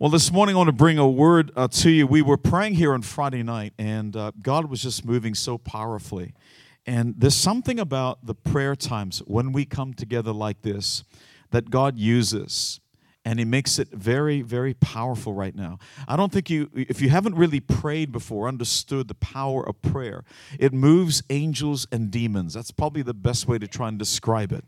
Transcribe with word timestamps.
Well, 0.00 0.08
this 0.08 0.32
morning 0.32 0.54
I 0.54 0.56
want 0.56 0.68
to 0.68 0.72
bring 0.72 0.96
a 0.96 1.06
word 1.06 1.52
uh, 1.54 1.68
to 1.68 1.90
you. 1.90 2.06
We 2.06 2.22
were 2.22 2.38
praying 2.38 2.76
here 2.76 2.94
on 2.94 3.02
Friday 3.02 3.42
night, 3.42 3.74
and 3.78 4.16
uh, 4.16 4.32
God 4.40 4.70
was 4.70 4.82
just 4.82 5.04
moving 5.04 5.34
so 5.34 5.58
powerfully. 5.58 6.32
And 6.86 7.16
there's 7.18 7.34
something 7.34 7.78
about 7.78 8.24
the 8.24 8.34
prayer 8.34 8.74
times 8.74 9.18
when 9.26 9.52
we 9.52 9.66
come 9.66 9.92
together 9.92 10.32
like 10.32 10.62
this 10.62 11.04
that 11.50 11.68
God 11.68 11.98
uses, 11.98 12.80
and 13.26 13.38
He 13.38 13.44
makes 13.44 13.78
it 13.78 13.88
very, 13.90 14.40
very 14.40 14.72
powerful 14.72 15.34
right 15.34 15.54
now. 15.54 15.78
I 16.08 16.16
don't 16.16 16.32
think 16.32 16.48
you, 16.48 16.70
if 16.72 17.02
you 17.02 17.10
haven't 17.10 17.34
really 17.34 17.60
prayed 17.60 18.10
before, 18.10 18.48
understood 18.48 19.06
the 19.06 19.14
power 19.16 19.68
of 19.68 19.82
prayer, 19.82 20.24
it 20.58 20.72
moves 20.72 21.22
angels 21.28 21.86
and 21.92 22.10
demons. 22.10 22.54
That's 22.54 22.70
probably 22.70 23.02
the 23.02 23.12
best 23.12 23.46
way 23.46 23.58
to 23.58 23.68
try 23.68 23.88
and 23.88 23.98
describe 23.98 24.50
it. 24.50 24.64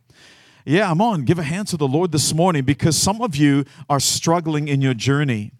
Yeah, 0.64 0.88
I'm 0.88 1.00
on. 1.00 1.24
Give 1.24 1.40
a 1.40 1.42
hand 1.42 1.66
to 1.68 1.76
the 1.76 1.88
Lord 1.88 2.12
this 2.12 2.32
morning 2.32 2.62
because 2.62 2.96
some 2.96 3.20
of 3.20 3.34
you 3.34 3.64
are 3.90 3.98
struggling 3.98 4.68
in 4.68 4.80
your 4.80 4.94
journey 4.94 5.50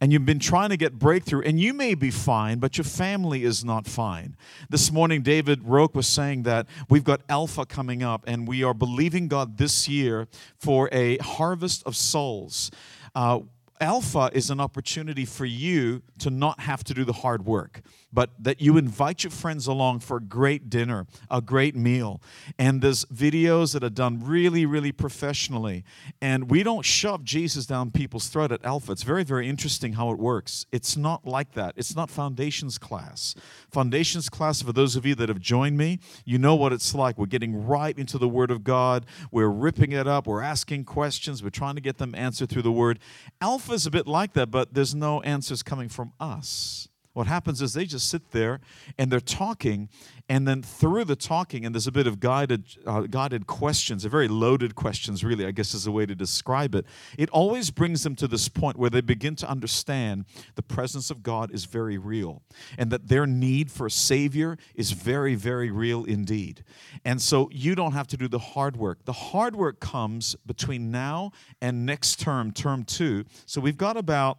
and 0.00 0.12
you've 0.12 0.26
been 0.26 0.40
trying 0.40 0.70
to 0.70 0.76
get 0.76 0.98
breakthrough 0.98 1.42
and 1.42 1.60
you 1.60 1.72
may 1.72 1.94
be 1.94 2.10
fine 2.10 2.58
but 2.58 2.76
your 2.76 2.84
family 2.84 3.44
is 3.44 3.64
not 3.64 3.86
fine. 3.86 4.36
This 4.68 4.90
morning 4.90 5.22
david 5.22 5.62
roke 5.62 5.94
was 5.94 6.08
saying 6.08 6.42
that 6.42 6.66
we've 6.88 7.04
got 7.04 7.20
alpha 7.28 7.64
coming 7.64 8.02
up 8.02 8.24
and 8.26 8.48
we 8.48 8.64
are 8.64 8.74
believing 8.74 9.28
god 9.28 9.58
this 9.58 9.88
year 9.88 10.26
for 10.58 10.88
a 10.90 11.18
harvest 11.18 11.84
of 11.86 11.94
souls. 11.94 12.72
Uh, 13.14 13.40
alpha 13.80 14.28
is 14.32 14.50
an 14.50 14.58
opportunity 14.58 15.24
for 15.24 15.44
you 15.44 16.02
to 16.18 16.30
not 16.30 16.58
have 16.58 16.82
to 16.82 16.94
do 16.94 17.04
the 17.04 17.12
hard 17.12 17.46
work 17.46 17.80
but 18.12 18.30
that 18.38 18.60
you 18.60 18.76
invite 18.76 19.24
your 19.24 19.30
friends 19.30 19.66
along 19.66 20.00
for 20.00 20.18
a 20.18 20.20
great 20.20 20.68
dinner, 20.68 21.06
a 21.30 21.40
great 21.40 21.74
meal. 21.74 22.20
And 22.58 22.82
there's 22.82 23.04
videos 23.06 23.72
that 23.72 23.82
are 23.82 23.90
done 23.90 24.22
really, 24.22 24.66
really 24.66 24.92
professionally. 24.92 25.84
And 26.20 26.50
we 26.50 26.62
don't 26.62 26.84
shove 26.84 27.24
Jesus 27.24 27.66
down 27.66 27.90
people's 27.90 28.28
throat 28.28 28.52
at 28.52 28.64
Alpha. 28.64 28.92
It's 28.92 29.02
very, 29.02 29.24
very 29.24 29.48
interesting 29.48 29.94
how 29.94 30.10
it 30.10 30.18
works. 30.18 30.66
It's 30.72 30.96
not 30.96 31.26
like 31.26 31.52
that. 31.52 31.74
It's 31.76 31.96
not 31.96 32.10
foundations 32.10 32.78
class. 32.78 33.34
Foundations 33.70 34.28
class, 34.28 34.62
for 34.62 34.72
those 34.72 34.96
of 34.96 35.06
you 35.06 35.14
that 35.14 35.28
have 35.28 35.40
joined 35.40 35.78
me, 35.78 35.98
you 36.24 36.38
know 36.38 36.54
what 36.54 36.72
it's 36.72 36.94
like. 36.94 37.18
We're 37.18 37.26
getting 37.26 37.66
right 37.66 37.98
into 37.98 38.18
the 38.18 38.28
Word 38.28 38.50
of 38.50 38.64
God. 38.64 39.06
We're 39.30 39.48
ripping 39.48 39.92
it 39.92 40.06
up. 40.06 40.26
We're 40.26 40.42
asking 40.42 40.84
questions. 40.84 41.42
We're 41.42 41.50
trying 41.50 41.76
to 41.76 41.80
get 41.80 41.98
them 41.98 42.14
answered 42.14 42.50
through 42.50 42.62
the 42.62 42.72
Word. 42.72 42.98
Alpha 43.40 43.72
is 43.72 43.86
a 43.86 43.90
bit 43.90 44.06
like 44.06 44.34
that, 44.34 44.50
but 44.50 44.74
there's 44.74 44.94
no 44.94 45.22
answers 45.22 45.62
coming 45.62 45.88
from 45.88 46.12
us. 46.20 46.88
What 47.14 47.26
happens 47.26 47.60
is 47.60 47.74
they 47.74 47.84
just 47.84 48.08
sit 48.08 48.30
there 48.30 48.60
and 48.96 49.12
they're 49.12 49.20
talking, 49.20 49.90
and 50.30 50.48
then 50.48 50.62
through 50.62 51.04
the 51.04 51.16
talking, 51.16 51.66
and 51.66 51.74
there's 51.74 51.86
a 51.86 51.92
bit 51.92 52.06
of 52.06 52.20
guided, 52.20 52.64
uh, 52.86 53.02
guided 53.02 53.46
questions, 53.46 54.06
a 54.06 54.08
very 54.08 54.28
loaded 54.28 54.74
questions, 54.74 55.22
really, 55.22 55.44
I 55.44 55.50
guess 55.50 55.74
is 55.74 55.86
a 55.86 55.92
way 55.92 56.06
to 56.06 56.14
describe 56.14 56.74
it. 56.74 56.86
It 57.18 57.28
always 57.28 57.70
brings 57.70 58.02
them 58.02 58.16
to 58.16 58.26
this 58.26 58.48
point 58.48 58.78
where 58.78 58.88
they 58.88 59.02
begin 59.02 59.36
to 59.36 59.48
understand 59.48 60.24
the 60.54 60.62
presence 60.62 61.10
of 61.10 61.22
God 61.22 61.52
is 61.52 61.66
very 61.66 61.98
real, 61.98 62.42
and 62.78 62.90
that 62.90 63.08
their 63.08 63.26
need 63.26 63.70
for 63.70 63.86
a 63.86 63.90
Savior 63.90 64.56
is 64.74 64.92
very, 64.92 65.34
very 65.34 65.70
real 65.70 66.04
indeed. 66.04 66.64
And 67.04 67.20
so 67.20 67.50
you 67.52 67.74
don't 67.74 67.92
have 67.92 68.06
to 68.08 68.16
do 68.16 68.26
the 68.26 68.38
hard 68.38 68.76
work. 68.76 69.04
The 69.04 69.12
hard 69.12 69.54
work 69.54 69.80
comes 69.80 70.34
between 70.46 70.90
now 70.90 71.32
and 71.60 71.84
next 71.84 72.20
term, 72.20 72.52
term 72.52 72.84
two. 72.84 73.24
So 73.44 73.60
we've 73.60 73.76
got 73.76 73.98
about 73.98 74.38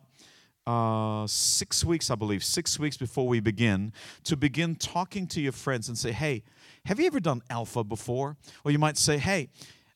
uh, 0.66 1.28
six 1.28 1.84
weeks, 1.84 2.10
I 2.10 2.16
believe, 2.16 2.44
six 2.44 2.80
weeks 2.80 2.98
before 2.98 3.28
we 3.28 3.40
begin, 3.40 3.94
to 4.24 4.38
begin 4.38 4.76
talking 4.76 5.28
to 5.28 5.42
your 5.42 5.52
friends 5.52 5.88
and 5.88 5.98
say, 5.98 6.12
hey, 6.12 6.44
have 6.86 7.00
you 7.00 7.06
ever 7.06 7.20
done 7.20 7.42
Alpha 7.50 7.84
before? 7.84 8.38
Or 8.64 8.72
you 8.72 8.80
might 8.80 8.98
say, 8.98 9.18
hey, 9.18 9.50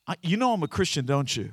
I, 0.07 0.15
you 0.21 0.37
know 0.37 0.53
I'm 0.53 0.63
a 0.63 0.67
Christian, 0.67 1.05
don't 1.05 1.35
you? 1.35 1.51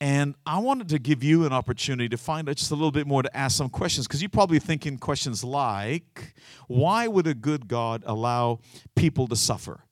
And 0.00 0.34
I 0.44 0.58
wanted 0.58 0.88
to 0.88 0.98
give 0.98 1.22
you 1.22 1.46
an 1.46 1.52
opportunity 1.52 2.08
to 2.08 2.16
find 2.16 2.48
out 2.48 2.56
just 2.56 2.72
a 2.72 2.74
little 2.74 2.90
bit 2.90 3.06
more 3.06 3.22
to 3.22 3.36
ask 3.36 3.56
some 3.56 3.68
questions 3.68 4.08
because 4.08 4.20
you're 4.20 4.28
probably 4.28 4.58
thinking 4.58 4.98
questions 4.98 5.44
like, 5.44 6.34
why 6.66 7.06
would 7.06 7.26
a 7.28 7.34
good 7.34 7.68
God 7.68 8.02
allow 8.04 8.58
people 8.96 9.28
to 9.28 9.36
suffer? 9.36 9.84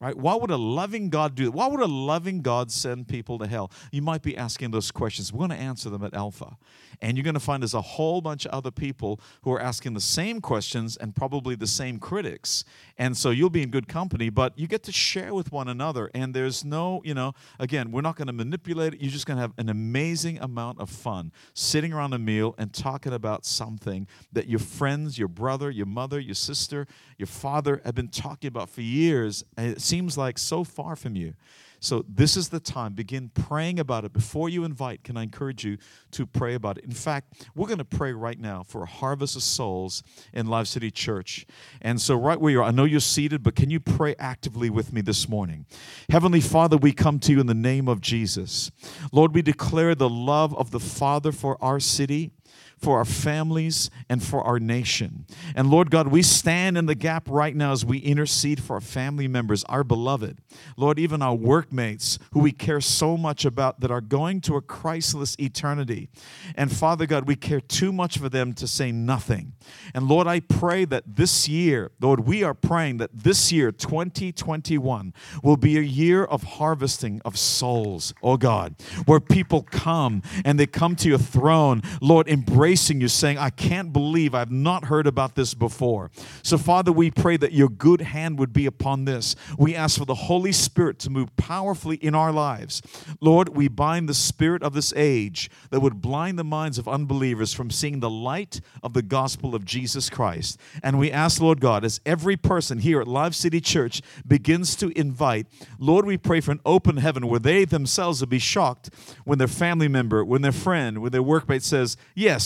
Right? 0.00 0.16
Why 0.16 0.36
would 0.36 0.52
a 0.52 0.56
loving 0.56 1.08
God 1.10 1.34
do 1.34 1.46
that? 1.46 1.50
Why 1.50 1.66
would 1.66 1.80
a 1.80 1.86
loving 1.86 2.40
God 2.40 2.70
send 2.70 3.08
people 3.08 3.36
to 3.40 3.48
hell? 3.48 3.72
You 3.90 4.00
might 4.00 4.22
be 4.22 4.36
asking 4.36 4.70
those 4.70 4.92
questions. 4.92 5.32
We're 5.32 5.48
going 5.48 5.50
to 5.50 5.56
answer 5.56 5.90
them 5.90 6.04
at 6.04 6.14
Alpha. 6.14 6.56
And 7.00 7.16
you're 7.16 7.24
going 7.24 7.34
to 7.34 7.40
find 7.40 7.62
there's 7.62 7.74
a 7.74 7.80
whole 7.80 8.20
bunch 8.20 8.46
of 8.46 8.52
other 8.52 8.70
people 8.70 9.20
who 9.42 9.52
are 9.52 9.60
asking 9.60 9.94
the 9.94 10.00
same 10.00 10.40
questions 10.40 10.96
and 10.96 11.16
probably 11.16 11.56
the 11.56 11.66
same 11.66 11.98
critics. 11.98 12.64
And 12.96 13.16
so 13.16 13.30
you'll 13.30 13.50
be 13.50 13.62
in 13.62 13.70
good 13.70 13.88
company, 13.88 14.30
but 14.30 14.56
you 14.56 14.68
get 14.68 14.84
to 14.84 14.92
share 14.92 15.34
with 15.34 15.50
one 15.50 15.68
another. 15.68 16.10
And 16.14 16.32
there's 16.32 16.64
no, 16.64 17.02
you 17.04 17.14
know, 17.14 17.32
again, 17.58 17.90
we're 17.90 18.02
not 18.02 18.14
going 18.14 18.26
to 18.28 18.32
manipulate 18.32 18.94
it. 18.94 19.00
You're 19.00 19.10
just 19.10 19.26
going 19.26 19.36
to 19.36 19.42
have 19.42 19.52
an 19.58 19.68
amazing 19.68 20.38
amount 20.38 20.80
of 20.80 20.90
fun 20.90 21.32
sitting 21.54 21.92
around 21.92 22.12
a 22.12 22.18
meal 22.18 22.54
and 22.56 22.72
talking 22.72 23.12
about 23.12 23.44
something 23.44 24.06
that 24.32 24.48
your 24.48 24.60
friends, 24.60 25.18
your 25.18 25.28
brother, 25.28 25.70
your 25.70 25.86
mother, 25.86 26.20
your 26.20 26.34
sister, 26.34 26.86
your 27.16 27.26
father 27.26 27.80
have 27.84 27.96
been 27.96 28.08
talking 28.08 28.46
about 28.46 28.70
for 28.70 28.82
years. 28.82 29.44
Seems 29.88 30.18
like 30.18 30.38
so 30.38 30.64
far 30.64 30.96
from 30.96 31.16
you. 31.16 31.34
So, 31.80 32.04
this 32.08 32.36
is 32.36 32.48
the 32.48 32.58
time. 32.58 32.94
Begin 32.94 33.28
praying 33.28 33.78
about 33.78 34.04
it. 34.04 34.12
Before 34.12 34.48
you 34.48 34.64
invite, 34.64 35.04
can 35.04 35.16
I 35.16 35.22
encourage 35.22 35.64
you 35.64 35.78
to 36.10 36.26
pray 36.26 36.54
about 36.54 36.78
it? 36.78 36.84
In 36.84 36.90
fact, 36.90 37.46
we're 37.54 37.68
going 37.68 37.78
to 37.78 37.84
pray 37.84 38.12
right 38.12 38.38
now 38.38 38.64
for 38.64 38.82
a 38.82 38.86
harvest 38.86 39.36
of 39.36 39.44
souls 39.44 40.02
in 40.32 40.48
Live 40.48 40.66
City 40.66 40.90
Church. 40.90 41.46
And 41.80 42.00
so, 42.00 42.16
right 42.16 42.40
where 42.40 42.50
you 42.50 42.60
are, 42.60 42.64
I 42.64 42.72
know 42.72 42.84
you're 42.84 42.98
seated, 42.98 43.44
but 43.44 43.54
can 43.54 43.70
you 43.70 43.78
pray 43.78 44.16
actively 44.18 44.70
with 44.70 44.92
me 44.92 45.02
this 45.02 45.28
morning? 45.28 45.66
Heavenly 46.10 46.40
Father, 46.40 46.76
we 46.76 46.92
come 46.92 47.20
to 47.20 47.32
you 47.32 47.40
in 47.40 47.46
the 47.46 47.54
name 47.54 47.86
of 47.86 48.00
Jesus. 48.00 48.72
Lord, 49.12 49.32
we 49.32 49.42
declare 49.42 49.94
the 49.94 50.08
love 50.08 50.56
of 50.56 50.72
the 50.72 50.80
Father 50.80 51.30
for 51.30 51.62
our 51.62 51.78
city 51.78 52.32
for 52.76 52.98
our 52.98 53.04
families, 53.04 53.90
and 54.08 54.22
for 54.22 54.42
our 54.42 54.60
nation. 54.60 55.26
And 55.54 55.70
Lord 55.70 55.90
God, 55.90 56.08
we 56.08 56.22
stand 56.22 56.78
in 56.78 56.86
the 56.86 56.94
gap 56.94 57.28
right 57.28 57.54
now 57.54 57.72
as 57.72 57.84
we 57.84 57.98
intercede 57.98 58.62
for 58.62 58.74
our 58.74 58.80
family 58.80 59.26
members, 59.26 59.64
our 59.64 59.82
beloved. 59.82 60.38
Lord, 60.76 60.98
even 60.98 61.20
our 61.20 61.34
workmates 61.34 62.18
who 62.32 62.40
we 62.40 62.52
care 62.52 62.80
so 62.80 63.16
much 63.16 63.44
about 63.44 63.80
that 63.80 63.90
are 63.90 64.00
going 64.00 64.40
to 64.42 64.56
a 64.56 64.62
Christless 64.62 65.36
eternity. 65.40 66.08
And 66.54 66.70
Father 66.72 67.06
God, 67.06 67.26
we 67.26 67.36
care 67.36 67.60
too 67.60 67.92
much 67.92 68.18
for 68.18 68.28
them 68.28 68.52
to 68.54 68.66
say 68.66 68.92
nothing. 68.92 69.54
And 69.94 70.08
Lord, 70.08 70.26
I 70.26 70.40
pray 70.40 70.84
that 70.86 71.04
this 71.06 71.48
year, 71.48 71.90
Lord, 72.00 72.20
we 72.20 72.44
are 72.44 72.54
praying 72.54 72.98
that 72.98 73.10
this 73.12 73.50
year, 73.50 73.72
2021, 73.72 75.12
will 75.42 75.56
be 75.56 75.78
a 75.78 75.82
year 75.82 76.24
of 76.24 76.42
harvesting 76.42 77.20
of 77.24 77.38
souls, 77.38 78.14
oh 78.22 78.36
God, 78.36 78.76
where 79.06 79.20
people 79.20 79.62
come 79.62 80.22
and 80.44 80.58
they 80.58 80.66
come 80.66 80.94
to 80.96 81.08
your 81.08 81.18
throne, 81.18 81.82
Lord, 82.00 82.28
embracing 82.48 83.00
you, 83.00 83.08
saying, 83.08 83.38
I 83.38 83.50
can't 83.50 83.92
believe 83.92 84.34
I've 84.34 84.50
not 84.50 84.86
heard 84.86 85.06
about 85.06 85.34
this 85.34 85.54
before. 85.54 86.10
So, 86.42 86.56
Father, 86.56 86.90
we 86.90 87.10
pray 87.10 87.36
that 87.36 87.52
your 87.52 87.68
good 87.68 88.00
hand 88.00 88.38
would 88.38 88.52
be 88.52 88.66
upon 88.66 89.04
this. 89.04 89.36
We 89.58 89.74
ask 89.74 89.98
for 89.98 90.04
the 90.04 90.14
Holy 90.14 90.52
Spirit 90.52 90.98
to 91.00 91.10
move 91.10 91.34
powerfully 91.36 91.96
in 91.96 92.14
our 92.14 92.32
lives. 92.32 92.82
Lord, 93.20 93.50
we 93.50 93.68
bind 93.68 94.08
the 94.08 94.14
spirit 94.14 94.62
of 94.62 94.72
this 94.72 94.92
age 94.96 95.50
that 95.70 95.80
would 95.80 96.00
blind 96.00 96.38
the 96.38 96.44
minds 96.44 96.78
of 96.78 96.88
unbelievers 96.88 97.52
from 97.52 97.70
seeing 97.70 98.00
the 98.00 98.10
light 98.10 98.60
of 98.82 98.94
the 98.94 99.02
gospel 99.02 99.54
of 99.54 99.64
Jesus 99.64 100.08
Christ. 100.08 100.58
And 100.82 100.98
we 100.98 101.12
ask, 101.12 101.40
Lord 101.40 101.60
God, 101.60 101.84
as 101.84 102.00
every 102.06 102.36
person 102.36 102.78
here 102.78 103.00
at 103.00 103.08
Live 103.08 103.34
City 103.34 103.60
Church 103.60 104.00
begins 104.26 104.74
to 104.76 104.88
invite, 104.98 105.46
Lord, 105.78 106.06
we 106.06 106.16
pray 106.16 106.40
for 106.40 106.52
an 106.52 106.60
open 106.64 106.96
heaven 106.96 107.26
where 107.26 107.40
they 107.40 107.64
themselves 107.64 108.20
will 108.20 108.28
be 108.28 108.38
shocked 108.38 108.90
when 109.24 109.38
their 109.38 109.48
family 109.48 109.88
member, 109.88 110.24
when 110.24 110.42
their 110.42 110.52
friend, 110.52 110.98
when 110.98 111.12
their 111.12 111.22
workmate 111.22 111.62
says, 111.62 111.96
Yes, 112.14 112.37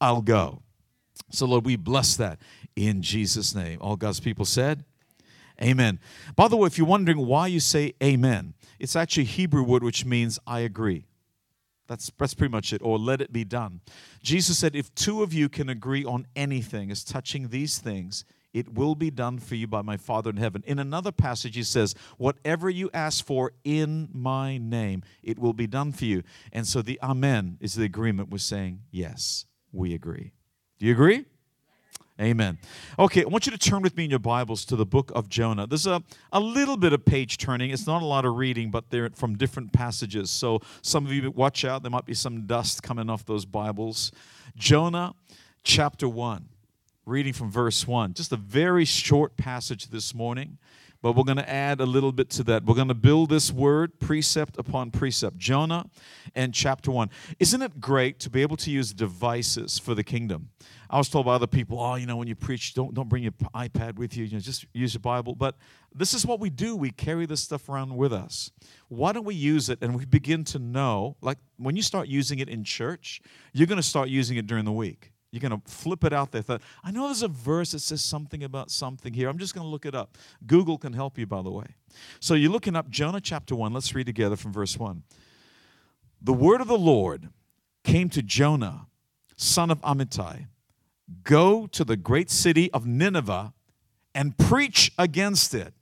I'll 0.00 0.22
go. 0.22 0.62
So, 1.30 1.46
Lord, 1.46 1.64
we 1.64 1.76
bless 1.76 2.16
that 2.16 2.38
in 2.74 3.02
Jesus' 3.02 3.54
name. 3.54 3.78
All 3.80 3.96
God's 3.96 4.20
people 4.20 4.44
said, 4.44 4.84
Amen. 5.62 5.98
By 6.34 6.48
the 6.48 6.56
way, 6.56 6.66
if 6.66 6.76
you're 6.76 6.86
wondering 6.86 7.26
why 7.26 7.46
you 7.46 7.60
say 7.60 7.94
amen, 8.02 8.52
it's 8.78 8.94
actually 8.94 9.24
Hebrew 9.24 9.62
word 9.62 9.82
which 9.82 10.04
means 10.04 10.38
I 10.46 10.60
agree. 10.60 11.06
That's, 11.88 12.10
that's 12.18 12.34
pretty 12.34 12.52
much 12.52 12.72
it, 12.72 12.82
or 12.82 12.98
let 12.98 13.20
it 13.20 13.32
be 13.32 13.44
done. 13.44 13.80
Jesus 14.22 14.58
said, 14.58 14.74
If 14.74 14.94
two 14.94 15.22
of 15.22 15.32
you 15.32 15.48
can 15.48 15.68
agree 15.68 16.04
on 16.04 16.26
anything 16.34 16.90
as 16.90 17.04
touching 17.04 17.48
these 17.48 17.78
things, 17.78 18.24
it 18.52 18.72
will 18.72 18.94
be 18.94 19.10
done 19.10 19.38
for 19.38 19.54
you 19.54 19.66
by 19.66 19.82
my 19.82 19.96
Father 19.96 20.30
in 20.30 20.36
heaven. 20.36 20.62
In 20.66 20.78
another 20.78 21.12
passage, 21.12 21.56
he 21.56 21.62
says, 21.62 21.94
Whatever 22.16 22.70
you 22.70 22.90
ask 22.94 23.24
for 23.24 23.52
in 23.64 24.08
my 24.12 24.58
name, 24.58 25.02
it 25.22 25.38
will 25.38 25.52
be 25.52 25.66
done 25.66 25.92
for 25.92 26.04
you. 26.04 26.22
And 26.52 26.66
so 26.66 26.82
the 26.82 26.98
Amen 27.02 27.58
is 27.60 27.74
the 27.74 27.84
agreement 27.84 28.30
with 28.30 28.42
saying, 28.42 28.80
Yes, 28.90 29.46
we 29.72 29.94
agree. 29.94 30.32
Do 30.78 30.86
you 30.86 30.92
agree? 30.92 31.24
Amen. 32.18 32.56
Okay, 32.98 33.24
I 33.24 33.26
want 33.26 33.44
you 33.44 33.52
to 33.52 33.58
turn 33.58 33.82
with 33.82 33.94
me 33.94 34.04
in 34.04 34.10
your 34.10 34.18
Bibles 34.18 34.64
to 34.66 34.76
the 34.76 34.86
book 34.86 35.12
of 35.14 35.28
Jonah. 35.28 35.66
There's 35.66 35.86
a, 35.86 36.02
a 36.32 36.40
little 36.40 36.78
bit 36.78 36.94
of 36.94 37.04
page 37.04 37.36
turning. 37.36 37.70
It's 37.70 37.86
not 37.86 38.00
a 38.00 38.06
lot 38.06 38.24
of 38.24 38.36
reading, 38.36 38.70
but 38.70 38.88
they're 38.88 39.10
from 39.10 39.36
different 39.36 39.74
passages. 39.74 40.30
So 40.30 40.60
some 40.80 41.04
of 41.04 41.12
you 41.12 41.30
watch 41.30 41.66
out. 41.66 41.82
There 41.82 41.90
might 41.90 42.06
be 42.06 42.14
some 42.14 42.46
dust 42.46 42.82
coming 42.82 43.10
off 43.10 43.26
those 43.26 43.44
Bibles. 43.44 44.12
Jonah 44.56 45.14
chapter 45.62 46.08
1 46.08 46.48
reading 47.06 47.32
from 47.32 47.52
verse 47.52 47.86
1. 47.86 48.14
Just 48.14 48.32
a 48.32 48.36
very 48.36 48.84
short 48.84 49.36
passage 49.36 49.90
this 49.90 50.12
morning, 50.12 50.58
but 51.00 51.12
we're 51.12 51.22
going 51.22 51.36
to 51.36 51.48
add 51.48 51.80
a 51.80 51.86
little 51.86 52.10
bit 52.10 52.28
to 52.30 52.42
that. 52.42 52.64
We're 52.64 52.74
going 52.74 52.88
to 52.88 52.94
build 52.94 53.30
this 53.30 53.52
word 53.52 54.00
precept 54.00 54.58
upon 54.58 54.90
precept. 54.90 55.36
Jonah 55.38 55.84
and 56.34 56.52
chapter 56.52 56.90
1. 56.90 57.08
Isn't 57.38 57.62
it 57.62 57.80
great 57.80 58.18
to 58.20 58.30
be 58.30 58.42
able 58.42 58.56
to 58.56 58.72
use 58.72 58.92
devices 58.92 59.78
for 59.78 59.94
the 59.94 60.02
kingdom? 60.02 60.48
I 60.90 60.98
was 60.98 61.08
told 61.08 61.26
by 61.26 61.34
other 61.34 61.46
people, 61.46 61.80
oh, 61.80 61.94
you 61.94 62.06
know, 62.06 62.16
when 62.16 62.26
you 62.26 62.34
preach, 62.34 62.74
don't, 62.74 62.92
don't 62.92 63.08
bring 63.08 63.22
your 63.22 63.32
iPad 63.54 63.96
with 63.96 64.16
you, 64.16 64.24
you 64.24 64.32
know, 64.32 64.40
just 64.40 64.66
use 64.72 64.94
your 64.94 65.00
Bible. 65.00 65.36
But 65.36 65.56
this 65.94 66.12
is 66.12 66.26
what 66.26 66.40
we 66.40 66.50
do. 66.50 66.74
We 66.74 66.90
carry 66.90 67.26
this 67.26 67.40
stuff 67.40 67.68
around 67.68 67.96
with 67.96 68.12
us. 68.12 68.50
Why 68.88 69.12
don't 69.12 69.24
we 69.24 69.36
use 69.36 69.68
it 69.68 69.78
and 69.80 69.96
we 69.96 70.06
begin 70.06 70.42
to 70.44 70.58
know, 70.58 71.16
like 71.20 71.38
when 71.56 71.76
you 71.76 71.82
start 71.82 72.08
using 72.08 72.40
it 72.40 72.48
in 72.48 72.64
church, 72.64 73.20
you're 73.52 73.68
going 73.68 73.80
to 73.80 73.86
start 73.86 74.08
using 74.08 74.38
it 74.38 74.48
during 74.48 74.64
the 74.64 74.72
week 74.72 75.12
you're 75.30 75.40
going 75.40 75.60
to 75.60 75.70
flip 75.70 76.04
it 76.04 76.12
out 76.12 76.32
there. 76.32 76.42
Thought, 76.42 76.62
I 76.84 76.90
know 76.90 77.06
there's 77.06 77.22
a 77.22 77.28
verse 77.28 77.72
that 77.72 77.80
says 77.80 78.02
something 78.02 78.42
about 78.42 78.70
something 78.70 79.12
here. 79.12 79.28
I'm 79.28 79.38
just 79.38 79.54
going 79.54 79.66
to 79.66 79.70
look 79.70 79.84
it 79.84 79.94
up. 79.94 80.16
Google 80.46 80.78
can 80.78 80.92
help 80.92 81.18
you, 81.18 81.26
by 81.26 81.42
the 81.42 81.50
way. 81.50 81.66
So 82.20 82.34
you're 82.34 82.50
looking 82.50 82.76
up 82.76 82.88
Jonah 82.90 83.20
chapter 83.20 83.54
1. 83.54 83.72
Let's 83.72 83.94
read 83.94 84.06
together 84.06 84.36
from 84.36 84.52
verse 84.52 84.78
1. 84.78 85.02
The 86.22 86.32
word 86.32 86.60
of 86.60 86.68
the 86.68 86.78
Lord 86.78 87.28
came 87.84 88.08
to 88.10 88.22
Jonah, 88.22 88.86
son 89.36 89.70
of 89.70 89.80
Amittai 89.82 90.46
Go 91.22 91.66
to 91.68 91.84
the 91.84 91.96
great 91.96 92.30
city 92.30 92.70
of 92.72 92.86
Nineveh 92.86 93.52
and 94.14 94.36
preach 94.36 94.92
against 94.98 95.54
it, 95.54 95.74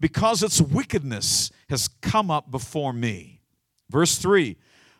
because 0.00 0.42
its 0.42 0.60
wickedness 0.60 1.52
has 1.68 1.88
come 2.00 2.30
up 2.30 2.50
before 2.50 2.92
me. 2.92 3.40
Verse 3.90 4.16
3 4.16 4.56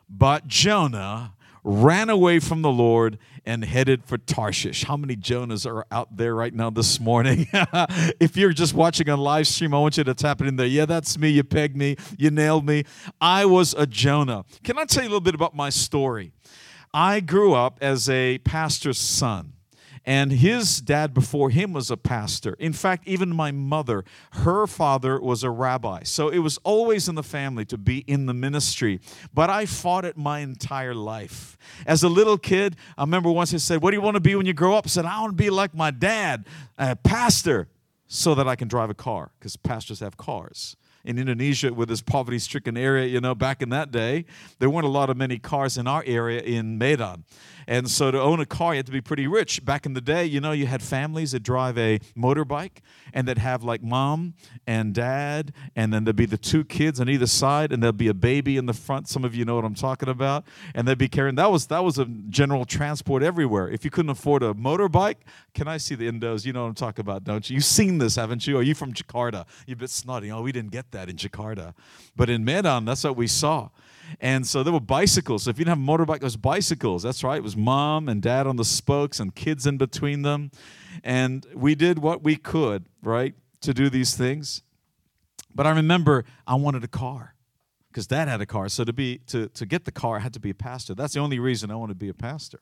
But 0.09 0.47
Jonah 0.47 1.34
ran 1.65 2.11
away 2.11 2.39
from 2.39 2.63
the 2.63 2.71
Lord 2.71 3.19
and 3.47 3.65
headed 3.65 4.05
for 4.05 4.19
Tarshish. 4.19 4.85
How 4.85 4.97
many 4.97 5.17
Jonahs 5.17 5.67
are 5.67 5.87
out 5.91 6.17
there 6.17 6.35
right 6.35 6.55
now 6.55 6.71
this 6.71 7.01
morning? 7.01 7.49
if 8.21 8.37
you're 8.37 8.53
just 8.53 8.75
watching 8.75 9.09
on 9.09 9.19
live 9.19 9.49
stream, 9.49 9.75
I 9.75 9.79
want 9.79 9.97
you 9.97 10.05
to 10.05 10.15
tap 10.15 10.41
it 10.43 10.47
in 10.47 10.57
there. 10.57 10.67
Yeah, 10.67 10.87
that's 10.87 11.19
me. 11.19 11.31
You 11.31 11.43
pegged 11.43 11.77
me. 11.77 11.97
You 12.19 12.31
nailed 12.31 12.67
me. 12.67 12.85
I 13.21 13.47
was 13.47 13.75
a 13.75 13.87
Jonah. 13.87 14.45
Can 14.63 14.79
I 14.79 14.85
tell 14.85 15.03
you 15.03 15.09
a 15.09 15.11
little 15.11 15.21
bit 15.21 15.35
about 15.35 15.57
my 15.57 15.71
story? 15.71 16.33
I 16.93 17.21
grew 17.21 17.55
up 17.55 17.79
as 17.81 18.09
a 18.09 18.39
pastor's 18.39 18.99
son. 18.99 19.55
And 20.07 20.33
his 20.33 20.81
dad 20.83 21.15
before 21.15 21.49
him 21.49 21.73
was 21.73 21.91
a 21.91 21.97
pastor. 21.97 22.55
In 22.59 22.75
fact, 22.75 23.09
even 23.09 23.35
my 23.35 23.53
mother, 23.53 24.05
her 24.33 24.67
father 24.67 25.19
was 25.19 25.43
a 25.43 25.51
rabbi. 25.51 26.03
So 26.03 26.29
it 26.29 26.41
was 26.41 26.59
always 26.63 27.09
in 27.09 27.15
the 27.15 27.23
family 27.23 27.65
to 27.67 27.79
be 27.79 27.99
in 28.01 28.27
the 28.27 28.35
ministry. 28.35 29.01
But 29.33 29.49
I 29.49 29.65
fought 29.65 30.05
it 30.05 30.17
my 30.17 30.41
entire 30.41 30.95
life. 30.95 31.57
As 31.87 32.03
a 32.03 32.09
little 32.09 32.37
kid, 32.37 32.77
I 32.99 33.03
remember 33.03 33.31
once 33.31 33.51
he 33.51 33.59
said, 33.59 33.81
What 33.81 33.93
do 33.93 33.97
you 33.97 34.03
want 34.03 34.17
to 34.17 34.21
be 34.21 34.35
when 34.35 34.47
you 34.47 34.53
grow 34.53 34.75
up? 34.75 34.85
I 34.87 34.89
said, 34.89 35.07
I 35.07 35.21
want 35.21 35.33
to 35.33 35.43
be 35.43 35.51
like 35.51 35.75
my 35.75 35.91
dad, 35.91 36.45
a 36.77 36.97
pastor, 36.97 37.69
so 38.07 38.35
that 38.35 38.47
I 38.47 38.57
can 38.57 38.69
drive 38.69 38.91
a 38.91 38.95
car, 38.95 39.31
because 39.39 39.57
pastors 39.57 40.01
have 40.01 40.19
cars 40.19 40.77
in 41.05 41.19
Indonesia 41.19 41.73
with 41.73 41.89
this 41.89 42.01
poverty 42.01 42.39
stricken 42.39 42.77
area, 42.77 43.07
you 43.07 43.21
know, 43.21 43.35
back 43.35 43.61
in 43.63 43.69
that 43.69 43.91
day, 43.91 44.25
there 44.59 44.71
weren't 44.71 44.87
a 44.87 44.91
lot 44.91 45.11
of 45.11 45.17
many 45.17 45.39
cars 45.39 45.77
in 45.77 45.87
our 45.87 46.03
area 46.07 46.41
in 46.41 46.79
Medan. 46.79 47.25
And 47.67 47.91
so 47.91 48.11
to 48.11 48.21
own 48.21 48.41
a 48.41 48.47
car, 48.47 48.75
you 48.75 48.79
had 48.79 48.87
to 48.87 48.93
be 48.93 49.01
pretty 49.01 49.27
rich. 49.27 49.65
Back 49.65 49.87
in 49.87 49.95
the 49.95 50.01
day, 50.01 50.25
you 50.25 50.41
know, 50.41 50.53
you 50.53 50.67
had 50.67 50.83
families 50.83 51.33
that 51.33 51.43
drive 51.43 51.79
a 51.79 51.99
motorbike 52.17 52.79
and 53.13 53.29
that 53.29 53.39
have 53.39 53.63
like 53.63 53.83
mom 53.83 54.35
and 54.67 54.95
dad, 54.95 55.53
and 55.77 55.93
then 55.93 56.05
there'd 56.05 56.17
be 56.17 56.27
the 56.27 56.39
two 56.39 56.65
kids 56.65 57.01
on 57.01 57.09
either 57.09 57.27
side, 57.27 57.73
and 57.73 57.83
there'd 57.83 57.97
be 57.97 58.09
a 58.09 58.15
baby 58.15 58.57
in 58.57 58.67
the 58.67 58.73
front. 58.73 59.09
Some 59.09 59.25
of 59.25 59.35
you 59.35 59.45
know 59.45 59.57
what 59.57 59.65
I'm 59.65 59.75
talking 59.75 60.09
about. 60.09 60.45
And 60.75 60.87
they'd 60.87 60.99
be 60.99 61.09
carrying 61.09 61.37
that 61.37 61.51
was 61.51 61.67
that 61.69 61.85
was 61.85 61.99
a 61.99 62.07
general 62.29 62.65
transport 62.65 63.23
everywhere. 63.23 63.69
If 63.69 63.85
you 63.85 63.91
couldn't 63.91 64.11
afford 64.11 64.43
a 64.43 64.55
motorbike, 64.55 65.17
can 65.55 65.69
I 65.69 65.77
see 65.77 65.95
the 65.95 66.11
Indos? 66.11 66.45
You 66.45 66.53
know 66.53 66.63
what 66.63 66.69
I'm 66.69 66.75
talking 66.75 67.03
about, 67.03 67.25
don't 67.25 67.49
you? 67.49 67.55
You've 67.55 67.65
seen 67.65 67.99
this, 67.99 68.17
haven't 68.17 68.47
you? 68.47 68.59
Are 68.59 68.63
you 68.63 68.75
from 68.75 68.93
Jakarta? 68.93 69.47
You're 69.67 69.75
a 69.75 69.79
bit 69.79 69.91
snotty. 69.91 70.31
Oh, 70.31 70.43
we 70.43 70.53
didn't 70.53 70.73
get 70.73 70.91
that 70.93 71.09
in 71.09 71.17
Jakarta. 71.17 71.75
But 72.17 72.31
in 72.31 72.45
Medan, 72.45 72.85
that's 72.85 73.05
what 73.05 73.17
we 73.17 73.27
saw. 73.27 73.69
And 74.21 74.47
so 74.47 74.63
there 74.63 74.73
were 74.73 74.81
bicycles. 74.81 75.45
So 75.45 75.51
if 75.51 75.59
you 75.59 75.65
didn't 75.65 75.79
have 75.79 75.89
a 75.89 76.05
motorbike, 76.05 76.21
there 76.21 76.27
was 76.27 76.37
bicycles. 76.37 77.03
That's 77.03 77.25
right. 77.25 77.37
It 77.37 77.43
was 77.43 77.57
mom 77.57 78.09
and 78.09 78.23
dad 78.23 78.47
on 78.47 78.57
the 78.57 78.65
spokes 78.65 79.21
and 79.21 79.35
kids 79.35 79.67
in 79.67 79.77
between 79.77 80.23
them. 80.23 80.51
And 81.03 81.47
we 81.55 81.75
did 81.75 81.99
what 81.99 82.23
we 82.23 82.37
could, 82.37 82.87
right, 83.03 83.35
to 83.63 83.75
do 83.75 83.91
these 83.91 84.17
things. 84.17 84.63
But 85.55 85.67
I 85.67 85.71
remember 85.71 86.25
I 86.47 86.55
wanted 86.55 86.85
a 86.85 86.89
car 86.89 87.35
because 87.89 88.07
dad 88.07 88.29
had 88.29 88.41
a 88.41 88.47
car. 88.47 88.69
So 88.69 88.85
to 88.85 88.93
be 88.93 89.19
to, 89.27 89.49
to 89.49 89.67
get 89.67 89.85
the 89.85 89.93
car, 89.93 90.17
I 90.17 90.21
had 90.21 90.33
to 90.35 90.41
be 90.41 90.51
a 90.51 90.55
pastor. 90.55 90.95
That's 90.95 91.15
the 91.15 91.21
only 91.21 91.39
reason 91.39 91.71
I 91.71 91.77
wanted 91.77 91.93
to 91.93 91.99
be 91.99 92.09
a 92.09 92.15
pastor. 92.15 92.61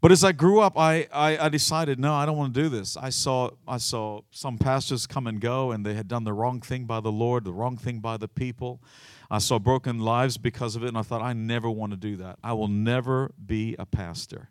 But 0.00 0.12
as 0.12 0.22
I 0.22 0.30
grew 0.30 0.60
up, 0.60 0.78
I, 0.78 1.08
I, 1.12 1.38
I, 1.38 1.48
decided, 1.48 1.98
no, 1.98 2.14
I 2.14 2.24
don't 2.24 2.36
want 2.36 2.54
to 2.54 2.62
do 2.62 2.68
this. 2.68 2.96
I 2.96 3.10
saw, 3.10 3.50
I 3.66 3.78
saw 3.78 4.20
some 4.30 4.56
pastors 4.56 5.08
come 5.08 5.26
and 5.26 5.40
go, 5.40 5.72
and 5.72 5.84
they 5.84 5.94
had 5.94 6.06
done 6.06 6.22
the 6.22 6.32
wrong 6.32 6.60
thing 6.60 6.84
by 6.84 7.00
the 7.00 7.10
Lord, 7.10 7.42
the 7.42 7.52
wrong 7.52 7.76
thing 7.76 7.98
by 7.98 8.16
the 8.16 8.28
people. 8.28 8.80
I 9.28 9.38
saw 9.38 9.58
broken 9.58 9.98
lives 9.98 10.38
because 10.38 10.76
of 10.76 10.84
it, 10.84 10.88
and 10.88 10.96
I 10.96 11.02
thought, 11.02 11.20
I 11.20 11.32
never 11.32 11.68
want 11.68 11.92
to 11.92 11.96
do 11.96 12.16
that. 12.18 12.38
I 12.44 12.52
will 12.52 12.68
never 12.68 13.32
be 13.44 13.74
a 13.76 13.86
pastor. 13.86 14.50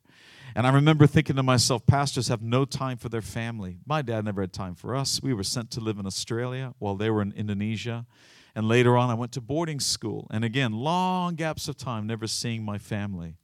And 0.54 0.68
I 0.68 0.74
remember 0.74 1.08
thinking 1.08 1.38
to 1.38 1.44
myself, 1.44 1.86
pastors 1.86 2.28
have 2.28 2.42
no 2.42 2.66
time 2.66 2.98
for 2.98 3.08
their 3.08 3.22
family. 3.22 3.78
My 3.86 4.02
dad 4.02 4.26
never 4.26 4.42
had 4.42 4.52
time 4.52 4.76
for 4.76 4.96
us. 4.96 5.22
We 5.22 5.34
were 5.34 5.44
sent 5.44 5.72
to 5.72 5.80
live 5.80 5.98
in 5.98 6.06
Australia 6.06 6.74
while 6.80 6.96
they 6.96 7.10
were 7.10 7.22
in 7.22 7.32
Indonesia. 7.32 8.06
And 8.54 8.68
later 8.68 8.98
on, 8.98 9.10
I 9.10 9.14
went 9.14 9.32
to 9.34 9.42
boarding 9.42 9.80
school. 9.80 10.28
And 10.30 10.44
again, 10.44 10.74
long 10.74 11.36
gaps 11.36 11.68
of 11.68 11.78
time, 11.78 12.08
never 12.08 12.28
seeing 12.28 12.66
my 12.66 12.78
family. 12.78 13.36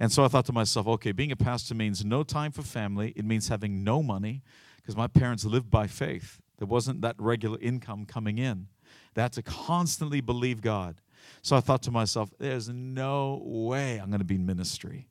And 0.00 0.12
so 0.12 0.24
I 0.24 0.28
thought 0.28 0.46
to 0.46 0.52
myself, 0.52 0.86
okay, 0.86 1.12
being 1.12 1.32
a 1.32 1.36
pastor 1.36 1.74
means 1.74 2.04
no 2.04 2.22
time 2.22 2.52
for 2.52 2.62
family. 2.62 3.12
It 3.16 3.24
means 3.24 3.48
having 3.48 3.82
no 3.82 4.02
money 4.02 4.42
because 4.76 4.96
my 4.96 5.06
parents 5.06 5.44
lived 5.44 5.70
by 5.70 5.86
faith. 5.86 6.40
There 6.58 6.66
wasn't 6.66 7.02
that 7.02 7.16
regular 7.18 7.58
income 7.60 8.04
coming 8.06 8.38
in. 8.38 8.68
They 9.14 9.22
had 9.22 9.32
to 9.32 9.42
constantly 9.42 10.20
believe 10.20 10.60
God. 10.60 11.00
So 11.42 11.56
I 11.56 11.60
thought 11.60 11.82
to 11.84 11.90
myself, 11.90 12.30
there's 12.38 12.68
no 12.68 13.42
way 13.44 13.98
I'm 13.98 14.08
going 14.08 14.20
to 14.20 14.24
be 14.24 14.36
in 14.36 14.46
ministry. 14.46 15.08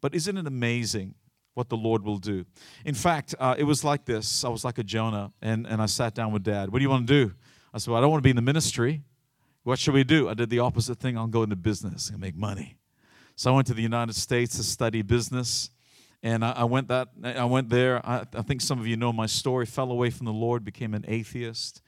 But 0.00 0.14
isn't 0.14 0.36
it 0.36 0.46
amazing 0.46 1.14
what 1.54 1.68
the 1.68 1.76
Lord 1.76 2.04
will 2.04 2.18
do? 2.18 2.44
In 2.84 2.94
fact, 2.94 3.34
uh, 3.38 3.54
it 3.56 3.64
was 3.64 3.82
like 3.82 4.04
this 4.04 4.44
I 4.44 4.48
was 4.48 4.64
like 4.64 4.78
a 4.78 4.84
Jonah, 4.84 5.32
and, 5.40 5.66
and 5.66 5.80
I 5.80 5.86
sat 5.86 6.14
down 6.14 6.32
with 6.32 6.42
dad. 6.42 6.70
What 6.70 6.80
do 6.80 6.82
you 6.82 6.90
want 6.90 7.06
to 7.06 7.26
do? 7.26 7.34
I 7.72 7.78
said, 7.78 7.90
Well, 7.90 7.98
I 7.98 8.00
don't 8.00 8.10
want 8.10 8.22
to 8.22 8.26
be 8.26 8.30
in 8.30 8.36
the 8.36 8.42
ministry. 8.42 9.02
What 9.62 9.78
should 9.78 9.94
we 9.94 10.04
do? 10.04 10.28
I 10.28 10.34
did 10.34 10.50
the 10.50 10.60
opposite 10.60 10.98
thing. 10.98 11.18
I'll 11.18 11.26
go 11.26 11.42
into 11.42 11.56
business 11.56 12.10
and 12.10 12.20
make 12.20 12.36
money. 12.36 12.75
So 13.36 13.52
I 13.52 13.54
went 13.54 13.66
to 13.66 13.74
the 13.74 13.82
United 13.82 14.16
States 14.16 14.56
to 14.56 14.62
study 14.62 15.02
business. 15.02 15.70
And 16.22 16.42
I, 16.42 16.52
I 16.52 16.64
went 16.64 16.88
that 16.88 17.08
I 17.22 17.44
went 17.44 17.68
there. 17.68 18.04
I, 18.04 18.24
I 18.34 18.42
think 18.42 18.62
some 18.62 18.80
of 18.80 18.86
you 18.86 18.96
know 18.96 19.12
my 19.12 19.26
story. 19.26 19.66
Fell 19.66 19.92
away 19.92 20.08
from 20.10 20.24
the 20.24 20.32
Lord, 20.32 20.64
became 20.64 20.94
an 20.94 21.04
atheist. 21.06 21.82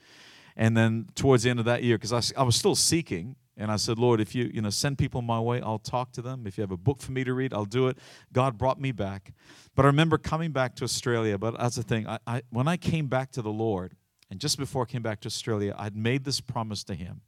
And 0.56 0.76
then 0.76 1.06
towards 1.14 1.44
the 1.44 1.50
end 1.50 1.58
of 1.58 1.64
that 1.64 1.82
year, 1.82 1.96
because 1.96 2.12
I, 2.12 2.40
I 2.40 2.42
was 2.42 2.54
still 2.54 2.74
seeking, 2.74 3.36
and 3.56 3.70
I 3.70 3.76
said, 3.76 3.98
Lord, 3.98 4.20
if 4.20 4.34
you, 4.34 4.50
you 4.52 4.60
know, 4.60 4.70
send 4.70 4.98
people 4.98 5.22
my 5.22 5.40
way, 5.40 5.60
I'll 5.62 5.78
talk 5.78 6.12
to 6.12 6.22
them. 6.22 6.46
If 6.46 6.58
you 6.58 6.62
have 6.62 6.70
a 6.70 6.76
book 6.76 7.00
for 7.00 7.12
me 7.12 7.24
to 7.24 7.32
read, 7.32 7.54
I'll 7.54 7.64
do 7.64 7.88
it. 7.88 7.96
God 8.32 8.58
brought 8.58 8.80
me 8.80 8.92
back. 8.92 9.32
But 9.74 9.84
I 9.84 9.88
remember 9.88 10.18
coming 10.18 10.52
back 10.52 10.74
to 10.76 10.84
Australia. 10.84 11.38
But 11.38 11.56
that's 11.56 11.76
the 11.76 11.82
thing. 11.82 12.06
I, 12.06 12.18
I, 12.26 12.42
when 12.50 12.68
I 12.68 12.76
came 12.76 13.06
back 13.06 13.30
to 13.32 13.42
the 13.42 13.50
Lord, 13.50 13.94
and 14.30 14.38
just 14.38 14.58
before 14.58 14.82
I 14.82 14.86
came 14.86 15.02
back 15.02 15.20
to 15.20 15.26
Australia, 15.26 15.74
I'd 15.78 15.96
made 15.96 16.24
this 16.24 16.40
promise 16.40 16.84
to 16.84 16.94
Him. 16.94 17.22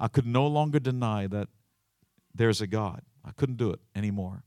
I 0.00 0.08
could 0.08 0.26
no 0.26 0.46
longer 0.46 0.80
deny 0.80 1.26
that 1.26 1.48
there's 2.34 2.60
a 2.60 2.66
God. 2.66 3.02
I 3.28 3.32
couldn't 3.32 3.58
do 3.58 3.70
it 3.70 3.80
anymore. 3.94 4.42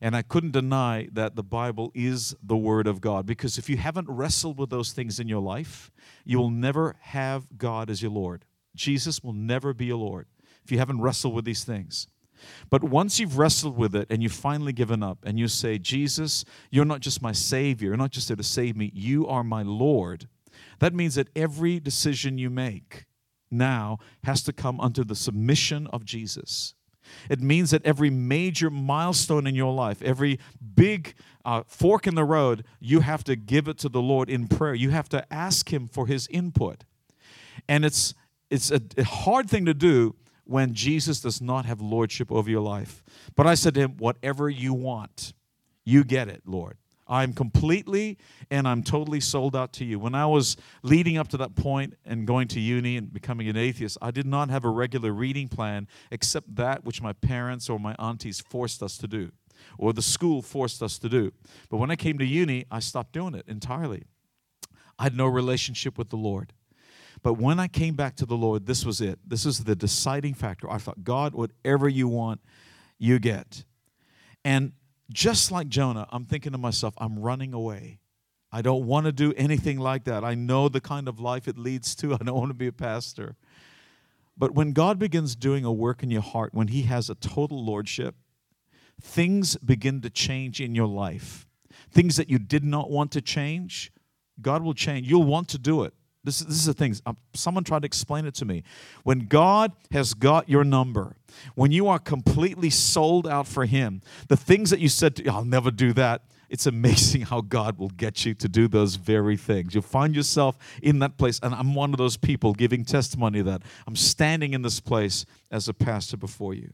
And 0.00 0.16
I 0.16 0.22
couldn't 0.22 0.52
deny 0.52 1.08
that 1.12 1.36
the 1.36 1.42
Bible 1.42 1.92
is 1.94 2.34
the 2.42 2.56
Word 2.56 2.86
of 2.86 3.02
God 3.02 3.26
because 3.26 3.58
if 3.58 3.68
you 3.68 3.76
haven't 3.76 4.08
wrestled 4.08 4.58
with 4.58 4.70
those 4.70 4.92
things 4.92 5.20
in 5.20 5.28
your 5.28 5.42
life, 5.42 5.90
you 6.24 6.38
will 6.38 6.50
never 6.50 6.96
have 7.00 7.58
God 7.58 7.90
as 7.90 8.00
your 8.00 8.10
Lord. 8.10 8.46
Jesus 8.74 9.22
will 9.22 9.34
never 9.34 9.74
be 9.74 9.86
your 9.86 9.98
Lord 9.98 10.26
if 10.64 10.72
you 10.72 10.78
haven't 10.78 11.02
wrestled 11.02 11.34
with 11.34 11.44
these 11.44 11.64
things. 11.64 12.08
But 12.70 12.82
once 12.82 13.20
you've 13.20 13.36
wrestled 13.36 13.76
with 13.76 13.94
it 13.94 14.06
and 14.08 14.22
you've 14.22 14.32
finally 14.32 14.72
given 14.72 15.02
up 15.02 15.18
and 15.24 15.38
you 15.38 15.48
say, 15.48 15.76
Jesus, 15.76 16.46
you're 16.70 16.86
not 16.86 17.00
just 17.00 17.20
my 17.20 17.32
Savior, 17.32 17.88
you're 17.88 17.98
not 17.98 18.12
just 18.12 18.28
there 18.28 18.36
to 18.36 18.42
save 18.42 18.76
me, 18.76 18.90
you 18.94 19.26
are 19.26 19.44
my 19.44 19.62
Lord, 19.62 20.26
that 20.78 20.94
means 20.94 21.16
that 21.16 21.28
every 21.36 21.78
decision 21.78 22.38
you 22.38 22.48
make 22.48 23.04
now 23.50 23.98
has 24.24 24.42
to 24.44 24.52
come 24.52 24.80
under 24.80 25.04
the 25.04 25.14
submission 25.14 25.86
of 25.88 26.06
Jesus. 26.06 26.74
It 27.28 27.40
means 27.40 27.70
that 27.70 27.84
every 27.84 28.10
major 28.10 28.70
milestone 28.70 29.46
in 29.46 29.54
your 29.54 29.72
life, 29.72 30.02
every 30.02 30.38
big 30.74 31.14
uh, 31.44 31.62
fork 31.66 32.06
in 32.06 32.14
the 32.14 32.24
road, 32.24 32.64
you 32.80 33.00
have 33.00 33.24
to 33.24 33.36
give 33.36 33.68
it 33.68 33.78
to 33.78 33.88
the 33.88 34.02
Lord 34.02 34.28
in 34.28 34.48
prayer. 34.48 34.74
You 34.74 34.90
have 34.90 35.08
to 35.10 35.32
ask 35.32 35.72
Him 35.72 35.88
for 35.88 36.06
His 36.06 36.26
input. 36.28 36.84
And 37.68 37.84
it's, 37.84 38.14
it's 38.50 38.70
a, 38.70 38.80
a 38.96 39.04
hard 39.04 39.48
thing 39.48 39.66
to 39.66 39.74
do 39.74 40.16
when 40.44 40.74
Jesus 40.74 41.20
does 41.20 41.40
not 41.40 41.64
have 41.64 41.80
lordship 41.80 42.32
over 42.32 42.50
your 42.50 42.60
life. 42.60 43.04
But 43.36 43.46
I 43.46 43.54
said 43.54 43.74
to 43.74 43.80
him, 43.80 43.96
Whatever 43.98 44.50
you 44.50 44.74
want, 44.74 45.32
you 45.84 46.02
get 46.02 46.28
it, 46.28 46.42
Lord. 46.44 46.76
I'm 47.10 47.32
completely 47.32 48.16
and 48.50 48.66
I'm 48.68 48.82
totally 48.84 49.20
sold 49.20 49.56
out 49.56 49.72
to 49.74 49.84
you. 49.84 49.98
When 49.98 50.14
I 50.14 50.26
was 50.26 50.56
leading 50.82 51.18
up 51.18 51.28
to 51.28 51.36
that 51.38 51.56
point 51.56 51.94
and 52.06 52.26
going 52.26 52.46
to 52.48 52.60
uni 52.60 52.96
and 52.96 53.12
becoming 53.12 53.48
an 53.48 53.56
atheist, 53.56 53.98
I 54.00 54.12
did 54.12 54.26
not 54.26 54.48
have 54.48 54.64
a 54.64 54.70
regular 54.70 55.12
reading 55.12 55.48
plan 55.48 55.88
except 56.12 56.54
that 56.54 56.84
which 56.84 57.02
my 57.02 57.12
parents 57.12 57.68
or 57.68 57.80
my 57.80 57.96
aunties 57.98 58.40
forced 58.40 58.82
us 58.82 58.96
to 58.98 59.08
do 59.08 59.32
or 59.76 59.92
the 59.92 60.02
school 60.02 60.40
forced 60.40 60.82
us 60.82 60.98
to 60.98 61.08
do. 61.08 61.32
But 61.68 61.78
when 61.78 61.90
I 61.90 61.96
came 61.96 62.16
to 62.18 62.24
uni, 62.24 62.64
I 62.70 62.78
stopped 62.78 63.12
doing 63.12 63.34
it 63.34 63.44
entirely. 63.46 64.04
I 64.98 65.04
had 65.04 65.16
no 65.16 65.26
relationship 65.26 65.98
with 65.98 66.10
the 66.10 66.16
Lord. 66.16 66.52
But 67.22 67.34
when 67.34 67.58
I 67.58 67.68
came 67.68 67.94
back 67.94 68.16
to 68.16 68.26
the 68.26 68.36
Lord, 68.36 68.66
this 68.66 68.84
was 68.84 69.00
it. 69.00 69.18
This 69.26 69.44
is 69.44 69.64
the 69.64 69.76
deciding 69.76 70.34
factor. 70.34 70.70
I 70.70 70.78
thought, 70.78 71.04
God, 71.04 71.34
whatever 71.34 71.88
you 71.88 72.08
want, 72.08 72.40
you 72.98 73.18
get. 73.18 73.64
And 74.44 74.72
just 75.10 75.50
like 75.50 75.68
Jonah, 75.68 76.06
I'm 76.10 76.24
thinking 76.24 76.52
to 76.52 76.58
myself, 76.58 76.94
I'm 76.98 77.18
running 77.18 77.52
away. 77.52 77.98
I 78.52 78.62
don't 78.62 78.86
want 78.86 79.06
to 79.06 79.12
do 79.12 79.32
anything 79.36 79.78
like 79.78 80.04
that. 80.04 80.24
I 80.24 80.34
know 80.34 80.68
the 80.68 80.80
kind 80.80 81.06
of 81.08 81.20
life 81.20 81.46
it 81.46 81.58
leads 81.58 81.94
to. 81.96 82.14
I 82.14 82.18
don't 82.18 82.36
want 82.36 82.50
to 82.50 82.54
be 82.54 82.66
a 82.66 82.72
pastor. 82.72 83.36
But 84.36 84.54
when 84.54 84.72
God 84.72 84.98
begins 84.98 85.36
doing 85.36 85.64
a 85.64 85.72
work 85.72 86.02
in 86.02 86.10
your 86.10 86.22
heart, 86.22 86.54
when 86.54 86.68
He 86.68 86.82
has 86.82 87.10
a 87.10 87.14
total 87.14 87.64
lordship, 87.64 88.14
things 89.00 89.56
begin 89.56 90.00
to 90.00 90.10
change 90.10 90.60
in 90.60 90.74
your 90.74 90.86
life. 90.86 91.46
Things 91.90 92.16
that 92.16 92.30
you 92.30 92.38
did 92.38 92.64
not 92.64 92.90
want 92.90 93.12
to 93.12 93.20
change, 93.20 93.92
God 94.40 94.62
will 94.62 94.74
change. 94.74 95.08
You'll 95.08 95.24
want 95.24 95.48
to 95.48 95.58
do 95.58 95.82
it. 95.82 95.94
This, 96.22 96.40
this 96.40 96.56
is 96.56 96.66
the 96.66 96.74
thing. 96.74 96.94
Um, 97.06 97.16
someone 97.34 97.64
tried 97.64 97.82
to 97.82 97.86
explain 97.86 98.26
it 98.26 98.34
to 98.34 98.44
me. 98.44 98.62
When 99.04 99.20
God 99.20 99.72
has 99.90 100.12
got 100.12 100.48
your 100.48 100.64
number, 100.64 101.16
when 101.54 101.72
you 101.72 101.88
are 101.88 101.98
completely 101.98 102.68
sold 102.68 103.26
out 103.26 103.46
for 103.46 103.64
Him, 103.64 104.02
the 104.28 104.36
things 104.36 104.70
that 104.70 104.80
you 104.80 104.88
said, 104.88 105.16
to, 105.16 105.28
I'll 105.28 105.44
never 105.44 105.70
do 105.70 105.94
that, 105.94 106.22
it's 106.50 106.66
amazing 106.66 107.22
how 107.30 107.40
God 107.40 107.78
will 107.78 107.88
get 107.88 108.26
you 108.26 108.34
to 108.34 108.48
do 108.48 108.68
those 108.68 108.96
very 108.96 109.36
things. 109.36 109.72
You'll 109.72 109.82
find 109.82 110.14
yourself 110.14 110.58
in 110.82 110.98
that 110.98 111.16
place. 111.16 111.40
And 111.42 111.54
I'm 111.54 111.74
one 111.74 111.92
of 111.92 111.98
those 111.98 112.18
people 112.18 112.52
giving 112.52 112.84
testimony 112.84 113.40
that 113.42 113.62
I'm 113.86 113.96
standing 113.96 114.52
in 114.52 114.60
this 114.60 114.80
place 114.80 115.24
as 115.50 115.68
a 115.68 115.74
pastor 115.74 116.18
before 116.18 116.52
you. 116.52 116.72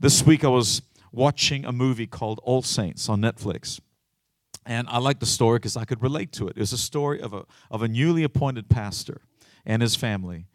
This 0.00 0.26
week 0.26 0.44
I 0.44 0.48
was 0.48 0.82
watching 1.12 1.64
a 1.64 1.72
movie 1.72 2.06
called 2.06 2.40
All 2.42 2.62
Saints 2.62 3.08
on 3.08 3.20
Netflix. 3.20 3.80
And 4.70 4.86
I 4.88 4.98
like 4.98 5.18
the 5.18 5.26
story 5.26 5.58
because 5.58 5.76
I 5.76 5.84
could 5.84 6.00
relate 6.00 6.30
to 6.34 6.46
it. 6.46 6.56
It 6.56 6.60
was 6.60 6.72
a 6.72 6.78
story 6.78 7.20
of 7.20 7.34
a, 7.34 7.44
of 7.72 7.82
a 7.82 7.88
newly 7.88 8.22
appointed 8.22 8.68
pastor 8.68 9.20
and 9.66 9.82
his 9.82 9.96
family. 9.96 10.46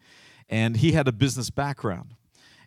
And 0.48 0.78
he 0.78 0.92
had 0.92 1.06
a 1.06 1.12
business 1.12 1.50
background. 1.50 2.14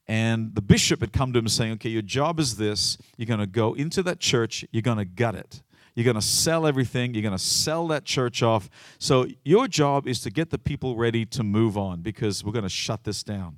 And 0.08 0.54
the 0.54 0.62
bishop 0.62 1.02
had 1.02 1.12
come 1.12 1.34
to 1.34 1.40
him 1.40 1.48
saying, 1.48 1.74
Okay, 1.74 1.90
your 1.90 2.04
job 2.04 2.40
is 2.40 2.58
this. 2.58 3.00
You're 3.18 3.26
going 3.26 3.40
to 3.40 3.48
go 3.48 3.74
into 3.74 4.04
that 4.04 4.20
church, 4.20 4.64
you're 4.70 4.84
going 4.84 5.00
to 5.00 5.06
gut 5.06 5.34
it. 5.34 5.64
You're 5.96 6.04
going 6.04 6.16
to 6.16 6.22
sell 6.22 6.68
everything. 6.68 7.16
You're 7.16 7.24
going 7.24 7.36
to 7.36 7.44
sell 7.44 7.88
that 7.88 8.06
church 8.06 8.44
off. 8.44 8.70
So, 9.00 9.26
your 9.44 9.68
job 9.68 10.08
is 10.08 10.22
to 10.22 10.30
get 10.30 10.52
the 10.52 10.60
people 10.60 10.96
ready 10.96 11.26
to 11.26 11.44
move 11.44 11.80
on 11.80 12.02
because 12.02 12.44
we're 12.44 12.54
going 12.54 12.64
to 12.64 12.70
shut 12.70 13.06
this 13.06 13.24
down. 13.24 13.58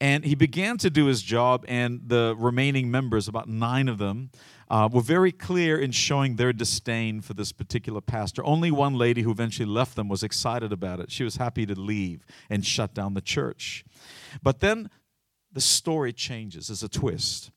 And 0.00 0.24
he 0.24 0.34
began 0.34 0.76
to 0.78 0.90
do 0.90 1.06
his 1.06 1.22
job, 1.22 1.64
and 1.68 2.02
the 2.06 2.34
remaining 2.38 2.90
members, 2.90 3.28
about 3.28 3.48
nine 3.48 3.88
of 3.88 3.96
them, 3.98 4.30
uh, 4.68 4.88
were 4.92 5.00
very 5.00 5.32
clear 5.32 5.78
in 5.78 5.92
showing 5.92 6.36
their 6.36 6.52
disdain 6.52 7.20
for 7.22 7.34
this 7.34 7.52
particular 7.52 8.00
pastor. 8.00 8.44
Only 8.44 8.70
one 8.70 8.94
lady 8.94 9.22
who 9.22 9.30
eventually 9.30 9.68
left 9.68 9.96
them 9.96 10.08
was 10.08 10.22
excited 10.22 10.72
about 10.72 11.00
it. 11.00 11.10
She 11.10 11.24
was 11.24 11.36
happy 11.36 11.64
to 11.66 11.74
leave 11.74 12.26
and 12.50 12.64
shut 12.64 12.92
down 12.92 13.14
the 13.14 13.20
church. 13.20 13.84
But 14.42 14.60
then 14.60 14.90
the 15.52 15.60
story 15.62 16.12
changes 16.12 16.68
as 16.68 16.82
a 16.82 16.88
twist. 16.88 17.50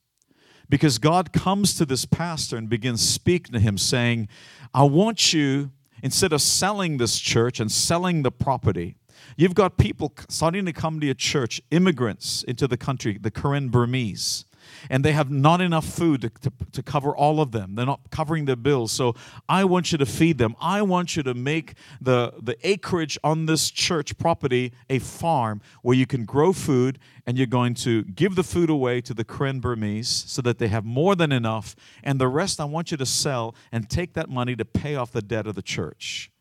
Because 0.69 0.99
God 0.99 1.33
comes 1.33 1.75
to 1.75 1.85
this 1.85 2.05
pastor 2.05 2.55
and 2.55 2.69
begins 2.69 3.01
speaking 3.01 3.53
to 3.53 3.59
him, 3.59 3.77
saying, 3.77 4.29
I 4.73 4.83
want 4.83 5.33
you, 5.33 5.71
instead 6.03 6.31
of 6.31 6.41
selling 6.41 6.97
this 6.97 7.19
church 7.19 7.59
and 7.59 7.71
selling 7.71 8.21
the 8.21 8.31
property, 8.31 8.95
You've 9.37 9.55
got 9.55 9.77
people 9.77 10.13
starting 10.27 10.65
to 10.65 10.73
come 10.73 10.99
to 10.99 11.05
your 11.05 11.15
church, 11.15 11.61
immigrants 11.71 12.43
into 12.43 12.67
the 12.67 12.77
country, 12.77 13.17
the 13.19 13.31
Karen 13.31 13.69
Burmese 13.69 14.45
and 14.89 15.03
they 15.03 15.11
have 15.13 15.29
not 15.29 15.61
enough 15.61 15.85
food 15.85 16.21
to, 16.21 16.29
to, 16.29 16.51
to, 16.71 16.83
cover 16.83 17.15
all 17.15 17.41
of 17.41 17.51
them. 17.51 17.75
They're 17.75 17.85
not 17.85 18.01
covering 18.11 18.45
their 18.45 18.55
bills. 18.55 18.91
So 18.91 19.15
I 19.47 19.63
want 19.63 19.91
you 19.91 19.97
to 19.97 20.05
feed 20.05 20.37
them. 20.37 20.55
I 20.59 20.81
want 20.81 21.15
you 21.15 21.23
to 21.23 21.33
make 21.33 21.73
the, 22.01 22.33
the 22.41 22.57
acreage 22.67 23.17
on 23.23 23.45
this 23.45 23.69
church 23.69 24.17
property 24.17 24.73
a 24.89 24.99
farm 24.99 25.61
where 25.81 25.95
you 25.95 26.05
can 26.05 26.25
grow 26.25 26.53
food 26.53 26.99
and 27.25 27.37
you're 27.37 27.47
going 27.47 27.73
to 27.75 28.03
give 28.03 28.35
the 28.35 28.43
food 28.43 28.69
away 28.69 29.01
to 29.01 29.13
the 29.13 29.23
Karen 29.23 29.59
Burmese 29.59 30.09
so 30.09 30.41
that 30.41 30.57
they 30.57 30.67
have 30.67 30.85
more 30.85 31.15
than 31.15 31.31
enough. 31.31 31.75
And 32.03 32.19
the 32.19 32.27
rest 32.27 32.59
I 32.59 32.65
want 32.65 32.91
you 32.91 32.97
to 32.97 33.05
sell 33.05 33.55
and 33.71 33.89
take 33.89 34.13
that 34.13 34.29
money 34.29 34.55
to 34.55 34.65
pay 34.65 34.95
off 34.95 35.11
the 35.11 35.21
debt 35.21 35.47
of 35.47 35.55
the 35.55 35.61
church. 35.61 36.31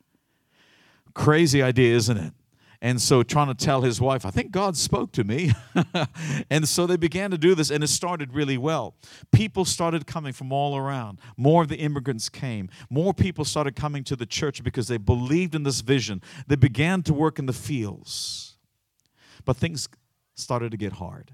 Crazy 1.15 1.63
idea, 1.63 1.95
isn't 1.97 2.17
it? 2.17 2.33
And 2.81 3.03
so, 3.03 3.25
trying 3.25 3.49
to 3.49 3.55
tell 3.55 3.81
his 3.81 4.01
wife, 4.01 4.25
I 4.25 4.31
think 4.31 4.53
God 4.53 4.77
spoke 4.77 5.11
to 5.13 5.25
me. 5.25 5.51
and 6.51 6.69
so 6.69 6.87
they 6.87 6.97
began 6.97 7.33
to 7.33 7.39
do 7.39 7.57
this, 7.57 7.71
and 7.71 7.83
it 7.83 7.89
started 7.89 8.35
really 8.35 8.57
well. 8.57 8.95
People 9.33 9.65
started 9.65 10.07
coming 10.07 10.33
from 10.33 10.53
all 10.53 10.77
around. 10.77 11.19
More 11.37 11.63
of 11.63 11.69
the 11.69 11.77
immigrants 11.77 12.29
came. 12.29 12.69
More 12.89 13.13
people 13.13 13.45
started 13.45 13.75
coming 13.75 14.05
to 14.05 14.15
the 14.15 14.27
church 14.27 14.63
because 14.63 14.87
they 14.87 14.97
believed 14.97 15.57
in 15.57 15.65
this 15.65 15.81
vision. 15.81 16.23
They 16.47 16.55
began 16.55 17.03
to 17.05 17.15
work 17.15 17.41
in 17.41 17.47
the 17.47 17.53
fields. 17.53 18.57
But 19.45 19.57
things 19.57 19.89
started 20.37 20.71
to 20.71 20.77
get 20.77 20.95
hard. 20.95 21.33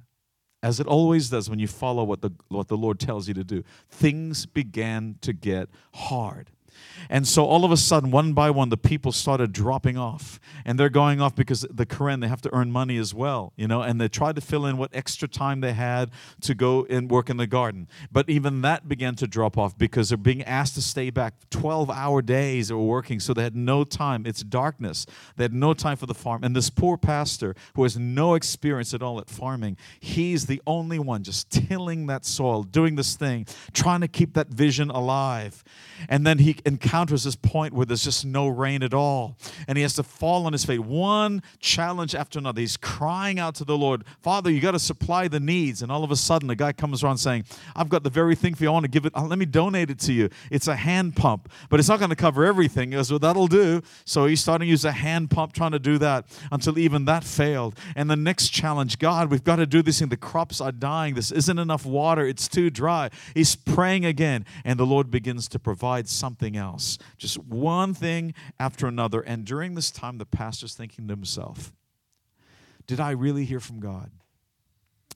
As 0.63 0.81
it 0.81 0.87
always 0.87 1.29
does 1.29 1.51
when 1.51 1.59
you 1.59 1.69
follow 1.69 2.05
what 2.05 2.23
the, 2.23 2.31
what 2.49 2.69
the 2.69 2.77
Lord 2.79 2.99
tells 2.99 3.29
you 3.29 3.35
to 3.35 3.45
do, 3.45 3.65
things 3.91 4.47
began 4.47 5.17
to 5.21 5.35
get 5.35 5.69
hard. 5.93 6.51
And 7.09 7.27
so 7.27 7.45
all 7.45 7.65
of 7.65 7.73
a 7.73 7.77
sudden, 7.77 8.11
one 8.11 8.33
by 8.33 8.51
one, 8.51 8.69
the 8.69 8.77
people 8.77 9.13
started 9.13 9.53
dropping 9.53 9.97
off. 9.97 10.41
And 10.65 10.79
they're 10.79 10.89
going 10.89 11.21
off 11.21 11.35
because 11.35 11.67
the 11.71 11.87
Karen, 11.87 12.21
they 12.21 12.29
have 12.29 12.43
to 12.43 12.55
earn 12.55 12.71
money 12.71 12.97
as 12.97 13.13
well, 13.13 13.53
you 13.57 13.69
know, 13.69 13.83
and 13.83 14.01
they 14.01 14.09
tried 14.09 14.37
to 14.37 14.41
fill 14.41 14.67
in 14.67 14.77
what 14.77 14.91
extra 14.95 15.29
time 15.29 15.61
they 15.61 15.73
had 15.73 16.11
to 16.43 16.55
go 16.55 16.87
and 16.89 17.11
work 17.11 17.31
in 17.31 17.37
the 17.37 17.47
garden. 17.47 17.89
But 18.11 18.29
even 18.29 18.63
that 18.63 18.89
began 18.89 19.15
to 19.17 19.27
drop 19.27 19.59
off 19.59 19.77
because 19.77 20.09
they're 20.09 20.19
being 20.19 20.43
asked 20.45 20.75
to 20.75 20.83
stay 20.83 21.11
back 21.11 21.35
12 21.51 21.91
hour 21.91 22.23
days 22.23 22.73
were 22.73 22.79
working. 22.79 23.21
So 23.21 23.35
they 23.35 23.43
had 23.43 23.57
no 23.57 23.85
time. 23.85 24.27
It's 24.27 24.43
darkness. 24.43 25.07
They 25.37 25.45
had 25.45 25.55
no 25.55 25.75
time 25.75 25.97
for 25.97 26.07
the 26.07 26.15
farm. 26.15 26.45
And 26.45 26.55
this 26.55 26.71
poor 26.71 26.97
pastor 26.97 27.55
who 27.75 27.83
has 27.83 27.97
no 27.97 28.35
experience 28.35 28.95
at 28.95 29.03
all 29.03 29.19
at 29.21 29.29
farming, 29.29 29.77
he's 30.01 30.47
the 30.47 30.63
only 30.67 30.99
one 30.99 31.23
just 31.23 31.51
tilling 31.51 32.07
that 32.07 32.25
soil, 32.25 32.63
doing 32.63 32.97
this 32.97 33.17
thing, 33.17 33.47
trying 33.73 34.01
to 34.01 34.09
keep 34.09 34.35
that 34.35 34.49
vision 34.49 34.91
alive. 34.91 35.65
And 36.09 36.27
then 36.27 36.39
he 36.39 36.57
encounters 36.85 37.25
this 37.25 37.37
point 37.37 37.73
where 37.73 37.87
there's 37.87 38.05
just 38.05 38.25
no 38.25 38.49
rain 38.49 38.83
at 38.83 38.93
all. 38.93 39.37
And 39.67 39.79
he 39.79 39.83
has 39.83 39.95
to 39.95 40.03
fall 40.03 40.47
on 40.47 40.53
his 40.53 40.65
face, 40.65 40.79
one 40.79 41.43
challenge 41.59 42.15
after 42.15 42.39
another. 42.39 42.61
He's 42.61 42.77
crying 42.77 43.39
out 43.39 43.55
to 43.57 43.65
the 43.65 43.77
Lord, 43.77 44.05
Father, 44.21 44.51
you 44.51 44.61
got 44.61 44.73
to 44.73 44.79
supply 44.79 45.29
the 45.29 45.41
needs. 45.41 45.83
And 45.83 45.91
all 45.91 46.05
of 46.05 46.11
a 46.11 46.17
sudden, 46.17 46.49
the 46.49 46.57
guy 46.57 46.73
comes 46.73 47.03
around 47.03 47.19
saying, 47.19 47.45
I've 47.75 47.89
got 47.89 48.03
the 48.03 48.11
very 48.11 48.35
thing 48.35 48.55
for 48.55 48.65
you. 48.65 48.71
I 48.71 48.73
want 48.73 48.85
to 48.85 48.91
give 48.91 49.07
it, 49.07 49.17
uh, 49.17 49.25
let 49.25 49.39
me 49.39 49.47
donate 49.47 49.91
it 49.91 49.99
to 50.01 50.13
you. 50.13 50.29
It's 50.51 50.69
a 50.69 50.77
hand 50.77 51.17
pump, 51.17 51.51
but 51.71 51.81
it's 51.81 51.89
not 51.89 51.99
going 51.99 52.11
to 52.11 52.17
cover 52.17 52.45
everything. 52.45 52.91
He 52.91 52.97
goes, 52.97 53.11
Well, 53.11 53.19
that'll 53.19 53.49
do. 53.49 53.81
So 54.05 54.27
he's 54.27 54.41
starting 54.41 54.67
to 54.67 54.71
use 54.71 54.85
a 54.85 54.93
hand 54.93 55.31
pump, 55.31 55.53
trying 55.53 55.73
to 55.73 55.79
do 55.79 55.99
that 55.99 56.27
until 56.53 56.79
even 56.79 57.07
that 57.07 57.25
failed. 57.25 57.79
And 57.97 58.11
the 58.11 58.17
next 58.17 58.51
challenge, 58.51 58.99
God, 58.99 59.31
we've 59.31 59.45
got 59.45 59.57
to 59.57 59.67
do 59.67 59.83
this 59.83 60.01
thing. 60.01 60.09
The 60.09 60.17
crops 60.17 60.61
are 60.61 60.73
dying. 60.73 61.15
This 61.15 61.33
isn't 61.33 61.59
enough 61.59 61.87
water. 61.87 62.27
It's 62.27 62.49
too 62.49 62.71
dry. 62.71 63.11
He's 63.35 63.57
praying 63.57 64.05
again, 64.05 64.45
and 64.65 64.79
the 64.79 64.87
Lord 64.87 65.11
begins 65.11 65.49
to 65.49 65.59
provide 65.59 66.09
something 66.09 66.57
else. 66.57 66.74
Just 67.17 67.39
one 67.39 67.95
thing 67.95 68.35
after 68.59 68.87
another. 68.87 69.21
And 69.21 69.45
during 69.45 69.75
this 69.75 69.91
time, 69.91 70.19
the 70.19 70.27
pastor's 70.27 70.75
thinking 70.75 71.09
to 71.09 71.15
himself, 71.15 71.73
Did 72.87 73.01
I 73.01 73.11
really 73.11 73.45
hear 73.45 73.61
from 73.61 73.81
God? 73.81 74.11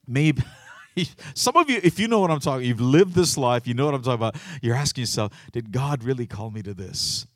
Maybe. 0.07 0.43
Some 1.35 1.57
of 1.57 1.71
you, 1.71 1.81
if 1.83 1.99
you 1.99 2.09
know 2.09 2.21
what 2.21 2.31
I'm 2.31 2.41
talking, 2.41 2.67
you've 2.67 2.81
lived 2.81 3.15
this 3.15 3.37
life, 3.37 3.67
you 3.67 3.75
know 3.75 3.85
what 3.85 3.95
I'm 3.95 4.03
talking 4.03 4.15
about. 4.15 4.37
You're 4.63 4.75
asking 4.75 5.03
yourself, 5.03 5.33
did 5.53 5.71
God 5.71 6.03
really 6.03 6.27
call 6.27 6.51
me 6.51 6.63
to 6.63 6.75
this? 6.75 7.27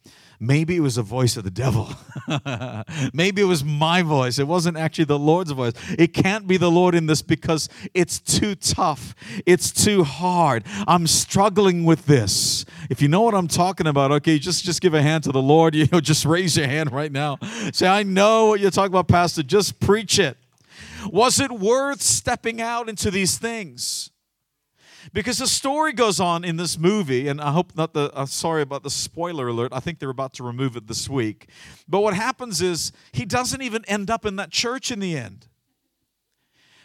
Maybe 0.43 0.75
it 0.75 0.81
was 0.81 0.99
a 0.99 1.05
voice 1.05 1.37
of 1.37 1.45
the 1.45 1.53
devil. 1.53 1.89
Maybe 3.15 3.43
it 3.43 3.45
was 3.45 3.63
my 3.63 4.03
voice. 4.03 4.41
It 4.41 4.49
wasn't 4.49 4.77
actually 4.77 5.05
the 5.05 5.19
Lord's 5.19 5.53
voice. 5.53 5.75
It 5.97 6.09
can't 6.09 6.49
be 6.49 6.57
the 6.57 6.69
Lord 6.69 6.97
in 6.97 7.07
this 7.07 7.23
because 7.23 7.69
it's 7.95 8.19
too 8.19 8.57
tough. 8.57 9.15
It's 9.47 9.71
too 9.71 10.03
hard. 10.03 10.65
I'm 10.89 11.07
struggling 11.07 11.85
with 11.85 12.07
this. 12.07 12.65
If 12.91 13.01
you 13.01 13.07
know 13.07 13.21
what 13.21 13.37
I'm 13.37 13.47
talking 13.47 13.87
about, 13.87 14.11
okay, 14.11 14.41
just, 14.41 14.65
just 14.65 14.81
give 14.81 14.95
a 14.95 15.03
hand 15.03 15.23
to 15.25 15.33
the 15.33 15.41
Lord. 15.41 15.77
You 15.83 15.89
know, 15.91 16.01
just 16.01 16.25
raise 16.25 16.57
your 16.57 16.69
hand 16.69 16.93
right 16.93 17.11
now. 17.11 17.39
Say, 17.73 17.89
I 17.89 18.05
know 18.05 18.47
what 18.47 18.61
you're 18.61 18.71
talking 18.71 18.93
about, 18.93 19.09
Pastor. 19.09 19.43
Just 19.43 19.81
preach 19.81 20.19
it. 20.19 20.37
Was 21.07 21.41
it 21.41 21.51
worth 21.51 22.01
stepping 22.01 22.61
out 22.61 22.89
into 22.89 23.11
these 23.11 23.37
things? 23.37 24.12
Because 25.13 25.39
the 25.39 25.47
story 25.47 25.93
goes 25.93 26.21
on 26.21 26.45
in 26.45 26.57
this 26.57 26.79
movie, 26.79 27.29
and 27.29 27.41
I 27.41 27.53
hope 27.53 27.75
not 27.77 27.93
the, 27.93 28.27
sorry 28.27 28.63
about 28.63 28.83
the 28.83 28.91
spoiler 28.91 29.49
alert. 29.49 29.73
I 29.73 29.81
think 29.81 29.99
they're 29.99 30.11
about 30.11 30.35
to 30.35 30.43
remove 30.43 30.77
it 30.77 30.87
this 30.87 31.09
week. 31.09 31.49
But 31.89 32.01
what 32.01 32.15
happens 32.15 32.63
is 32.63 32.93
he 33.13 33.25
doesn't 33.25 33.63
even 33.63 33.85
end 33.87 34.11
up 34.11 34.25
in 34.25 34.37
that 34.37 34.51
church 34.51 34.91
in 34.91 35.01
the 35.01 35.17
end 35.17 35.47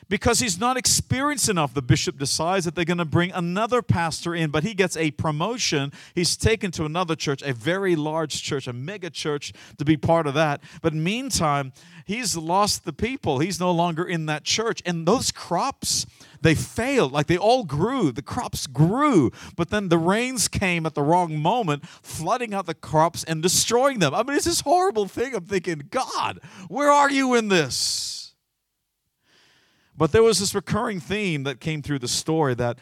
because 0.09 0.39
he's 0.39 0.59
not 0.59 0.77
experienced 0.77 1.49
enough. 1.49 1.73
The 1.73 1.81
bishop 1.81 2.17
decides 2.17 2.65
that 2.65 2.75
they're 2.75 2.85
going 2.85 2.97
to 2.97 3.05
bring 3.05 3.31
another 3.31 3.81
pastor 3.81 4.33
in, 4.33 4.49
but 4.49 4.63
he 4.63 4.73
gets 4.73 4.95
a 4.97 5.11
promotion. 5.11 5.91
He's 6.15 6.37
taken 6.37 6.71
to 6.71 6.85
another 6.85 7.15
church, 7.15 7.41
a 7.41 7.53
very 7.53 7.95
large 7.95 8.41
church, 8.41 8.67
a 8.67 8.73
mega 8.73 9.09
church, 9.09 9.53
to 9.77 9.85
be 9.85 9.97
part 9.97 10.27
of 10.27 10.33
that. 10.35 10.61
But 10.81 10.93
meantime, 10.93 11.73
he's 12.05 12.37
lost 12.37 12.85
the 12.85 12.93
people. 12.93 13.39
He's 13.39 13.59
no 13.59 13.71
longer 13.71 14.05
in 14.05 14.27
that 14.27 14.43
church. 14.43 14.81
And 14.85 15.07
those 15.07 15.31
crops, 15.31 16.05
they 16.41 16.55
failed. 16.55 17.11
Like 17.11 17.27
they 17.27 17.37
all 17.37 17.63
grew. 17.63 18.11
The 18.11 18.21
crops 18.21 18.67
grew. 18.67 19.31
But 19.55 19.69
then 19.69 19.89
the 19.89 19.97
rains 19.97 20.47
came 20.47 20.85
at 20.85 20.93
the 20.93 21.03
wrong 21.03 21.37
moment, 21.39 21.85
flooding 21.87 22.53
out 22.53 22.65
the 22.65 22.73
crops 22.73 23.23
and 23.23 23.41
destroying 23.41 23.99
them. 23.99 24.13
I 24.13 24.23
mean, 24.23 24.35
it's 24.35 24.45
this 24.45 24.61
horrible 24.61 25.07
thing. 25.07 25.35
I'm 25.35 25.45
thinking, 25.45 25.83
God, 25.89 26.39
where 26.67 26.91
are 26.91 27.09
you 27.09 27.33
in 27.33 27.47
this? 27.47 28.33
But 29.95 30.11
there 30.11 30.23
was 30.23 30.39
this 30.39 30.53
recurring 30.53 30.99
theme 30.99 31.43
that 31.43 31.59
came 31.59 31.81
through 31.81 31.99
the 31.99 32.07
story 32.07 32.53
that 32.55 32.77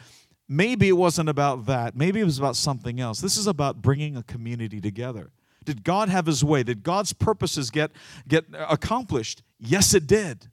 maybe 0.48 0.88
it 0.88 0.92
wasn't 0.92 1.28
about 1.28 1.66
that. 1.66 1.96
Maybe 1.96 2.20
it 2.20 2.24
was 2.24 2.38
about 2.38 2.56
something 2.56 3.00
else. 3.00 3.20
This 3.20 3.38
is 3.38 3.46
about 3.46 3.80
bringing 3.80 4.16
a 4.16 4.22
community 4.22 4.80
together. 4.80 5.30
Did 5.64 5.82
God 5.82 6.08
have 6.08 6.26
his 6.26 6.44
way? 6.44 6.62
Did 6.62 6.82
God's 6.82 7.12
purposes 7.12 7.70
get, 7.70 7.90
get 8.28 8.44
accomplished? 8.56 9.42
Yes, 9.58 9.94
it 9.94 10.06
did. 10.06 10.48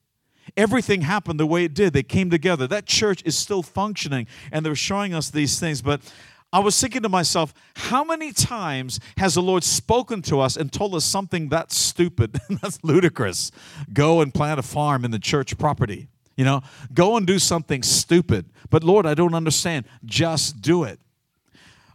Everything 0.55 1.01
happened 1.01 1.39
the 1.39 1.45
way 1.45 1.63
it 1.63 1.73
did. 1.73 1.93
They 1.93 2.03
came 2.03 2.29
together. 2.29 2.67
That 2.67 2.85
church 2.85 3.21
is 3.25 3.37
still 3.37 3.63
functioning, 3.63 4.27
and 4.51 4.65
they're 4.65 4.75
showing 4.75 5.13
us 5.13 5.29
these 5.29 5.59
things. 5.59 5.81
But 5.81 6.01
I 6.51 6.59
was 6.59 6.79
thinking 6.79 7.01
to 7.01 7.09
myself, 7.09 7.53
how 7.75 8.03
many 8.03 8.31
times 8.31 8.99
has 9.17 9.33
the 9.33 9.41
Lord 9.41 9.63
spoken 9.63 10.21
to 10.23 10.39
us 10.39 10.55
and 10.55 10.71
told 10.71 10.93
us 10.93 11.03
something 11.03 11.49
that's 11.49 11.75
stupid, 11.75 12.39
that's 12.61 12.83
ludicrous? 12.83 13.51
Go 13.91 14.21
and 14.21 14.31
plant 14.31 14.59
a 14.59 14.63
farm 14.63 15.03
in 15.03 15.11
the 15.11 15.19
church 15.19 15.57
property. 15.57 16.07
You 16.35 16.45
know, 16.45 16.61
go 16.93 17.17
and 17.17 17.25
do 17.25 17.39
something 17.39 17.81
stupid. 17.83 18.45
But 18.69 18.83
Lord, 18.83 19.05
I 19.05 19.13
don't 19.13 19.35
understand. 19.35 19.85
Just 20.05 20.61
do 20.61 20.83
it. 20.83 20.99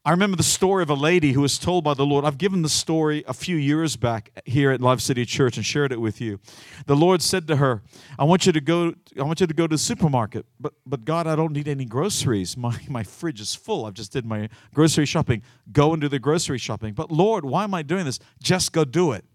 I 0.08 0.12
remember 0.12 0.38
the 0.38 0.42
story 0.42 0.82
of 0.82 0.88
a 0.88 0.94
lady 0.94 1.32
who 1.32 1.42
was 1.42 1.58
told 1.58 1.84
by 1.84 1.92
the 1.92 2.06
Lord. 2.06 2.24
I've 2.24 2.38
given 2.38 2.62
the 2.62 2.70
story 2.70 3.22
a 3.28 3.34
few 3.34 3.56
years 3.56 3.96
back 3.96 4.30
here 4.46 4.70
at 4.70 4.80
Live 4.80 5.02
City 5.02 5.26
Church 5.26 5.58
and 5.58 5.66
shared 5.66 5.92
it 5.92 6.00
with 6.00 6.18
you. 6.18 6.40
The 6.86 6.96
Lord 6.96 7.20
said 7.20 7.46
to 7.48 7.56
her, 7.56 7.82
"I 8.18 8.24
want 8.24 8.46
you 8.46 8.52
to 8.52 8.60
go. 8.62 8.94
I 9.18 9.24
want 9.24 9.40
you 9.40 9.46
to 9.46 9.52
go 9.52 9.66
to 9.66 9.74
the 9.74 9.78
supermarket, 9.78 10.46
but 10.58 10.72
but 10.86 11.04
God, 11.04 11.26
I 11.26 11.36
don't 11.36 11.52
need 11.52 11.68
any 11.68 11.84
groceries. 11.84 12.56
My 12.56 12.74
my 12.88 13.02
fridge 13.02 13.38
is 13.38 13.54
full. 13.54 13.84
I've 13.84 13.92
just 13.92 14.10
did 14.10 14.24
my 14.24 14.48
grocery 14.72 15.04
shopping. 15.04 15.42
Go 15.72 15.92
and 15.92 16.00
do 16.00 16.08
the 16.08 16.18
grocery 16.18 16.56
shopping. 16.56 16.94
But 16.94 17.10
Lord, 17.12 17.44
why 17.44 17.64
am 17.64 17.74
I 17.74 17.82
doing 17.82 18.06
this? 18.06 18.18
Just 18.42 18.72
go 18.72 18.86
do 18.86 19.12
it." 19.12 19.26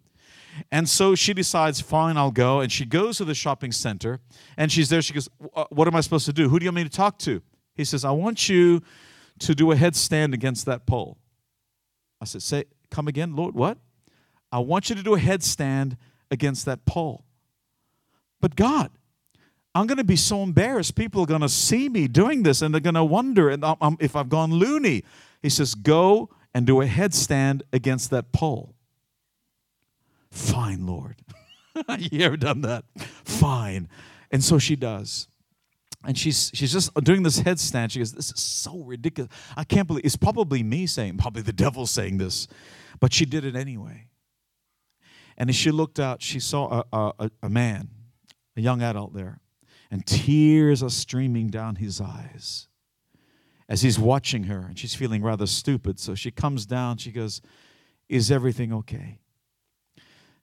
And 0.71 0.89
so 0.89 1.13
she 1.13 1.35
decides, 1.35 1.81
fine, 1.81 2.17
I'll 2.17 2.31
go. 2.31 2.61
And 2.61 2.71
she 2.71 2.85
goes 2.85 3.17
to 3.17 3.25
the 3.25 3.35
shopping 3.35 3.71
center 3.71 4.21
and 4.57 4.71
she's 4.71 4.89
there. 4.89 5.03
She 5.03 5.13
goes, 5.13 5.27
uh, 5.55 5.65
What 5.69 5.87
am 5.87 5.95
I 5.95 6.01
supposed 6.01 6.25
to 6.27 6.33
do? 6.33 6.49
Who 6.49 6.57
do 6.57 6.65
you 6.65 6.69
want 6.69 6.75
me 6.77 6.83
to 6.83 6.89
talk 6.89 7.19
to? 7.19 7.43
He 7.75 7.85
says, 7.85 8.05
I 8.05 8.11
want 8.11 8.49
you 8.49 8.81
to 9.39 9.55
do 9.55 9.71
a 9.71 9.75
headstand 9.75 10.33
against 10.33 10.65
that 10.65 10.85
pole. 10.85 11.17
I 12.21 12.25
said, 12.25 12.41
Say, 12.41 12.65
come 12.89 13.07
again, 13.07 13.35
Lord, 13.35 13.55
what? 13.55 13.77
I 14.51 14.59
want 14.59 14.89
you 14.89 14.95
to 14.95 15.03
do 15.03 15.15
a 15.15 15.19
headstand 15.19 15.97
against 16.29 16.65
that 16.65 16.85
pole. 16.85 17.25
But 18.39 18.55
God, 18.55 18.91
I'm 19.75 19.87
going 19.87 19.97
to 19.97 20.03
be 20.03 20.15
so 20.15 20.43
embarrassed. 20.43 20.95
People 20.95 21.23
are 21.23 21.25
going 21.25 21.41
to 21.41 21.49
see 21.49 21.89
me 21.89 22.07
doing 22.07 22.43
this 22.43 22.61
and 22.61 22.73
they're 22.73 22.81
going 22.81 22.93
to 22.93 23.03
wonder 23.03 23.49
if 23.99 24.15
I've 24.15 24.29
gone 24.29 24.51
loony. 24.51 25.03
He 25.41 25.49
says, 25.49 25.75
Go 25.75 26.29
and 26.53 26.67
do 26.67 26.81
a 26.81 26.85
headstand 26.85 27.61
against 27.71 28.11
that 28.11 28.31
pole. 28.31 28.75
Fine, 30.29 30.85
Lord. 30.85 31.15
you 31.97 32.23
ever 32.25 32.37
done 32.37 32.61
that? 32.61 32.85
Fine. 33.23 33.89
And 34.31 34.43
so 34.43 34.59
she 34.59 34.75
does. 34.75 35.27
And 36.05 36.17
she's 36.17 36.51
she's 36.53 36.73
just 36.73 36.93
doing 36.95 37.23
this 37.23 37.39
headstand. 37.39 37.91
She 37.91 37.99
goes, 37.99 38.11
This 38.11 38.31
is 38.31 38.39
so 38.41 38.79
ridiculous. 38.79 39.31
I 39.55 39.63
can't 39.63 39.87
believe 39.87 40.05
it's 40.05 40.17
probably 40.17 40.61
me 40.61 40.85
saying, 40.85 41.17
probably 41.17 41.41
the 41.41 41.53
devil 41.53 41.85
saying 41.85 42.17
this. 42.17 42.47
But 42.99 43.13
she 43.13 43.25
did 43.25 43.45
it 43.45 43.55
anyway. 43.55 44.07
And 45.37 45.49
as 45.49 45.55
she 45.55 45.71
looked 45.71 45.99
out, 45.99 46.21
she 46.21 46.39
saw 46.39 46.83
a, 46.91 47.13
a, 47.19 47.31
a 47.43 47.49
man, 47.49 47.89
a 48.55 48.61
young 48.61 48.81
adult 48.81 49.13
there, 49.13 49.39
and 49.89 50.05
tears 50.05 50.83
are 50.83 50.89
streaming 50.89 51.47
down 51.47 51.77
his 51.77 51.99
eyes 51.99 52.67
as 53.67 53.81
he's 53.81 53.97
watching 53.97 54.43
her. 54.43 54.59
And 54.59 54.77
she's 54.77 54.93
feeling 54.93 55.23
rather 55.23 55.47
stupid. 55.47 55.99
So 55.99 56.15
she 56.15 56.31
comes 56.31 56.65
down, 56.65 56.97
she 56.97 57.11
goes, 57.11 57.41
Is 58.09 58.29
everything 58.31 58.73
okay? 58.73 59.19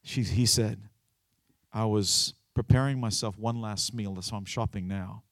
She, 0.03 0.23
he 0.23 0.47
said, 0.47 0.81
I 1.73 1.85
was 1.85 2.35
preparing 2.55 2.99
myself 2.99 3.39
one 3.39 3.61
last 3.61 3.95
meal. 3.95 4.15
That's 4.15 4.33
why 4.33 4.39
I'm 4.39 4.45
shopping 4.45 4.89
now. 4.89 5.23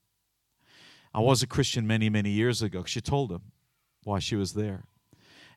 I 1.14 1.20
was 1.20 1.42
a 1.42 1.46
Christian 1.46 1.86
many, 1.86 2.10
many 2.10 2.30
years 2.30 2.62
ago. 2.62 2.84
She 2.84 3.00
told 3.00 3.32
him 3.32 3.42
why 4.04 4.18
she 4.18 4.36
was 4.36 4.54
there. 4.54 4.84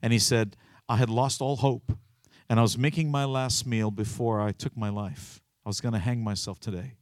And 0.01 0.13
he 0.13 0.19
said, 0.19 0.55
I 0.89 0.97
had 0.97 1.09
lost 1.09 1.41
all 1.41 1.57
hope, 1.57 1.93
and 2.49 2.59
I 2.59 2.61
was 2.63 2.77
making 2.77 3.11
my 3.11 3.25
last 3.25 3.65
meal 3.65 3.91
before 3.91 4.41
I 4.41 4.51
took 4.51 4.75
my 4.75 4.89
life. 4.89 5.41
I 5.65 5.69
was 5.69 5.79
going 5.79 5.93
to 5.93 5.99
hang 5.99 6.23
myself 6.23 6.59
today 6.59 6.95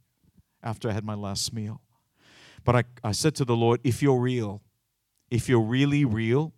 after 0.62 0.88
I 0.90 0.92
had 0.92 1.04
my 1.04 1.14
last 1.14 1.52
meal. 1.52 1.80
But 2.64 2.76
I, 2.76 2.84
I 3.02 3.12
said 3.12 3.34
to 3.36 3.44
the 3.44 3.56
Lord, 3.56 3.80
if 3.82 4.02
you're 4.02 4.20
real, 4.20 4.62
if 5.30 5.48
you're 5.48 5.60
really 5.60 6.04
real, 6.04 6.52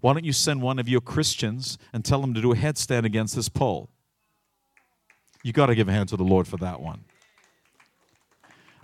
why 0.00 0.12
don't 0.12 0.24
you 0.24 0.32
send 0.32 0.62
one 0.62 0.78
of 0.78 0.88
your 0.88 1.00
Christians 1.00 1.78
and 1.92 2.04
tell 2.04 2.20
them 2.20 2.34
to 2.34 2.40
do 2.40 2.52
a 2.52 2.56
headstand 2.56 3.04
against 3.04 3.36
this 3.36 3.48
pole? 3.48 3.90
You 5.42 5.52
got 5.52 5.66
to 5.66 5.74
give 5.74 5.88
a 5.88 5.92
hand 5.92 6.08
to 6.10 6.16
the 6.16 6.24
Lord 6.24 6.48
for 6.48 6.56
that 6.58 6.80
one. 6.80 7.04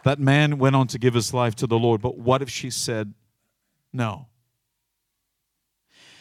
That 0.05 0.19
man 0.19 0.59
went 0.59 0.77
on 0.77 0.87
to 0.89 0.99
give 0.99 1.15
his 1.15 1.35
life 1.35 1.55
to 1.57 1.67
the 1.67 1.79
Lord, 1.79 2.01
but 2.01 2.19
what 2.19 2.43
if 2.43 2.49
she 2.49 2.71
said 2.71 3.15
no? 3.93 4.27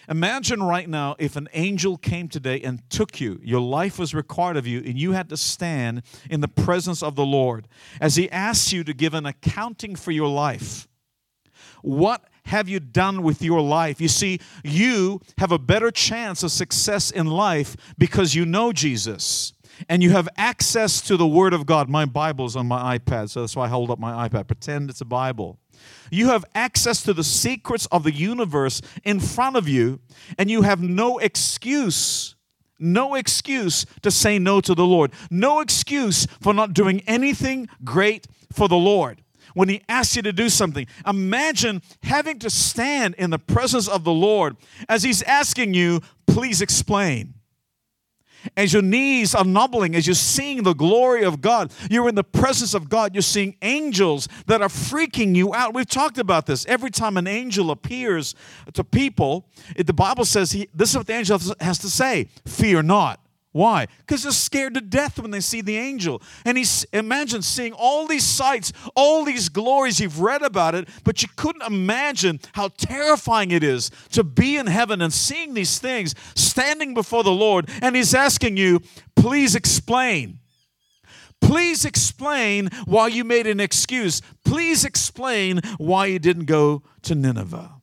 Imagine 0.09 0.63
right 0.63 0.89
now 0.89 1.15
if 1.19 1.35
an 1.35 1.47
angel 1.53 1.95
came 1.95 2.27
today 2.27 2.59
and 2.61 2.81
took 2.89 3.21
you, 3.21 3.39
your 3.43 3.61
life 3.61 3.99
was 3.99 4.15
required 4.15 4.57
of 4.57 4.65
you, 4.65 4.79
and 4.79 4.99
you 4.99 5.11
had 5.11 5.29
to 5.29 5.37
stand 5.37 6.01
in 6.31 6.41
the 6.41 6.47
presence 6.47 7.03
of 7.03 7.15
the 7.15 7.25
Lord 7.25 7.67
as 8.01 8.15
He 8.15 8.29
asks 8.31 8.73
you 8.73 8.83
to 8.85 8.93
give 8.93 9.13
an 9.13 9.27
accounting 9.27 9.95
for 9.95 10.11
your 10.11 10.27
life. 10.27 10.87
What 11.83 12.27
have 12.45 12.67
you 12.67 12.79
done 12.79 13.21
with 13.21 13.43
your 13.43 13.61
life? 13.61 14.01
You 14.01 14.07
see, 14.07 14.39
you 14.63 15.21
have 15.37 15.51
a 15.51 15.59
better 15.59 15.91
chance 15.91 16.41
of 16.41 16.51
success 16.51 17.11
in 17.11 17.27
life 17.27 17.77
because 17.97 18.33
you 18.33 18.45
know 18.45 18.73
Jesus 18.73 19.53
and 19.87 20.03
you 20.03 20.11
have 20.11 20.27
access 20.35 21.01
to 21.01 21.15
the 21.15 21.27
Word 21.27 21.53
of 21.53 21.65
God. 21.65 21.89
My 21.89 22.05
Bible's 22.05 22.55
on 22.55 22.67
my 22.67 22.97
iPad, 22.97 23.29
so 23.29 23.41
that's 23.41 23.55
why 23.55 23.65
I 23.65 23.67
hold 23.69 23.91
up 23.91 23.99
my 23.99 24.27
iPad. 24.27 24.47
Pretend 24.47 24.89
it's 24.89 25.01
a 25.01 25.05
Bible. 25.05 25.57
You 26.11 26.27
have 26.27 26.43
access 26.55 27.03
to 27.03 27.13
the 27.13 27.23
secrets 27.23 27.85
of 27.87 28.03
the 28.03 28.11
universe 28.11 28.81
in 29.03 29.19
front 29.19 29.55
of 29.55 29.67
you, 29.67 30.01
and 30.37 30.49
you 30.49 30.63
have 30.63 30.81
no 30.81 31.19
excuse, 31.19 32.35
no 32.79 33.15
excuse 33.15 33.85
to 34.01 34.11
say 34.11 34.39
no 34.39 34.59
to 34.61 34.75
the 34.75 34.85
Lord, 34.85 35.11
no 35.29 35.61
excuse 35.61 36.25
for 36.41 36.53
not 36.53 36.73
doing 36.73 37.01
anything 37.07 37.69
great 37.83 38.27
for 38.51 38.67
the 38.67 38.75
Lord. 38.75 39.21
When 39.53 39.69
He 39.69 39.81
asks 39.89 40.15
you 40.15 40.21
to 40.23 40.33
do 40.33 40.49
something, 40.49 40.85
imagine 41.07 41.81
having 42.03 42.39
to 42.39 42.49
stand 42.49 43.15
in 43.15 43.29
the 43.29 43.39
presence 43.39 43.87
of 43.87 44.03
the 44.03 44.13
Lord 44.13 44.57
as 44.87 45.03
He's 45.03 45.23
asking 45.23 45.73
you, 45.73 46.01
please 46.27 46.61
explain 46.61 47.33
as 48.55 48.73
your 48.73 48.81
knees 48.81 49.35
are 49.35 49.43
knobbling, 49.43 49.95
as 49.95 50.07
you're 50.07 50.13
seeing 50.13 50.63
the 50.63 50.73
glory 50.73 51.23
of 51.23 51.41
God, 51.41 51.71
you're 51.89 52.09
in 52.09 52.15
the 52.15 52.23
presence 52.23 52.73
of 52.73 52.89
God, 52.89 53.13
you're 53.13 53.21
seeing 53.21 53.55
angels 53.61 54.27
that 54.47 54.61
are 54.61 54.69
freaking 54.69 55.35
you 55.35 55.53
out. 55.53 55.73
We've 55.73 55.87
talked 55.87 56.17
about 56.17 56.45
this. 56.45 56.65
Every 56.65 56.91
time 56.91 57.17
an 57.17 57.27
angel 57.27 57.71
appears 57.71 58.35
to 58.73 58.83
people, 58.83 59.45
the 59.75 59.93
Bible 59.93 60.25
says 60.25 60.51
he, 60.51 60.69
this 60.73 60.91
is 60.91 60.97
what 60.97 61.07
the 61.07 61.13
angel 61.13 61.39
has 61.59 61.77
to 61.79 61.89
say 61.89 62.27
fear 62.45 62.81
not. 62.81 63.19
Why? 63.51 63.87
Because 63.99 64.23
they're 64.23 64.31
scared 64.31 64.75
to 64.75 64.81
death 64.81 65.19
when 65.19 65.31
they 65.31 65.39
see 65.39 65.61
the 65.61 65.77
angel. 65.77 66.21
And 66.45 66.55
he's 66.57 66.83
imagine 66.93 67.41
seeing 67.41 67.73
all 67.73 68.05
these 68.05 68.23
sights, 68.23 68.71
all 68.95 69.25
these 69.25 69.49
glories. 69.49 69.99
You've 69.99 70.21
read 70.21 70.43
about 70.43 70.75
it, 70.75 70.87
but 71.03 71.23
you 71.23 71.29
couldn't 71.35 71.63
imagine 71.63 72.39
how 72.53 72.67
terrifying 72.77 73.49
it 73.49 73.63
is 73.63 73.89
to 74.11 74.23
be 74.23 74.57
in 74.57 74.67
heaven 74.67 75.01
and 75.01 75.11
seeing 75.11 75.55
these 75.55 75.79
things, 75.79 76.13
standing 76.35 76.93
before 76.93 77.23
the 77.23 77.31
Lord. 77.31 77.69
And 77.81 77.95
he's 77.95 78.13
asking 78.13 78.57
you, 78.57 78.81
please 79.15 79.55
explain. 79.55 80.39
Please 81.41 81.85
explain 81.85 82.69
why 82.85 83.07
you 83.07 83.23
made 83.23 83.47
an 83.47 83.59
excuse. 83.59 84.21
Please 84.45 84.85
explain 84.85 85.61
why 85.77 86.05
you 86.05 86.19
didn't 86.19 86.45
go 86.45 86.83
to 87.03 87.15
Nineveh. 87.15 87.78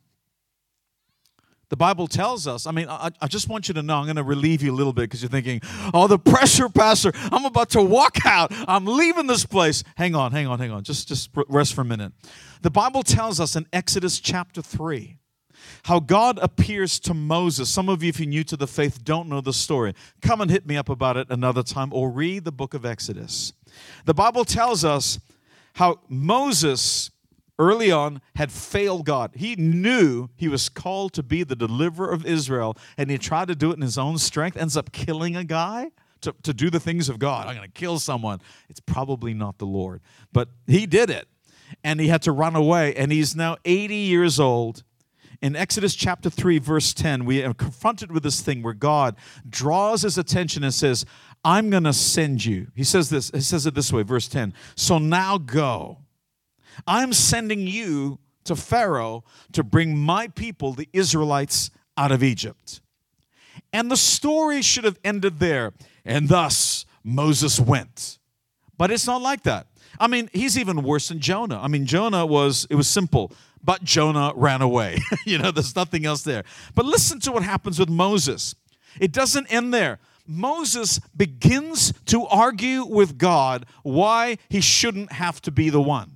The 1.69 1.77
Bible 1.77 2.07
tells 2.07 2.47
us, 2.47 2.67
I 2.67 2.71
mean, 2.71 2.89
I, 2.89 3.11
I 3.21 3.27
just 3.27 3.49
want 3.49 3.67
you 3.67 3.75
to 3.75 3.83
know, 3.83 3.97
I'm 3.97 4.05
going 4.05 4.17
to 4.17 4.23
relieve 4.23 4.63
you 4.63 4.73
a 4.73 4.75
little 4.77 4.93
bit 4.93 5.03
because 5.03 5.21
you're 5.21 5.29
thinking, 5.29 5.61
oh, 5.93 6.07
the 6.07 6.19
pressure, 6.19 6.69
Pastor. 6.69 7.11
I'm 7.33 7.45
about 7.45 7.71
to 7.71 7.83
walk 7.83 8.25
out. 8.25 8.53
I'm 8.69 8.87
leaving 8.87 9.27
this 9.27 9.45
place. 9.45 9.83
Hang 9.97 10.15
on, 10.15 10.31
hang 10.31 10.47
on, 10.47 10.61
hang 10.61 10.71
on. 10.71 10.85
Just, 10.85 11.09
just 11.09 11.31
rest 11.49 11.75
for 11.75 11.81
a 11.81 11.85
minute. 11.85 12.13
The 12.63 12.71
Bible 12.71 13.03
tells 13.03 13.41
us 13.41 13.57
in 13.57 13.67
Exodus 13.73 14.21
chapter 14.21 14.63
3 14.63 15.19
how 15.85 15.99
God 15.99 16.39
appears 16.41 17.01
to 17.01 17.15
Moses. 17.15 17.69
Some 17.69 17.89
of 17.89 18.03
you, 18.03 18.11
if 18.11 18.21
you're 18.21 18.29
new 18.29 18.45
to 18.45 18.57
the 18.57 18.69
faith, 18.69 19.03
don't 19.03 19.29
know 19.29 19.41
the 19.41 19.53
story. 19.53 19.95
Come 20.23 20.41
and 20.41 20.51
hit 20.51 20.67
me 20.67 20.77
up 20.77 20.89
about 20.89 21.17
it 21.17 21.27
another 21.31 21.65
time 21.65 21.93
or 21.93 22.11
read 22.11 22.45
the 22.45 22.53
book 22.53 22.75
of 22.75 22.85
Exodus. 22.85 23.53
The 24.05 24.15
Bible 24.15 24.45
tells 24.45 24.85
us 24.85 25.19
how 25.75 26.01
Moses 26.09 27.11
early 27.59 27.91
on 27.91 28.21
had 28.37 28.53
failed 28.53 29.05
God. 29.05 29.33
He 29.35 29.57
knew 29.57 30.29
he 30.37 30.49
was 30.49 30.69
called 30.69 31.13
to 31.15 31.23
be 31.23 31.43
the 31.43 31.57
deliverer 31.57 32.11
of 32.11 32.27
Israel, 32.27 32.77
and 32.97 33.11
he 33.11 33.19
tried 33.19 33.49
to 33.49 33.55
do 33.55 33.71
it 33.71 33.77
in 33.77 33.83
his 33.83 33.99
own 33.99 34.19
strength, 34.19 34.57
ends 34.57 34.77
up 34.77 34.93
killing 34.93 35.37
a 35.37 35.45
guy. 35.45 35.91
To, 36.23 36.35
to 36.45 36.55
do 36.55 36.71
the 36.71 36.81
things 36.81 37.11
of 37.11 37.19
God. 37.19 37.47
I'm 37.47 37.55
going 37.55 37.71
to 37.71 37.79
kill 37.79 37.99
someone. 37.99 38.41
It's 38.71 38.81
probably 38.81 39.35
not 39.35 39.59
the 39.59 39.67
Lord. 39.67 40.01
But 40.33 40.49
he 40.67 40.87
did 40.87 41.11
it. 41.11 41.29
And 41.85 42.01
he 42.01 42.09
had 42.09 42.23
to 42.23 42.33
run 42.33 42.57
away. 42.57 42.95
And 42.97 43.13
he's 43.13 43.37
now 43.37 43.59
80 43.67 43.95
years 43.95 44.41
old. 44.41 44.83
In 45.43 45.55
Exodus 45.55 45.95
chapter 45.95 46.31
3, 46.31 46.59
verse 46.59 46.95
10, 46.95 47.27
we 47.27 47.45
are 47.45 47.53
confronted 47.53 48.11
with 48.11 48.23
this 48.23 48.41
thing 48.41 48.63
where 48.63 48.73
God 48.73 49.15
draws 49.49 50.03
his 50.03 50.17
attention 50.17 50.65
and 50.65 50.73
says, 50.73 51.05
I'm 51.45 51.69
going 51.69 51.85
to 51.85 51.93
send 51.93 52.45
you. 52.45 52.69
He 52.75 52.83
says 52.83 53.11
this, 53.11 53.31
he 53.33 53.41
says 53.41 53.67
it 53.67 53.75
this 53.75 53.93
way, 53.93 54.03
verse 54.03 54.27
10. 54.27 54.55
So 54.75 54.99
now 54.99 55.37
go 55.37 55.99
I'm 56.87 57.13
sending 57.13 57.67
you 57.67 58.19
to 58.45 58.57
Pharaoh 58.57 59.25
to 59.53 59.63
bring 59.63 59.97
my 59.97 60.29
people, 60.29 60.73
the 60.73 60.89
Israelites, 60.93 61.71
out 61.97 62.13
of 62.13 62.23
Egypt. 62.23 62.81
And 63.73 63.91
the 63.91 63.97
story 63.97 64.63
should 64.63 64.85
have 64.85 64.99
ended 65.05 65.39
there. 65.39 65.73
And 66.05 66.29
thus 66.29 66.87
Moses 67.03 67.59
went. 67.59 68.19
But 68.79 68.91
it's 68.91 69.07
not 69.07 69.23
like 69.23 69.43
that. 69.45 69.67
I 69.99 70.07
mean, 70.07 70.29
he's 70.33 70.59
even 70.59 70.83
worse 70.83 71.09
than 71.09 71.21
Jonah. 71.21 71.61
I 71.61 71.69
mean, 71.69 71.87
Jonah 71.87 72.27
was, 72.27 72.67
it 72.69 72.75
was 72.75 72.89
simple, 72.89 73.33
but 73.65 73.83
Jonah 73.83 74.33
ran 74.35 74.61
away. 74.61 74.99
you 75.27 75.39
know, 75.39 75.51
there's 75.51 75.75
nothing 75.75 76.05
else 76.05 76.23
there. 76.23 76.45
But 76.75 76.85
listen 76.85 77.21
to 77.21 77.33
what 77.33 77.43
happens 77.43 77.79
with 77.79 77.89
Moses. 77.89 78.55
It 79.01 79.13
doesn't 79.13 79.47
end 79.47 79.73
there. 79.73 79.99
Moses 80.27 80.99
begins 81.17 81.93
to 82.07 82.27
argue 82.27 82.85
with 82.85 83.17
God 83.17 83.65
why 83.83 84.39
he 84.49 84.61
shouldn't 84.61 85.13
have 85.13 85.41
to 85.43 85.51
be 85.51 85.71
the 85.71 85.81
one. 85.81 86.16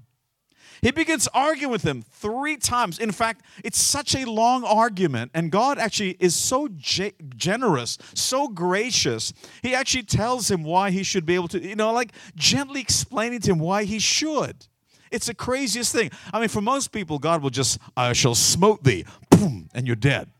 He 0.82 0.90
begins 0.90 1.28
arguing 1.34 1.70
with 1.70 1.82
him 1.82 2.02
three 2.02 2.56
times. 2.56 2.98
In 2.98 3.12
fact, 3.12 3.44
it's 3.62 3.80
such 3.80 4.14
a 4.14 4.24
long 4.24 4.64
argument, 4.64 5.30
and 5.34 5.50
God 5.50 5.78
actually 5.78 6.16
is 6.20 6.34
so 6.34 6.68
ge- 6.68 7.12
generous, 7.36 7.98
so 8.14 8.48
gracious. 8.48 9.32
He 9.62 9.74
actually 9.74 10.04
tells 10.04 10.50
him 10.50 10.62
why 10.62 10.90
he 10.90 11.02
should 11.02 11.26
be 11.26 11.34
able 11.34 11.48
to, 11.48 11.60
you 11.60 11.76
know, 11.76 11.92
like 11.92 12.12
gently 12.34 12.80
explaining 12.80 13.40
to 13.40 13.52
him 13.52 13.58
why 13.58 13.84
he 13.84 13.98
should. 13.98 14.66
It's 15.10 15.26
the 15.26 15.34
craziest 15.34 15.92
thing. 15.92 16.10
I 16.32 16.40
mean, 16.40 16.48
for 16.48 16.60
most 16.60 16.92
people, 16.92 17.18
God 17.18 17.42
will 17.42 17.50
just, 17.50 17.78
I 17.96 18.12
shall 18.12 18.34
smote 18.34 18.84
thee, 18.84 19.04
boom, 19.28 19.68
and 19.74 19.86
you're 19.86 19.96
dead. 19.96 20.30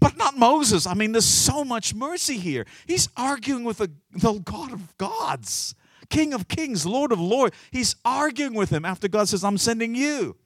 But 0.00 0.16
not 0.16 0.36
Moses. 0.36 0.86
I 0.86 0.94
mean, 0.94 1.12
there's 1.12 1.24
so 1.24 1.64
much 1.64 1.94
mercy 1.94 2.38
here. 2.38 2.66
He's 2.86 3.08
arguing 3.16 3.64
with 3.64 3.78
the, 3.78 3.90
the 4.12 4.34
God 4.34 4.72
of 4.72 4.96
gods. 4.98 5.74
King 6.10 6.32
of 6.32 6.48
Kings, 6.48 6.86
Lord 6.86 7.12
of 7.12 7.20
Lords. 7.20 7.56
He's 7.70 7.96
arguing 8.04 8.54
with 8.54 8.70
him 8.70 8.84
after 8.84 9.08
God 9.08 9.28
says, 9.28 9.44
I'm 9.44 9.58
sending 9.58 9.94
you. 9.94 10.36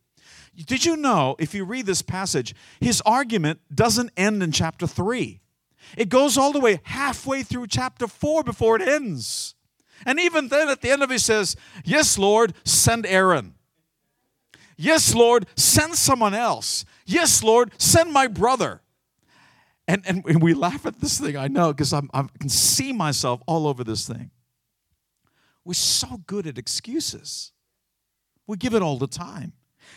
Did 0.55 0.85
you 0.85 0.97
know, 0.97 1.37
if 1.39 1.55
you 1.55 1.65
read 1.65 1.87
this 1.87 2.03
passage, 2.03 2.55
his 2.81 3.01
argument 3.07 3.61
doesn't 3.75 4.11
end 4.17 4.43
in 4.43 4.53
chapter 4.53 4.87
3? 4.87 5.41
It 5.97 6.09
goes 6.09 6.37
all 6.37 6.53
the 6.53 6.61
way 6.61 6.81
halfway 6.85 7.43
through 7.43 7.69
chapter 7.69 8.07
4 8.07 8.43
before 8.45 8.77
it 8.77 8.87
ends. 8.87 9.55
And 10.05 10.19
even 10.21 10.49
then, 10.49 10.69
at 10.69 10.81
the 10.81 10.91
end 10.91 11.03
of 11.03 11.11
it, 11.11 11.15
he 11.15 11.19
says, 11.19 11.57
Yes, 11.85 12.19
Lord, 12.19 12.55
send 12.65 13.07
Aaron. 13.07 13.55
Yes, 14.77 15.15
Lord, 15.15 15.47
send 15.57 15.95
someone 15.95 16.35
else. 16.35 16.85
Yes, 17.07 17.43
Lord, 17.43 17.73
send 17.79 18.13
my 18.13 18.27
brother. 18.27 18.81
And, 19.87 20.03
and, 20.07 20.43
we 20.43 20.55
laugh 20.55 20.87
at 20.87 21.01
this 21.01 21.21
thing, 21.21 21.37
I 21.37 21.49
know, 21.49 21.73
because 21.73 21.93
I 21.93 22.01
can 22.39 22.49
see 22.49 22.93
myself 22.93 23.43
all 23.47 23.67
over 23.67 23.85
this 23.85 24.07
thing. 24.07 24.31
We're 25.65 25.75
so 25.75 26.23
good 26.27 26.47
at 26.47 26.59
excuses. 26.59 27.53
We 28.47 28.57
give 28.57 28.75
it 28.75 28.83
all 28.83 28.99
the 28.99 29.07
time. 29.07 29.53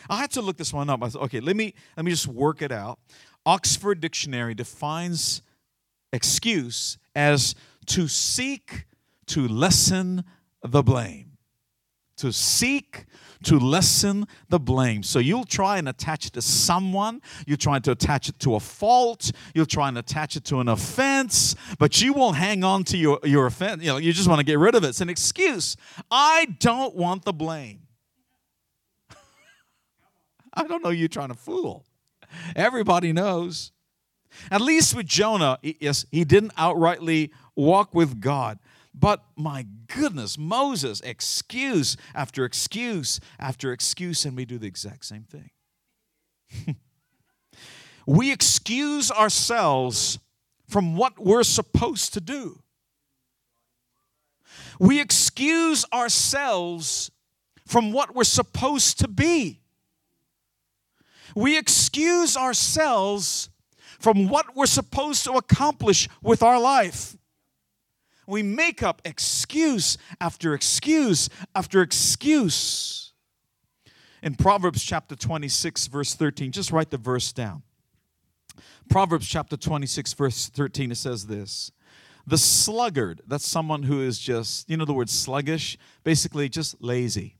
I 0.09 0.17
had 0.17 0.31
to 0.31 0.41
look 0.41 0.57
this 0.57 0.73
one 0.73 0.89
up. 0.89 1.03
I 1.03 1.09
thought, 1.09 1.23
okay, 1.23 1.39
let 1.39 1.55
me 1.55 1.73
let 1.97 2.05
me 2.05 2.11
just 2.11 2.27
work 2.27 2.61
it 2.61 2.71
out. 2.71 2.99
Oxford 3.45 4.01
Dictionary 4.01 4.53
defines 4.53 5.41
excuse 6.11 6.97
as 7.15 7.55
to 7.87 8.07
seek 8.07 8.85
to 9.27 9.47
lessen 9.47 10.23
the 10.63 10.83
blame. 10.83 11.24
To 12.17 12.31
seek 12.31 13.05
to 13.45 13.59
lessen 13.59 14.27
the 14.49 14.59
blame. 14.59 15.03
So 15.03 15.19
you'll 15.19 15.45
try 15.45 15.77
and 15.77 15.87
attach 15.87 16.25
it 16.25 16.33
to 16.33 16.41
someone, 16.41 17.21
you're 17.45 17.57
trying 17.57 17.81
to 17.83 17.91
attach 17.91 18.29
it 18.29 18.39
to 18.39 18.55
a 18.55 18.59
fault, 18.59 19.31
you'll 19.53 19.65
try 19.65 19.87
and 19.87 19.97
attach 19.97 20.35
it 20.35 20.43
to 20.45 20.59
an 20.59 20.67
offense, 20.67 21.55
but 21.79 22.01
you 22.01 22.13
won't 22.13 22.37
hang 22.37 22.63
on 22.63 22.83
to 22.85 22.97
your, 22.97 23.19
your 23.23 23.45
offense. 23.45 23.83
You 23.83 23.89
know, 23.89 23.97
you 23.97 24.13
just 24.13 24.27
want 24.27 24.39
to 24.39 24.45
get 24.45 24.59
rid 24.59 24.75
of 24.75 24.83
it. 24.83 24.87
It's 24.87 25.01
an 25.01 25.09
excuse. 25.09 25.77
I 26.11 26.47
don't 26.59 26.95
want 26.95 27.23
the 27.23 27.33
blame. 27.33 27.81
I 30.53 30.65
don't 30.65 30.83
know 30.83 30.89
you 30.89 31.07
trying 31.07 31.29
to 31.29 31.35
fool. 31.35 31.85
Everybody 32.55 33.13
knows. 33.13 33.71
At 34.51 34.59
least 34.59 34.95
with 34.95 35.05
Jonah, 35.05 35.59
yes, 35.61 36.05
he 36.11 36.25
didn't 36.25 36.53
outrightly 36.55 37.31
walk 37.55 37.93
with 37.93 38.19
God. 38.19 38.59
But 38.97 39.23
my 39.35 39.65
goodness, 39.87 40.37
Moses, 40.37 41.01
excuse 41.01 41.97
after 42.13 42.45
excuse 42.45 43.19
after 43.37 43.73
excuse, 43.73 44.23
and 44.23 44.37
we 44.37 44.45
do 44.45 44.57
the 44.57 44.67
exact 44.67 45.05
same 45.05 45.25
thing. 45.25 45.49
we 48.07 48.31
excuse 48.31 49.11
ourselves 49.11 50.17
from 50.67 50.95
what 50.95 51.19
we're 51.19 51.43
supposed 51.43 52.13
to 52.13 52.21
do. 52.21 52.61
We 54.79 55.01
excuse 55.01 55.85
ourselves 55.93 57.11
from 57.65 57.91
what 57.91 58.15
we're 58.15 58.23
supposed 58.23 58.99
to 58.99 59.09
be. 59.09 59.61
We 61.35 61.57
excuse 61.57 62.37
ourselves 62.37 63.49
from 63.99 64.29
what 64.29 64.55
we're 64.55 64.65
supposed 64.67 65.25
to 65.25 65.33
accomplish 65.33 66.07
with 66.21 66.41
our 66.41 66.59
life. 66.59 67.17
We 68.27 68.43
make 68.43 68.81
up 68.83 69.01
excuse 69.05 69.97
after 70.19 70.53
excuse 70.53 71.29
after 71.55 71.81
excuse. 71.81 73.13
In 74.23 74.35
Proverbs 74.35 74.83
chapter 74.83 75.15
26, 75.15 75.87
verse 75.87 76.15
13, 76.15 76.51
just 76.51 76.71
write 76.71 76.89
the 76.89 76.97
verse 76.97 77.31
down. 77.31 77.61
Proverbs 78.89 79.27
chapter 79.27 79.57
26, 79.57 80.13
verse 80.13 80.49
13, 80.49 80.91
it 80.91 80.95
says 80.95 81.27
this 81.27 81.71
The 82.25 82.37
sluggard, 82.37 83.21
that's 83.27 83.47
someone 83.47 83.83
who 83.83 84.01
is 84.01 84.19
just, 84.19 84.69
you 84.69 84.77
know, 84.77 84.85
the 84.85 84.93
word 84.93 85.09
sluggish, 85.09 85.77
basically 86.03 86.49
just 86.49 86.81
lazy. 86.81 87.37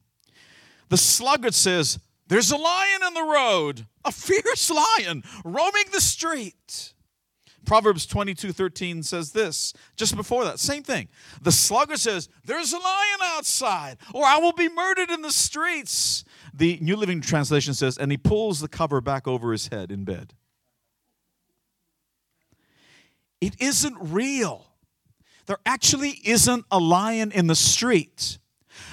The 0.89 0.97
sluggard 0.97 1.53
says, 1.53 1.99
There's 2.27 2.51
a 2.51 2.57
lion 2.57 3.01
in 3.07 3.13
the 3.13 3.23
road, 3.23 3.87
a 4.03 4.11
fierce 4.11 4.69
lion 4.99 5.23
roaming 5.43 5.85
the 5.91 6.01
street. 6.01 6.93
Proverbs 7.65 8.05
22 8.05 8.51
13 8.51 9.03
says 9.03 9.31
this. 9.31 9.73
Just 9.95 10.15
before 10.15 10.43
that, 10.45 10.59
same 10.59 10.83
thing. 10.83 11.07
The 11.41 11.51
sluggard 11.51 11.99
says, 11.99 12.29
There's 12.45 12.73
a 12.73 12.77
lion 12.77 13.19
outside, 13.23 13.97
or 14.13 14.23
I 14.23 14.37
will 14.37 14.53
be 14.53 14.69
murdered 14.69 15.09
in 15.09 15.21
the 15.21 15.31
streets. 15.31 16.23
The 16.53 16.79
New 16.81 16.95
Living 16.95 17.21
Translation 17.21 17.73
says, 17.73 17.97
And 17.97 18.11
he 18.11 18.17
pulls 18.17 18.59
the 18.59 18.67
cover 18.67 19.01
back 19.01 19.27
over 19.27 19.51
his 19.51 19.67
head 19.67 19.91
in 19.91 20.03
bed. 20.03 20.33
It 23.41 23.55
isn't 23.59 23.97
real. 23.99 24.65
There 25.45 25.59
actually 25.65 26.19
isn't 26.23 26.65
a 26.71 26.79
lion 26.79 27.31
in 27.31 27.47
the 27.47 27.55
street. 27.55 28.39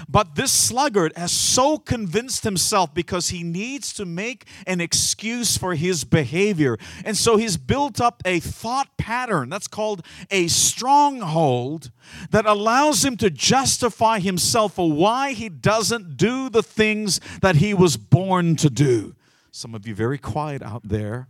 But 0.09 0.35
this 0.35 0.53
sluggard 0.53 1.13
has 1.17 1.33
so 1.33 1.79
convinced 1.79 2.45
himself 2.45 2.95
because 2.95 3.29
he 3.29 3.43
needs 3.43 3.93
to 3.95 4.05
make 4.05 4.47
an 4.67 4.81
excuse 4.81 5.57
for 5.57 5.75
his 5.75 6.05
behavior. 6.05 6.79
And 7.05 7.17
so 7.17 7.37
he's 7.37 7.57
built 7.57 8.01
up 8.01 8.23
a 8.25 8.41
thought 8.41 8.97
pattern 8.97 9.49
that's 9.49 9.69
called 9.69 10.05
a 10.31 10.49
stronghold 10.49 11.91
that 12.31 12.47
allows 12.47 13.05
him 13.05 13.17
to 13.19 13.31
justify 13.31 14.19
himself 14.19 14.75
for 14.75 14.91
why 14.91 15.33
he 15.33 15.49
doesn't 15.49 16.17
do 16.17 16.49
the 16.49 16.63
things 16.63 17.21
that 17.41 17.57
he 17.57 17.75
was 17.75 17.97
born 17.97 18.57
to 18.57 18.71
do. 18.71 19.15
Some 19.51 19.75
of 19.75 19.87
you 19.87 19.95
very 19.95 20.19
quiet 20.19 20.63
out 20.63 20.83
there. 20.85 21.29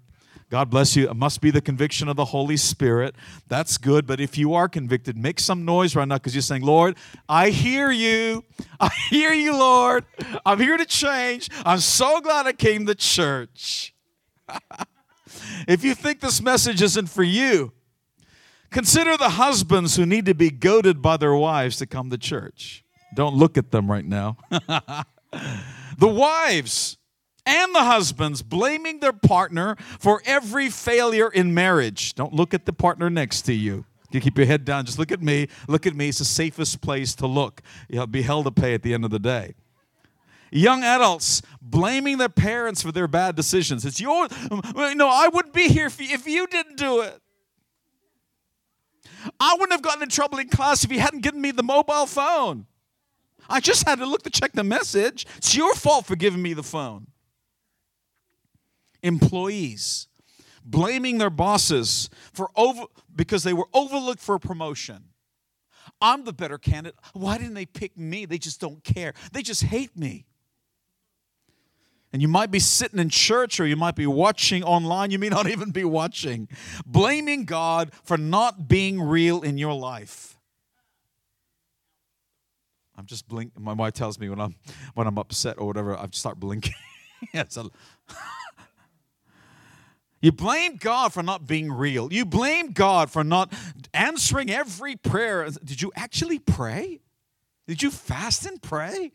God 0.53 0.69
bless 0.69 0.97
you. 0.97 1.09
It 1.09 1.17
must 1.17 1.41
be 1.41 1.51
the 1.51 1.63
conviction 1.63 2.09
of 2.09 2.17
the 2.17 2.27
Holy 2.27 2.59
Spirit. 2.59 3.15
That's 3.49 3.79
good. 3.79 4.07
But 4.07 4.21
if 4.21 4.37
you 4.37 4.53
are 4.53 4.69
convicted, 4.69 5.17
make 5.17 5.41
some 5.41 5.65
noise 5.65 5.97
right 5.97 6.07
now 6.07 6.17
because 6.17 6.35
you're 6.35 6.43
saying, 6.43 6.61
Lord, 6.61 6.99
I 7.27 7.49
hear 7.49 7.91
you. 7.91 8.45
I 8.81 8.91
hear 9.09 9.33
you, 9.33 9.57
Lord. 9.57 10.05
I'm 10.45 10.61
here 10.61 10.77
to 10.77 10.85
change. 10.85 11.49
I'm 11.65 11.79
so 11.79 12.21
glad 12.21 12.47
I 12.47 12.53
came 12.53 12.85
to 12.85 12.95
church. 12.95 13.95
if 15.67 15.83
you 15.85 15.95
think 15.95 16.21
this 16.21 16.43
message 16.43 16.83
isn't 16.83 17.09
for 17.09 17.23
you, 17.23 17.73
consider 18.71 19.17
the 19.17 19.31
husbands 19.31 19.97
who 19.97 20.05
need 20.05 20.27
to 20.27 20.35
be 20.35 20.51
goaded 20.51 21.01
by 21.01 21.17
their 21.17 21.35
wives 21.35 21.79
to 21.79 21.87
come 21.87 22.11
to 22.11 22.19
church. 22.19 22.85
Don't 23.15 23.37
look 23.37 23.57
at 23.57 23.71
them 23.71 23.91
right 23.91 24.05
now. 24.05 24.37
the 24.51 25.05
wives 26.03 26.99
and 27.45 27.75
the 27.75 27.83
husbands 27.83 28.43
blaming 28.43 29.01
their 29.01 29.13
partner 29.13 29.77
for 29.99 30.23
every 30.25 30.69
failure 30.69 31.29
in 31.29 31.55
marriage. 31.55 32.15
Don't 32.15 32.33
look 32.33 32.55
at 32.55 32.67
the 32.67 32.73
partner 32.73 33.11
next 33.11 33.43
to 33.43 33.53
you. 33.53 33.85
You 34.11 34.21
keep 34.21 34.37
your 34.37 34.47
head 34.47 34.65
down. 34.65 34.85
Just 34.85 34.99
look 34.99 35.11
at 35.11 35.23
me. 35.23 35.49
Look 35.69 35.87
at 35.87 35.95
me. 35.95 36.09
It's 36.09 36.19
the 36.19 36.25
safest 36.25 36.81
place 36.81 37.15
to 37.17 37.27
look. 37.27 37.63
You'll 37.89 38.07
be 38.07 38.23
held 38.23 38.45
to 38.45 38.51
pay 38.51 38.75
at 38.75 38.83
the 38.83 38.95
end 38.95 39.05
of 39.05 39.11
the 39.11 39.19
day. 39.19 39.55
Young 40.51 40.85
adults 40.85 41.41
blaming 41.63 42.19
their 42.19 42.29
parents 42.29 42.83
for 42.83 42.93
their 42.93 43.09
bad 43.09 43.37
decisions. 43.37 43.87
It's 43.87 44.01
your, 44.01 44.29
no, 44.95 45.09
I 45.09 45.29
wouldn't 45.33 45.55
be 45.55 45.69
here 45.69 45.87
if 45.87 46.27
you 46.27 46.47
didn't 46.47 46.77
do 46.77 47.01
it. 47.01 47.19
I 49.41 49.55
wouldn't 49.55 49.73
have 49.73 49.83
gotten 49.83 50.03
in 50.03 50.11
trouble 50.11 50.39
in 50.39 50.49
class 50.49 50.85
if 50.85 50.93
you 50.93 51.01
hadn't 51.01 51.21
given 51.21 51.41
me 51.41 51.53
the 51.53 51.63
mobile 51.63 52.07
phone. 52.07 52.67
I 53.49 53.61
just 53.61 53.89
had 53.89 53.99
to 54.01 54.07
look 54.07 54.23
to 54.25 54.31
check 54.31 54.53
the 54.53 54.65
message. 54.65 55.27
It's 55.39 55.57
your 55.57 55.75
fault 55.75 56.05
for 56.05 56.17
giving 56.17 56.43
me 56.43 56.53
the 56.53 56.63
phone. 56.63 57.07
Employees 59.03 60.09
blaming 60.65 61.19
their 61.19 61.31
bosses 61.31 62.09
for 62.33 62.51
over 62.57 62.85
because 63.15 63.43
they 63.43 63.53
were 63.53 63.69
overlooked 63.75 64.21
for 64.21 64.35
a 64.35 64.41
promotion. 64.41 65.05
I'm 66.01 66.25
the 66.25 66.33
better 66.33 66.59
candidate. 66.59 66.99
Why 67.13 67.39
didn't 67.39 67.55
they 67.55 67.67
pick 67.67 67.97
me? 67.97 68.25
They 68.25 68.39
just 68.39 68.61
don't 68.61 68.83
care. 68.83 69.15
They 69.33 69.43
just 69.43 69.63
hate 69.63 69.97
me. 69.97 70.27
And 72.13 72.21
you 72.21 72.29
might 72.29 72.51
be 72.51 72.59
sitting 72.59 72.99
in 72.99 73.09
church 73.09 73.59
or 73.59 73.67
you 73.67 73.77
might 73.77 73.95
be 73.95 74.07
watching 74.07 74.63
online. 74.63 75.11
You 75.11 75.19
may 75.19 75.31
not 75.31 75.47
even 75.49 75.71
be 75.71 75.85
watching. 75.85 76.49
Blaming 76.85 77.45
God 77.45 77.93
for 78.05 78.19
not 78.19 78.69
being 78.69 79.01
real 79.01 79.43
in 79.43 79.59
your 79.59 79.75
life. 79.75 80.39
I'm 82.97 83.07
just 83.07 83.27
blinking. 83.27 83.63
My 83.63 83.73
wife 83.73 83.95
tells 83.95 84.19
me 84.19 84.29
when 84.29 84.41
I'm 84.41 84.55
when 84.95 85.07
I'm 85.07 85.19
upset 85.19 85.59
or 85.59 85.67
whatever, 85.67 85.97
I 85.97 86.07
start 86.13 86.39
blinking. 86.39 86.75
yeah, 87.35 87.45
you 90.23 90.31
blame 90.33 90.77
God 90.77 91.13
for 91.13 91.23
not 91.23 91.47
being 91.47 91.71
real. 91.71 92.13
You 92.13 92.25
blame 92.25 92.71
God 92.71 93.11
for 93.11 93.25
not 93.25 93.53
answering 93.93 94.51
every 94.51 94.95
prayer. 94.97 95.49
Did 95.65 95.83
you 95.83 95.91
actually 95.97 96.39
pray? 96.39 97.01
Did 97.67 97.83
you 97.83 97.91
fast 97.91 98.47
and 98.47 98.63
pray? 98.63 99.13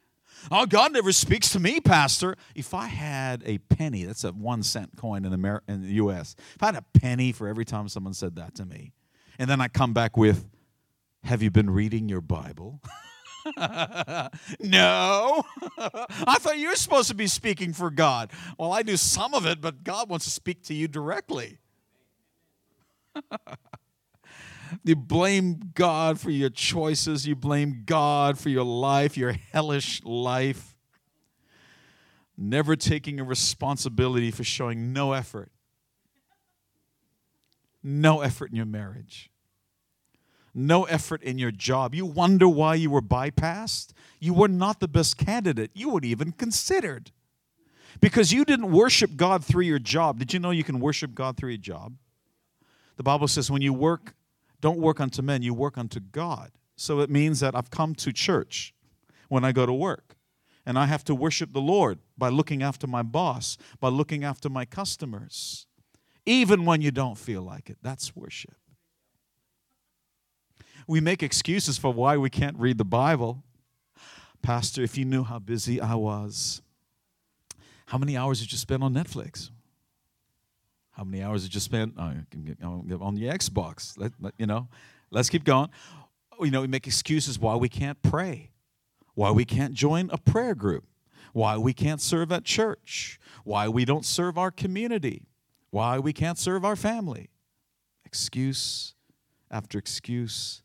Oh, 0.52 0.66
God 0.66 0.94
never 0.94 1.12
speaks 1.12 1.50
to 1.50 1.60
me, 1.60 1.80
Pastor. 1.80 2.36
If 2.56 2.74
I 2.74 2.88
had 2.88 3.42
a 3.46 3.58
penny, 3.58 4.04
that's 4.04 4.24
a 4.24 4.32
one 4.32 4.64
cent 4.64 4.98
coin 4.98 5.26
in, 5.26 5.34
in 5.34 5.82
the 5.82 5.94
U.S., 5.94 6.36
if 6.56 6.62
I 6.62 6.68
had 6.68 6.76
a 6.76 7.00
penny 7.00 7.32
for 7.32 7.48
every 7.48 7.66
time 7.66 7.88
someone 7.90 8.14
said 8.14 8.36
that 8.36 8.56
to 8.56 8.66
me, 8.66 8.94
and 9.40 9.50
then 9.50 9.62
I 9.62 9.68
come 9.68 9.94
back 9.94 10.18
with, 10.18 10.48
Have 11.24 11.42
you 11.42 11.52
been 11.52 11.70
reading 11.70 12.10
your 12.10 12.22
Bible? 12.22 12.82
no. 14.60 15.44
I 15.78 16.38
thought 16.40 16.58
you 16.58 16.70
were 16.70 16.76
supposed 16.76 17.10
to 17.10 17.16
be 17.16 17.28
speaking 17.28 17.74
for 17.74 17.90
God. 17.90 18.32
Well, 18.58 18.72
I 18.72 18.84
do 18.84 18.98
some 18.98 19.34
of 19.34 19.46
it, 19.46 19.62
but 19.62 19.84
God 19.84 20.10
wants 20.10 20.26
to 20.26 20.32
speak 20.32 20.64
to 20.66 20.74
you 20.74 20.88
directly. 20.88 21.60
You 24.84 24.96
blame 24.96 25.72
God 25.76 26.20
for 26.20 26.30
your 26.30 26.50
choices. 26.50 27.28
You 27.28 27.36
blame 27.36 27.84
God 27.86 28.38
for 28.38 28.50
your 28.50 28.66
life, 28.66 29.18
your 29.18 29.32
hellish 29.32 30.04
life. 30.04 30.76
Never 32.38 32.76
taking 32.76 33.20
a 33.20 33.24
responsibility 33.24 34.30
for 34.32 34.44
showing 34.44 34.94
no 34.94 35.14
effort. 35.14 35.52
No 37.82 38.22
effort 38.22 38.52
in 38.52 38.58
your 38.58 38.66
marriage. 38.66 39.30
No 40.60 40.86
effort 40.86 41.22
in 41.22 41.38
your 41.38 41.52
job. 41.52 41.94
You 41.94 42.04
wonder 42.04 42.48
why 42.48 42.74
you 42.74 42.90
were 42.90 43.02
bypassed? 43.02 43.94
You 44.20 44.34
were 44.34 44.48
not 44.48 44.80
the 44.80 44.88
best 44.88 45.16
candidate. 45.16 45.70
You 45.76 45.90
weren't 45.90 46.04
even 46.04 46.32
considered. 46.32 47.12
Because 48.02 48.34
you 48.34 48.44
didn't 48.44 48.72
worship 48.72 49.16
God 49.16 49.46
through 49.46 49.66
your 49.66 49.78
job. 49.78 50.18
Did 50.18 50.34
you 50.34 50.40
know 50.40 50.50
you 50.50 50.64
can 50.64 50.80
worship 50.80 51.14
God 51.14 51.38
through 51.38 51.50
your 51.50 51.60
job? 51.60 51.94
The 52.96 53.04
Bible 53.04 53.28
says 53.28 53.52
when 53.52 53.62
you 53.62 53.72
work 53.72 54.16
don't 54.60 54.80
work 54.80 55.00
unto 55.00 55.22
men, 55.22 55.44
you 55.44 55.54
work 55.54 55.78
unto 55.78 56.00
God. 56.00 56.50
So 56.76 57.02
it 57.02 57.12
means 57.12 57.40
that 57.42 57.56
I've 57.56 57.70
come 57.70 57.94
to 57.94 58.12
church 58.12 58.74
when 59.30 59.46
I 59.46 59.52
go 59.52 59.68
to 59.68 59.74
work. 59.74 60.16
And 60.66 60.80
I 60.80 60.88
have 60.88 61.04
to 61.04 61.14
worship 61.14 61.54
the 61.54 61.62
Lord 61.62 62.00
by 62.18 62.30
looking 62.30 62.64
after 62.64 62.88
my 62.88 63.04
boss, 63.04 63.60
by 63.80 63.90
looking 63.90 64.24
after 64.24 64.50
my 64.50 64.66
customers. 64.66 65.68
Even 66.26 66.66
when 66.66 66.82
you 66.82 66.90
don't 66.90 67.18
feel 67.18 67.44
like 67.44 67.70
it, 67.70 67.78
that's 67.84 68.16
worship. 68.16 68.56
We 70.88 71.02
make 71.02 71.22
excuses 71.22 71.78
for 71.78 71.92
why 71.92 72.16
we 72.16 72.30
can't 72.30 72.58
read 72.58 72.78
the 72.78 72.86
Bible. 72.86 73.44
Pastor, 74.42 74.82
if 74.82 74.98
you 74.98 75.04
knew 75.04 75.24
how 75.24 75.38
busy 75.38 75.82
I 75.82 75.96
was, 75.96 76.62
how 77.88 77.98
many 77.98 78.16
hours 78.16 78.40
did 78.40 78.54
you 78.54 78.58
spend 78.58 78.84
on 78.84 78.94
Netflix? 78.94 79.50
How 80.92 81.04
many 81.04 81.22
hours 81.22 81.44
did 81.44 81.54
you 81.54 81.60
spend 81.60 81.94
uh, 81.98 82.14
on 82.64 83.16
the 83.16 83.24
Xbox? 83.24 83.98
Let, 83.98 84.14
let, 84.22 84.34
you 84.38 84.46
know, 84.46 84.70
let's 85.12 85.30
keep 85.30 85.44
going. 85.44 85.70
You 86.40 86.52
know, 86.52 86.62
we 86.62 86.68
make 86.68 86.88
excuses 86.88 87.38
why 87.38 87.56
we 87.56 87.68
can't 87.68 88.02
pray, 88.02 88.52
why 89.14 89.32
we 89.32 89.44
can't 89.44 89.74
join 89.74 90.10
a 90.12 90.18
prayer 90.18 90.56
group, 90.56 90.86
why 91.34 91.58
we 91.58 91.74
can't 91.74 92.02
serve 92.02 92.32
at 92.32 92.46
church, 92.46 93.20
why 93.44 93.68
we 93.68 93.84
don't 93.84 94.06
serve 94.06 94.38
our 94.38 94.52
community, 94.52 95.28
why 95.70 96.00
we 96.00 96.14
can't 96.14 96.38
serve 96.38 96.64
our 96.64 96.78
family. 96.78 97.30
Excuse 98.06 98.96
after 99.52 99.78
excuse 99.78 100.62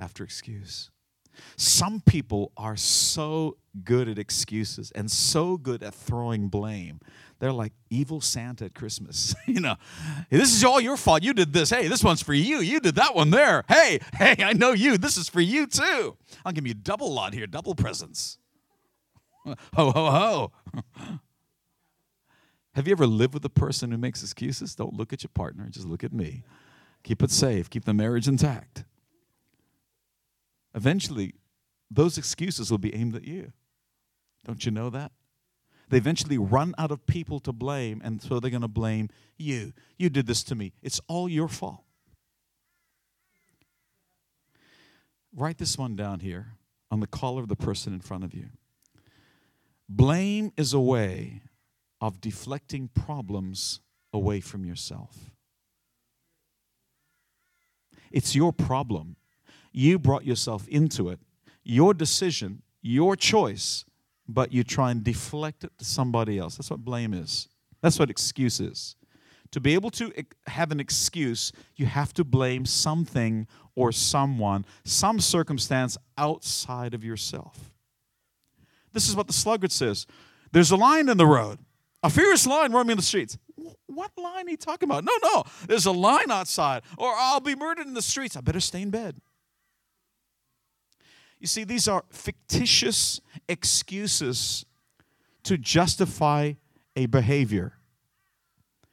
after 0.00 0.24
excuse. 0.24 0.90
Some 1.56 2.02
people 2.04 2.50
are 2.56 2.76
so 2.76 3.56
good 3.84 4.08
at 4.08 4.18
excuses 4.18 4.90
and 4.96 5.08
so 5.08 5.56
good 5.56 5.82
at 5.82 5.94
throwing 5.94 6.48
blame 6.48 6.98
they're 7.40 7.52
like 7.52 7.72
evil 7.88 8.20
Santa 8.20 8.66
at 8.66 8.74
Christmas. 8.74 9.34
you 9.46 9.60
know, 9.60 9.76
hey, 10.30 10.36
this 10.36 10.54
is 10.54 10.62
all 10.62 10.80
your 10.80 10.96
fault. 10.96 11.22
You 11.22 11.32
did 11.32 11.52
this. 11.52 11.70
Hey, 11.70 11.88
this 11.88 12.04
one's 12.04 12.22
for 12.22 12.34
you. 12.34 12.60
You 12.60 12.80
did 12.80 12.94
that 12.96 13.14
one 13.14 13.30
there. 13.30 13.64
Hey, 13.66 13.98
hey, 14.14 14.36
I 14.38 14.52
know 14.52 14.72
you. 14.72 14.98
This 14.98 15.16
is 15.16 15.28
for 15.28 15.40
you 15.40 15.66
too. 15.66 16.16
I'll 16.44 16.52
give 16.52 16.66
you 16.66 16.72
a 16.72 16.74
double 16.74 17.12
lot 17.12 17.32
here, 17.34 17.46
double 17.46 17.74
presents. 17.74 18.38
ho, 19.44 19.56
ho, 19.74 19.92
ho. 19.92 20.52
Have 22.74 22.86
you 22.86 22.92
ever 22.92 23.06
lived 23.06 23.34
with 23.34 23.44
a 23.44 23.50
person 23.50 23.90
who 23.90 23.98
makes 23.98 24.22
excuses? 24.22 24.74
Don't 24.74 24.94
look 24.94 25.12
at 25.12 25.22
your 25.22 25.30
partner, 25.34 25.66
just 25.70 25.88
look 25.88 26.04
at 26.04 26.12
me. 26.12 26.44
Keep 27.02 27.22
it 27.22 27.30
safe, 27.30 27.70
keep 27.70 27.86
the 27.86 27.94
marriage 27.94 28.28
intact. 28.28 28.84
Eventually, 30.74 31.34
those 31.90 32.16
excuses 32.16 32.70
will 32.70 32.78
be 32.78 32.94
aimed 32.94 33.16
at 33.16 33.24
you. 33.24 33.52
Don't 34.44 34.64
you 34.64 34.70
know 34.70 34.90
that? 34.90 35.12
they 35.90 35.96
eventually 35.96 36.38
run 36.38 36.72
out 36.78 36.92
of 36.92 37.04
people 37.06 37.40
to 37.40 37.52
blame, 37.52 38.00
and 38.02 38.22
so 38.22 38.38
they're 38.38 38.50
going 38.50 38.62
to 38.62 38.68
blame 38.68 39.08
you. 39.36 39.72
You 39.98 40.08
did 40.08 40.26
this 40.26 40.44
to 40.44 40.54
me. 40.54 40.72
It's 40.82 41.00
all 41.08 41.28
your 41.28 41.48
fault. 41.48 41.82
Write 45.34 45.58
this 45.58 45.76
one 45.76 45.96
down 45.96 46.20
here 46.20 46.54
on 46.90 47.00
the 47.00 47.06
collar 47.08 47.42
of 47.42 47.48
the 47.48 47.56
person 47.56 47.92
in 47.92 48.00
front 48.00 48.24
of 48.24 48.32
you. 48.32 48.46
Blame 49.88 50.52
is 50.56 50.72
a 50.72 50.80
way 50.80 51.42
of 52.00 52.20
deflecting 52.20 52.88
problems 52.88 53.80
away 54.12 54.40
from 54.40 54.64
yourself. 54.64 55.32
It's 58.12 58.34
your 58.34 58.52
problem. 58.52 59.16
You 59.72 59.98
brought 59.98 60.24
yourself 60.24 60.66
into 60.68 61.08
it. 61.08 61.20
Your 61.62 61.94
decision, 61.94 62.62
your 62.82 63.16
choice 63.16 63.84
but 64.32 64.52
you 64.52 64.62
try 64.62 64.90
and 64.90 65.02
deflect 65.02 65.64
it 65.64 65.72
to 65.78 65.84
somebody 65.84 66.38
else. 66.38 66.56
That's 66.56 66.70
what 66.70 66.84
blame 66.84 67.12
is. 67.12 67.48
That's 67.82 67.98
what 67.98 68.10
excuse 68.10 68.60
is. 68.60 68.96
To 69.52 69.60
be 69.60 69.74
able 69.74 69.90
to 69.92 70.12
have 70.46 70.70
an 70.70 70.78
excuse, 70.78 71.52
you 71.74 71.86
have 71.86 72.14
to 72.14 72.24
blame 72.24 72.64
something 72.64 73.48
or 73.74 73.90
someone, 73.90 74.64
some 74.84 75.18
circumstance 75.18 75.98
outside 76.16 76.94
of 76.94 77.02
yourself. 77.02 77.72
This 78.92 79.08
is 79.08 79.16
what 79.16 79.26
the 79.26 79.32
sluggard 79.32 79.72
says 79.72 80.06
There's 80.52 80.70
a 80.70 80.76
lion 80.76 81.08
in 81.08 81.16
the 81.16 81.26
road, 81.26 81.58
a 82.02 82.10
fierce 82.10 82.46
lion 82.46 82.72
roaming 82.72 82.96
the 82.96 83.02
streets. 83.02 83.36
What 83.86 84.12
line 84.16 84.46
are 84.46 84.50
you 84.50 84.56
talking 84.56 84.88
about? 84.88 85.04
No, 85.04 85.12
no, 85.22 85.44
there's 85.66 85.86
a 85.86 85.92
line 85.92 86.30
outside, 86.30 86.82
or 86.96 87.12
I'll 87.12 87.40
be 87.40 87.56
murdered 87.56 87.86
in 87.86 87.94
the 87.94 88.02
streets. 88.02 88.36
I 88.36 88.40
better 88.40 88.60
stay 88.60 88.82
in 88.82 88.90
bed. 88.90 89.20
You 91.40 91.46
see, 91.46 91.64
these 91.64 91.88
are 91.88 92.04
fictitious 92.10 93.20
excuses 93.48 94.66
to 95.42 95.56
justify 95.56 96.52
a 96.94 97.06
behavior. 97.06 97.78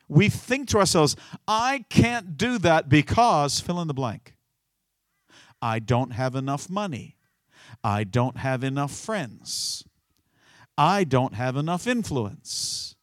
We 0.07 0.29
think 0.29 0.69
to 0.69 0.77
ourselves, 0.77 1.17
I 1.47 1.83
can't 1.89 2.37
do 2.37 2.57
that 2.59 2.87
because 2.87 3.59
fill 3.59 3.81
in 3.81 3.89
the 3.89 3.93
blank. 3.93 4.35
I 5.61 5.79
don't 5.79 6.11
have 6.11 6.35
enough 6.35 6.69
money. 6.69 7.17
I 7.83 8.05
don't 8.05 8.37
have 8.37 8.63
enough 8.63 8.91
friends. 8.91 9.83
I 10.77 11.03
don't 11.03 11.33
have 11.33 11.57
enough 11.57 11.87
influence. 11.87 12.95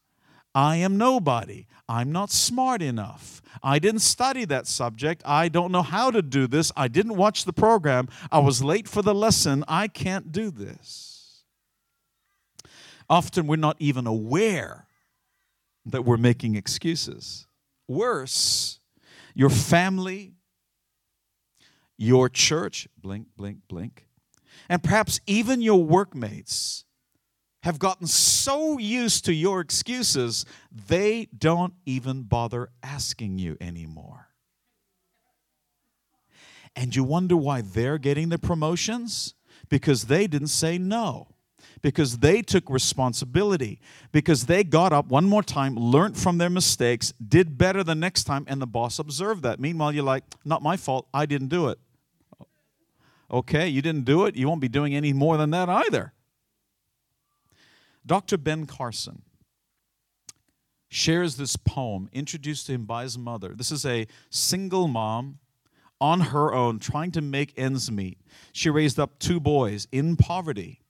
I 0.55 0.77
am 0.77 0.97
nobody. 0.97 1.67
I'm 1.88 2.12
not 2.12 2.31
smart 2.31 2.81
enough. 2.81 3.43
I 3.62 3.79
didn't 3.79 4.01
study 4.01 4.45
that 4.47 4.67
subject. 4.67 5.23
I 5.25 5.49
don't 5.49 5.73
know 5.73 5.83
how 5.83 6.11
to 6.11 6.23
do 6.23 6.47
this. 6.47 6.71
I 6.77 6.88
didn't 6.88 7.17
watch 7.17 7.45
the 7.45 7.53
program. 7.53 8.09
I 8.31 8.38
was 8.38 8.62
late 8.62 8.88
for 8.88 9.03
the 9.03 9.14
lesson. 9.14 9.64
I 9.67 9.88
can't 9.88 10.33
do 10.33 10.51
this. 10.51 11.45
Often 13.09 13.47
we're 13.47 13.57
not 13.57 13.77
even 13.79 14.07
aware 14.07 14.87
that 15.87 16.05
we're 16.05 16.17
making 16.17 16.55
excuses. 16.55 17.47
Worse, 17.87 18.79
your 19.35 19.51
family, 19.51 20.35
your 21.99 22.29
church, 22.29 22.88
blink, 22.97 23.29
blink, 23.37 23.59
blink, 23.69 24.07
and 24.69 24.83
perhaps 24.83 25.21
even 25.27 25.61
your 25.61 25.85
workmates 25.85 26.84
have 27.64 27.79
gotten 27.79 28.07
so 28.07 28.79
used 28.79 29.24
to 29.24 29.33
your 29.33 29.61
excuses, 29.61 30.44
they 30.70 31.29
don't 31.37 31.72
even 31.87 32.22
bother 32.22 32.68
asking 32.83 33.38
you 33.38 33.57
anymore. 33.59 34.29
And 36.77 36.94
you 36.94 37.03
wonder 37.03 37.38
why 37.38 37.62
they're 37.62 37.96
getting 37.96 38.29
the 38.29 38.38
promotions? 38.38 39.33
Because 39.70 40.05
they 40.05 40.27
didn't 40.27 40.48
say 40.48 40.77
no. 40.77 41.29
Because 41.81 42.18
they 42.18 42.42
took 42.42 42.68
responsibility. 42.68 43.81
Because 44.12 44.44
they 44.44 44.62
got 44.62 44.92
up 44.92 45.07
one 45.07 45.24
more 45.24 45.42
time, 45.42 45.74
learned 45.74 46.18
from 46.18 46.37
their 46.37 46.50
mistakes, 46.50 47.14
did 47.27 47.57
better 47.57 47.83
the 47.83 47.94
next 47.94 48.24
time, 48.24 48.44
and 48.46 48.61
the 48.61 48.66
boss 48.66 48.98
observed 48.98 49.42
that. 49.42 49.59
Meanwhile, 49.59 49.94
you're 49.94 50.05
like, 50.05 50.24
not 50.44 50.62
my 50.62 50.77
fault, 50.77 51.09
I 51.14 51.24
didn't 51.24 51.48
do 51.48 51.68
it. 51.68 51.79
Okay, 53.31 53.68
you 53.68 53.81
didn't 53.81 54.05
do 54.05 54.27
it, 54.27 54.37
you 54.37 54.48
won't 54.48 54.61
be 54.61 54.68
doing 54.68 54.94
any 54.94 55.14
more 55.14 55.38
than 55.38 55.50
that 55.53 55.70
either. 55.70 56.12
Dr. 58.07 58.37
Ben 58.37 58.67
Carson 58.67 59.23
shares 60.88 61.37
this 61.37 61.57
poem 61.57 62.09
introduced 62.12 62.67
to 62.67 62.73
him 62.73 62.85
by 62.85 63.03
his 63.03 63.19
mother. 63.19 63.55
This 63.55 63.73
is 63.73 63.85
a 63.85 64.07
single 64.31 64.87
mom 64.88 65.38
on 66.01 66.21
her 66.21 66.53
own 66.53 66.79
trying 66.79 67.11
to 67.12 67.21
make 67.21 67.53
ends 67.57 67.90
meet. 67.90 68.19
She 68.53 68.71
raised 68.71 69.01
up 69.01 69.19
two 69.19 69.40
boys 69.40 69.88
in 69.90 70.17
poverty. 70.17 70.81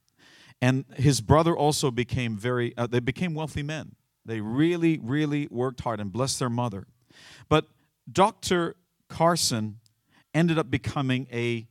And 0.60 0.84
his 0.96 1.20
brother 1.20 1.56
also 1.56 1.90
became 1.90 2.36
very, 2.36 2.76
uh, 2.76 2.86
they 2.86 3.00
became 3.00 3.34
wealthy 3.34 3.62
men. 3.62 3.96
They 4.24 4.40
really, 4.40 4.98
really 5.02 5.46
worked 5.50 5.80
hard 5.80 6.00
and 6.00 6.12
blessed 6.12 6.38
their 6.38 6.50
mother. 6.50 6.86
But 7.48 7.68
Dr. 8.10 8.76
Carson 9.08 9.80
ended 10.32 10.58
up 10.58 10.70
becoming 10.70 11.28
a, 11.32 11.66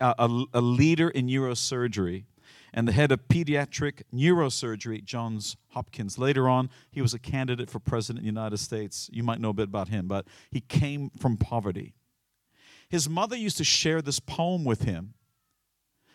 a, 0.00 0.44
a 0.52 0.60
leader 0.60 1.08
in 1.08 1.26
neurosurgery 1.26 2.24
and 2.74 2.88
the 2.88 2.92
head 2.92 3.12
of 3.12 3.28
pediatric 3.28 4.02
neurosurgery 4.12 4.98
at 4.98 5.04
Johns 5.04 5.56
Hopkins. 5.68 6.18
Later 6.18 6.48
on, 6.48 6.68
he 6.90 7.00
was 7.00 7.14
a 7.14 7.20
candidate 7.20 7.70
for 7.70 7.78
president 7.78 8.18
of 8.18 8.22
the 8.24 8.28
United 8.28 8.58
States. 8.58 9.08
You 9.12 9.22
might 9.22 9.40
know 9.40 9.50
a 9.50 9.54
bit 9.54 9.68
about 9.68 9.88
him, 9.88 10.08
but 10.08 10.26
he 10.50 10.60
came 10.60 11.10
from 11.18 11.36
poverty. 11.36 11.94
His 12.88 13.08
mother 13.08 13.36
used 13.36 13.56
to 13.58 13.64
share 13.64 14.02
this 14.02 14.18
poem 14.18 14.64
with 14.64 14.82
him 14.82 15.14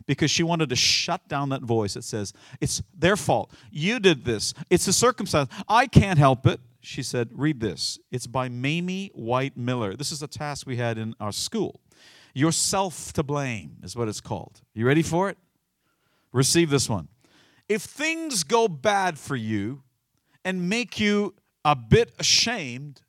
because 0.05 0.29
she 0.29 0.43
wanted 0.43 0.69
to 0.69 0.75
shut 0.75 1.27
down 1.29 1.49
that 1.49 1.61
voice 1.61 1.93
that 1.93 2.03
says, 2.03 2.33
It's 2.59 2.83
their 2.93 3.15
fault. 3.15 3.53
You 3.71 3.99
did 3.99 4.25
this. 4.25 4.53
It's 4.69 4.87
a 4.87 4.93
circumstance. 4.93 5.49
I 5.67 5.87
can't 5.87 6.19
help 6.19 6.45
it. 6.45 6.59
She 6.81 7.03
said, 7.03 7.29
Read 7.31 7.61
this. 7.61 7.99
It's 8.11 8.27
by 8.27 8.49
Mayme 8.49 9.11
White 9.15 9.55
Miller. 9.55 9.95
This 9.95 10.11
is 10.11 10.21
a 10.21 10.27
task 10.27 10.67
we 10.67 10.75
had 10.75 10.97
in 10.97 11.15
our 11.21 11.31
school. 11.31 11.79
Yourself 12.33 13.13
to 13.13 13.23
blame 13.23 13.77
is 13.81 13.95
what 13.95 14.09
it's 14.09 14.21
called. 14.21 14.61
You 14.73 14.85
ready 14.85 15.01
for 15.01 15.29
it? 15.29 15.37
Receive 16.31 16.69
this 16.69 16.89
one. 16.89 17.07
If 17.67 17.83
things 17.83 18.43
go 18.43 18.67
bad 18.67 19.17
for 19.17 19.35
you 19.35 19.83
and 20.43 20.69
make 20.69 20.99
you 20.99 21.35
a 21.63 21.75
bit 21.75 22.13
ashamed, 22.17 23.01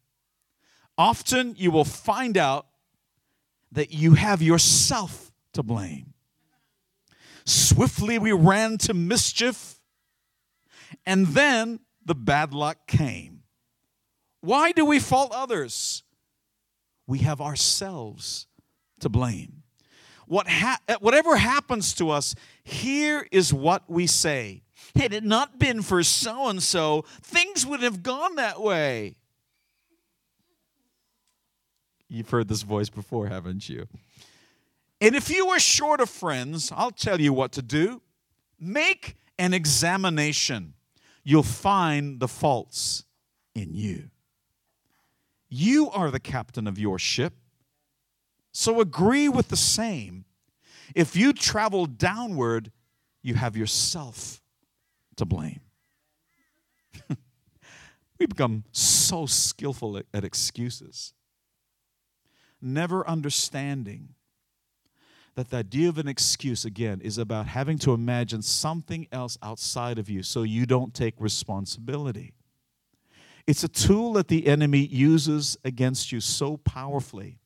often 0.99 1.55
you 1.57 1.71
will 1.71 1.85
find 1.85 2.37
out 2.37 2.67
that 3.73 3.93
you 3.93 4.15
have 4.15 4.43
yourself 4.43 5.33
to 5.53 5.63
blame. 5.63 6.15
Swiftly 7.45 8.19
we 8.19 8.33
ran 8.33 8.79
to 8.79 8.95
mischief, 8.95 9.81
and 11.07 11.29
then 11.29 11.81
the 12.05 12.15
bad 12.15 12.53
luck 12.53 12.87
came. 12.87 13.43
Why 14.41 14.73
do 14.73 14.85
we 14.85 14.99
fault 14.99 15.33
others? 15.33 16.03
We 17.07 17.19
have 17.21 17.41
ourselves 17.41 18.47
to 19.01 19.09
blame. 19.09 19.63
What 20.27 20.49
ha- 20.49 20.79
whatever 21.01 21.37
happens 21.37 21.93
to 21.95 22.11
us, 22.11 22.35
here 22.71 23.27
is 23.31 23.53
what 23.53 23.89
we 23.89 24.07
say. 24.07 24.63
Had 24.95 25.13
it 25.13 25.25
not 25.25 25.59
been 25.59 25.83
for 25.83 26.03
so 26.03 26.49
and 26.49 26.63
so, 26.63 27.05
things 27.23 27.65
would 27.67 27.83
have 27.83 28.03
gone 28.03 28.37
that 28.37 28.61
way. 28.61 29.17
You've 32.09 32.31
heard 32.31 32.49
this 32.49 32.63
voice 32.63 32.89
before, 32.89 33.29
haven't 33.29 33.69
you? 33.69 33.87
And 35.01 35.15
if 35.15 35.31
you 35.31 35.49
are 35.49 35.61
short 35.61 36.01
of 36.01 36.11
friends, 36.11 36.73
I'll 36.75 36.91
tell 36.91 37.21
you 37.21 37.33
what 37.33 37.53
to 37.53 37.63
do. 37.63 38.03
Make 38.59 39.17
an 39.39 39.55
examination. 39.55 40.75
You'll 41.23 41.43
find 41.43 42.19
the 42.21 42.29
faults 42.29 43.05
in 43.55 43.75
you. 43.75 44.11
You 45.49 45.91
are 45.91 46.11
the 46.11 46.21
captain 46.21 46.67
of 46.67 46.79
your 46.79 46.99
ship. 46.99 47.35
So 48.53 48.81
agree 48.81 49.29
with 49.29 49.49
the 49.49 49.57
same. 49.57 50.25
If 50.95 51.17
you 51.17 51.33
travel 51.33 51.87
downward, 51.87 52.73
you 53.23 53.35
have 53.35 53.57
yourself 53.57 54.41
to 55.17 55.25
blame. 55.25 55.61
we 58.19 58.27
become 58.27 58.65
so 58.73 59.27
skillful 59.27 59.97
at, 59.97 60.07
at 60.15 60.25
excuses, 60.25 61.13
never 62.61 63.07
understanding 63.09 64.15
that 65.37 65.51
the 65.51 65.59
idea 65.59 65.89
of 65.89 65.99
an 65.99 66.09
excuse, 66.09 66.65
again, 66.65 67.01
is 67.01 67.17
about 67.17 67.47
having 67.47 67.79
to 67.79 67.93
imagine 67.93 68.43
something 68.43 69.07
else 69.13 69.39
outside 69.43 69.99
of 69.99 70.11
you 70.11 70.23
so 70.23 70.43
you 70.43 70.67
don't 70.67 70.93
take 70.93 71.15
responsibility. 71.19 72.35
It's 73.47 73.65
a 73.65 73.69
tool 73.69 74.13
that 74.15 74.29
the 74.29 74.47
enemy 74.47 74.81
uses 74.81 75.57
against 75.65 76.13
you 76.13 76.21
so 76.21 76.57
powerfully 76.59 77.40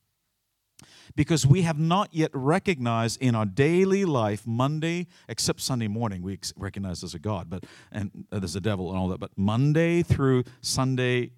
because 1.15 1.47
we 1.47 1.61
have 1.61 1.79
not 1.79 2.13
yet 2.13 2.29
recognized 2.33 3.21
in 3.21 3.35
our 3.35 3.45
daily 3.45 4.05
life, 4.05 4.45
Monday, 4.45 5.07
except 5.29 5.61
Sunday 5.61 5.87
morning, 5.87 6.21
we 6.21 6.37
recognize 6.57 7.01
there's 7.01 7.15
a 7.15 7.19
God, 7.19 7.49
but 7.49 7.63
and 7.91 8.25
uh, 8.31 8.39
there's 8.39 8.55
a 8.55 8.61
devil 8.61 8.89
and 8.89 8.99
all 8.99 9.07
that. 9.09 9.19
But 9.19 9.31
Monday 9.37 10.03
through 10.03 10.43
Sunday, 10.61 11.31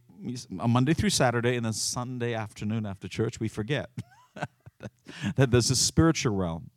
uh, 0.60 0.68
Monday 0.68 0.94
through 0.94 1.12
Saturday, 1.12 1.56
and 1.56 1.66
then 1.66 1.74
Sunday 1.74 2.34
afternoon 2.34 2.86
after 2.86 3.08
church, 3.08 3.40
we 3.40 3.48
forget 3.48 3.90
that 5.36 5.52
there's 5.52 5.70
a 5.70 5.76
spiritual 5.76 6.36
realm, 6.36 6.72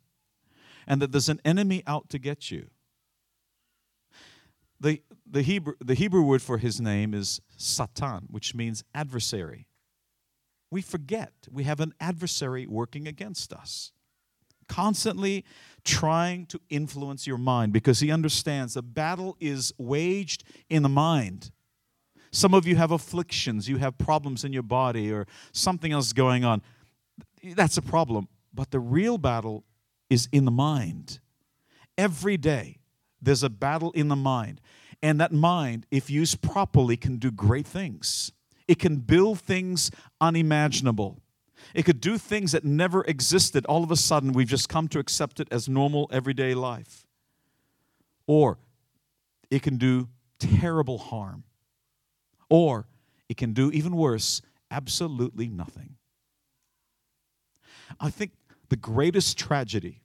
and 0.85 1.01
that 1.01 1.11
there's 1.11 1.29
an 1.29 1.41
enemy 1.43 1.81
out 1.87 2.09
to 2.09 2.19
get 2.19 2.51
you. 2.51 2.67
The, 4.79 5.01
the, 5.29 5.43
Hebrew, 5.43 5.73
the 5.79 5.93
Hebrew 5.93 6.23
word 6.23 6.41
for 6.41 6.57
his 6.57 6.81
name 6.81 7.13
is 7.13 7.39
Satan, 7.55 8.27
which 8.29 8.55
means 8.55 8.83
adversary 8.95 9.67
we 10.71 10.81
forget 10.81 11.33
we 11.51 11.65
have 11.65 11.79
an 11.79 11.93
adversary 11.99 12.65
working 12.65 13.07
against 13.07 13.53
us, 13.53 13.91
constantly 14.67 15.43
trying 15.83 16.45
to 16.47 16.59
influence 16.69 17.27
your 17.27 17.37
mind 17.37 17.73
because 17.73 17.99
he 17.99 18.09
understands 18.09 18.73
the 18.73 18.81
battle 18.81 19.35
is 19.39 19.73
waged 19.77 20.43
in 20.69 20.81
the 20.81 20.89
mind. 20.89 21.51
Some 22.31 22.53
of 22.53 22.65
you 22.65 22.77
have 22.77 22.91
afflictions, 22.91 23.67
you 23.67 23.77
have 23.77 23.97
problems 23.97 24.45
in 24.45 24.53
your 24.53 24.63
body, 24.63 25.11
or 25.11 25.27
something 25.51 25.91
else 25.91 26.13
going 26.13 26.45
on. 26.45 26.61
That's 27.43 27.77
a 27.77 27.81
problem. 27.81 28.29
But 28.53 28.71
the 28.71 28.79
real 28.79 29.17
battle 29.17 29.65
is 30.09 30.29
in 30.31 30.45
the 30.45 30.51
mind. 30.51 31.19
Every 31.97 32.37
day, 32.37 32.79
there's 33.21 33.43
a 33.43 33.49
battle 33.49 33.91
in 33.91 34.07
the 34.07 34.15
mind. 34.15 34.61
And 35.03 35.19
that 35.19 35.33
mind, 35.33 35.85
if 35.91 36.09
used 36.09 36.41
properly, 36.41 36.95
can 36.95 37.17
do 37.17 37.31
great 37.31 37.67
things. 37.67 38.31
It 38.71 38.79
can 38.79 38.99
build 38.99 39.41
things 39.41 39.91
unimaginable. 40.21 41.21
It 41.75 41.83
could 41.83 41.99
do 41.99 42.17
things 42.17 42.53
that 42.53 42.63
never 42.63 43.03
existed. 43.03 43.65
All 43.65 43.83
of 43.83 43.91
a 43.91 43.97
sudden, 43.97 44.31
we've 44.31 44.47
just 44.47 44.69
come 44.69 44.87
to 44.87 44.99
accept 44.99 45.41
it 45.41 45.49
as 45.51 45.67
normal 45.67 46.09
everyday 46.09 46.53
life. 46.53 47.05
Or 48.27 48.59
it 49.49 49.61
can 49.61 49.75
do 49.75 50.07
terrible 50.39 50.99
harm. 50.99 51.43
Or 52.49 52.87
it 53.27 53.35
can 53.35 53.51
do 53.51 53.71
even 53.71 53.93
worse, 53.93 54.41
absolutely 54.71 55.49
nothing. 55.49 55.97
I 57.99 58.09
think 58.09 58.31
the 58.69 58.77
greatest 58.77 59.37
tragedy 59.37 59.99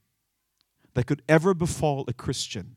that 0.94 1.06
could 1.06 1.22
ever 1.28 1.54
befall 1.54 2.04
a 2.08 2.12
Christian 2.12 2.74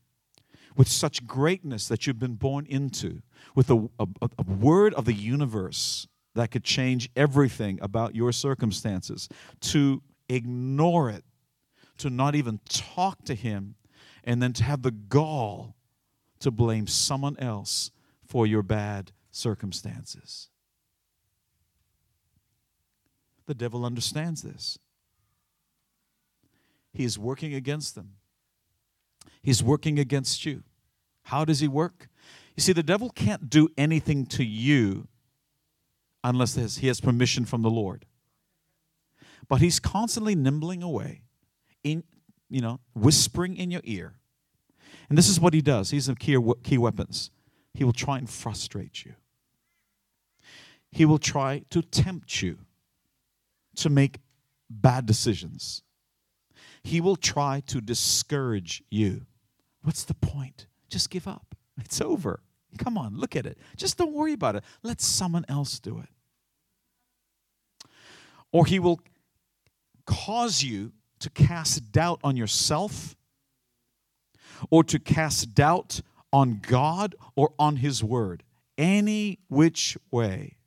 with 0.76 0.88
such 0.88 1.26
greatness 1.26 1.88
that 1.88 2.06
you've 2.06 2.20
been 2.20 2.36
born 2.36 2.66
into, 2.68 3.22
with 3.56 3.70
a, 3.70 3.90
a, 4.00 4.08
a, 4.22 4.44
word 4.44 4.94
of 4.94 5.06
the 5.06 5.14
universe 5.14 6.08
that 6.36 6.52
could 6.52 6.64
change 6.64 7.10
everything 7.16 7.80
about 7.82 8.16
your 8.16 8.32
circumstances, 8.32 9.28
to 9.62 10.02
ignore 10.30 11.10
it, 11.10 11.24
to 11.98 12.10
not 12.10 12.36
even 12.36 12.60
talk 12.70 13.24
to 13.26 13.36
Him, 13.36 13.76
and 14.24 14.42
then 14.42 14.54
to 14.54 14.64
have 14.64 14.84
the 14.84 14.92
gall 14.92 15.76
to 16.40 16.52
blame 16.52 16.88
someone 16.88 17.38
else 17.40 17.92
for 18.26 18.46
your 18.46 18.64
bad 18.64 19.12
circumstances. 19.32 20.50
The 23.48 23.56
devil 23.56 23.84
understands 23.84 24.44
this. 24.44 24.78
He 26.94 27.04
is 27.04 27.18
working 27.18 27.54
against 27.54 27.96
them. 27.96 28.19
He's 29.42 29.64
working 29.64 30.00
against 30.00 30.46
you. 30.46 30.64
How 31.24 31.46
does 31.46 31.60
he 31.60 31.68
work? 31.68 32.10
You 32.56 32.62
see, 32.62 32.74
the 32.74 32.84
devil 32.84 33.10
can't 33.10 33.50
do 33.50 33.70
anything 33.78 34.26
to 34.28 34.44
you 34.44 35.08
unless 36.24 36.56
he 36.78 36.88
has 36.88 37.00
permission 37.00 37.46
from 37.46 37.62
the 37.62 37.70
Lord. 37.70 38.06
But 39.48 39.62
he's 39.62 39.80
constantly 39.80 40.36
nimbling 40.36 40.84
away, 40.84 41.24
in, 41.84 42.04
you 42.50 42.62
know, 42.62 42.80
whispering 42.94 43.56
in 43.56 43.72
your 43.72 43.82
ear. 43.84 44.16
And 45.08 45.18
this 45.18 45.30
is 45.30 45.40
what 45.40 45.54
he 45.54 45.62
does. 45.62 45.90
These 45.90 46.10
are 46.10 46.16
key, 46.16 46.38
key 46.64 46.78
weapons. 46.78 47.32
He 47.74 47.84
will 47.84 47.94
try 47.94 48.18
and 48.18 48.30
frustrate 48.30 49.06
you. 49.06 49.16
He 50.92 51.06
will 51.06 51.20
try 51.20 51.64
to 51.70 51.82
tempt 51.82 52.42
you 52.42 52.60
to 53.76 53.90
make 53.90 54.20
bad 54.70 55.06
decisions. 55.06 55.84
He 56.84 57.02
will 57.02 57.16
try 57.16 57.62
to 57.68 57.82
discourage 57.82 58.84
you. 58.90 59.26
What's 59.84 60.04
the 60.04 60.14
point? 60.14 60.68
Just 60.90 61.10
give 61.10 61.28
up. 61.28 61.56
It's 61.80 62.02
over. 62.02 62.42
Come 62.78 62.98
on, 62.98 63.18
look 63.18 63.36
at 63.36 63.46
it. 63.46 63.58
Just 63.78 63.98
don't 63.98 64.14
worry 64.14 64.34
about 64.34 64.56
it. 64.56 64.64
Let 64.84 65.02
someone 65.02 65.46
else 65.50 65.80
do 65.80 66.00
it. 66.00 66.10
Or 68.52 68.66
he 68.66 68.80
will 68.80 69.00
cause 70.06 70.64
you 70.64 70.92
to 71.20 71.30
cast 71.30 71.92
doubt 71.92 72.20
on 72.24 72.36
yourself 72.36 73.16
or 74.70 74.84
to 74.86 75.00
cast 75.00 75.54
doubt 75.54 76.02
on 76.32 76.60
God 76.62 77.16
or 77.36 77.54
on 77.58 77.78
His 77.78 78.04
Word, 78.04 78.44
any 78.78 79.40
which 79.48 79.98
way, 80.12 80.58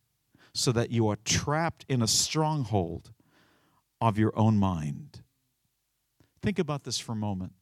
so 0.54 0.72
that 0.72 0.90
you 0.90 1.08
are 1.08 1.18
trapped 1.24 1.84
in 1.88 2.02
a 2.02 2.06
stronghold 2.06 3.12
of 4.00 4.18
your 4.18 4.36
own 4.38 4.58
mind. 4.58 5.21
Think 6.43 6.59
about 6.59 6.84
this 6.84 6.99
for 6.99 7.12
a 7.12 7.16
moment. 7.16 7.53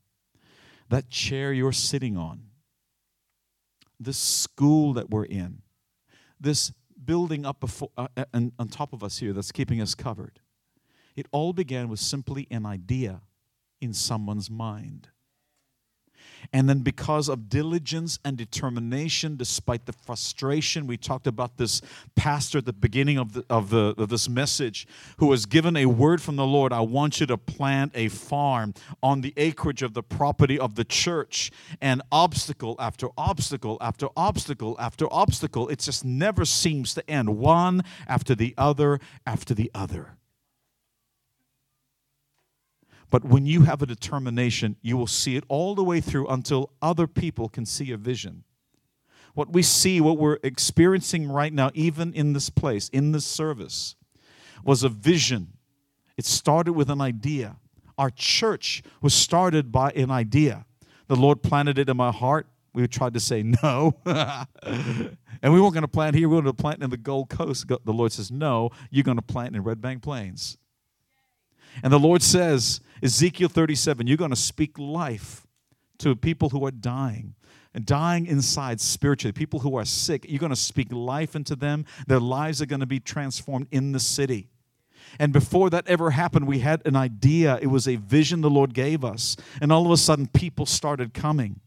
That 0.88 1.10
chair 1.10 1.52
you're 1.52 1.72
sitting 1.72 2.16
on, 2.16 2.42
this 3.98 4.16
school 4.18 4.94
that 4.94 5.10
we're 5.10 5.24
in, 5.24 5.62
this 6.40 6.72
building 7.04 7.44
up 7.44 7.60
before, 7.60 7.90
uh, 7.96 8.08
uh 8.16 8.24
on 8.32 8.68
top 8.68 8.92
of 8.92 9.04
us 9.04 9.18
here 9.18 9.32
that's 9.32 9.52
keeping 9.52 9.80
us 9.80 9.94
covered, 9.94 10.40
it 11.14 11.26
all 11.32 11.52
began 11.52 11.88
with 11.88 12.00
simply 12.00 12.46
an 12.50 12.66
idea 12.66 13.20
in 13.80 13.92
someone's 13.92 14.50
mind. 14.50 15.08
And 16.52 16.68
then, 16.68 16.80
because 16.80 17.28
of 17.28 17.48
diligence 17.48 18.18
and 18.24 18.36
determination, 18.36 19.36
despite 19.36 19.86
the 19.86 19.92
frustration, 19.92 20.86
we 20.86 20.96
talked 20.96 21.26
about 21.26 21.56
this 21.56 21.80
pastor 22.16 22.58
at 22.58 22.64
the 22.64 22.72
beginning 22.72 23.18
of, 23.18 23.34
the, 23.34 23.44
of, 23.48 23.70
the, 23.70 23.94
of 23.96 24.08
this 24.08 24.28
message 24.28 24.86
who 25.18 25.26
was 25.26 25.46
given 25.46 25.76
a 25.76 25.86
word 25.86 26.20
from 26.20 26.36
the 26.36 26.46
Lord 26.46 26.72
I 26.72 26.80
want 26.80 27.20
you 27.20 27.26
to 27.26 27.36
plant 27.36 27.92
a 27.94 28.08
farm 28.08 28.74
on 29.02 29.20
the 29.20 29.32
acreage 29.36 29.82
of 29.82 29.94
the 29.94 30.02
property 30.02 30.58
of 30.58 30.74
the 30.74 30.84
church. 30.84 31.50
And 31.80 32.02
obstacle 32.10 32.76
after 32.78 33.08
obstacle 33.16 33.78
after 33.80 34.08
obstacle 34.16 34.76
after 34.78 35.06
obstacle, 35.12 35.68
it 35.68 35.78
just 35.78 36.04
never 36.04 36.44
seems 36.44 36.94
to 36.94 37.10
end, 37.10 37.38
one 37.38 37.82
after 38.08 38.34
the 38.34 38.54
other 38.58 39.00
after 39.26 39.54
the 39.54 39.70
other. 39.74 40.16
But 43.10 43.24
when 43.24 43.44
you 43.44 43.62
have 43.62 43.82
a 43.82 43.86
determination, 43.86 44.76
you 44.80 44.96
will 44.96 45.08
see 45.08 45.36
it 45.36 45.44
all 45.48 45.74
the 45.74 45.84
way 45.84 46.00
through 46.00 46.28
until 46.28 46.70
other 46.80 47.06
people 47.06 47.48
can 47.48 47.66
see 47.66 47.90
a 47.90 47.96
vision. 47.96 48.44
What 49.34 49.52
we 49.52 49.62
see, 49.62 50.00
what 50.00 50.18
we're 50.18 50.38
experiencing 50.42 51.30
right 51.30 51.52
now, 51.52 51.70
even 51.74 52.12
in 52.14 52.32
this 52.32 52.50
place, 52.50 52.88
in 52.88 53.12
this 53.12 53.26
service, 53.26 53.96
was 54.64 54.82
a 54.82 54.88
vision. 54.88 55.54
It 56.16 56.24
started 56.24 56.72
with 56.74 56.90
an 56.90 57.00
idea. 57.00 57.56
Our 57.98 58.10
church 58.10 58.82
was 59.02 59.14
started 59.14 59.72
by 59.72 59.90
an 59.90 60.10
idea. 60.10 60.64
The 61.08 61.16
Lord 61.16 61.42
planted 61.42 61.78
it 61.78 61.88
in 61.88 61.96
my 61.96 62.12
heart. 62.12 62.46
We 62.72 62.86
tried 62.86 63.14
to 63.14 63.20
say 63.20 63.42
no. 63.42 63.94
and 64.06 65.52
we 65.52 65.60
weren't 65.60 65.74
going 65.74 65.82
to 65.82 65.88
plant 65.88 66.14
here, 66.14 66.28
we 66.28 66.36
were 66.36 66.42
going 66.42 66.54
to 66.54 66.62
plant 66.62 66.82
in 66.82 66.90
the 66.90 66.96
Gold 66.96 67.30
Coast. 67.30 67.66
The 67.66 67.92
Lord 67.92 68.12
says, 68.12 68.30
No, 68.30 68.70
you're 68.90 69.04
going 69.04 69.18
to 69.18 69.22
plant 69.22 69.56
in 69.56 69.64
Redbank 69.64 70.02
Plains. 70.02 70.56
And 71.82 71.92
the 71.92 71.98
Lord 71.98 72.22
says, 72.22 72.80
Ezekiel 73.02 73.48
37, 73.48 74.06
you're 74.06 74.16
going 74.16 74.30
to 74.30 74.36
speak 74.36 74.78
life 74.78 75.46
to 75.98 76.14
people 76.16 76.50
who 76.50 76.64
are 76.66 76.70
dying 76.70 77.34
and 77.74 77.86
dying 77.86 78.26
inside 78.26 78.80
spiritually, 78.80 79.32
people 79.32 79.60
who 79.60 79.76
are 79.76 79.84
sick. 79.84 80.26
You're 80.28 80.40
going 80.40 80.50
to 80.50 80.56
speak 80.56 80.92
life 80.92 81.36
into 81.36 81.54
them. 81.54 81.84
Their 82.06 82.20
lives 82.20 82.60
are 82.60 82.66
going 82.66 82.80
to 82.80 82.86
be 82.86 83.00
transformed 83.00 83.68
in 83.70 83.92
the 83.92 84.00
city. 84.00 84.48
And 85.18 85.32
before 85.32 85.70
that 85.70 85.88
ever 85.88 86.10
happened, 86.10 86.46
we 86.46 86.60
had 86.60 86.86
an 86.86 86.96
idea. 86.96 87.58
It 87.60 87.68
was 87.68 87.88
a 87.88 87.96
vision 87.96 88.40
the 88.40 88.50
Lord 88.50 88.74
gave 88.74 89.04
us. 89.04 89.36
And 89.60 89.72
all 89.72 89.86
of 89.86 89.92
a 89.92 89.96
sudden, 89.96 90.26
people 90.28 90.66
started 90.66 91.14
coming. 91.14 91.60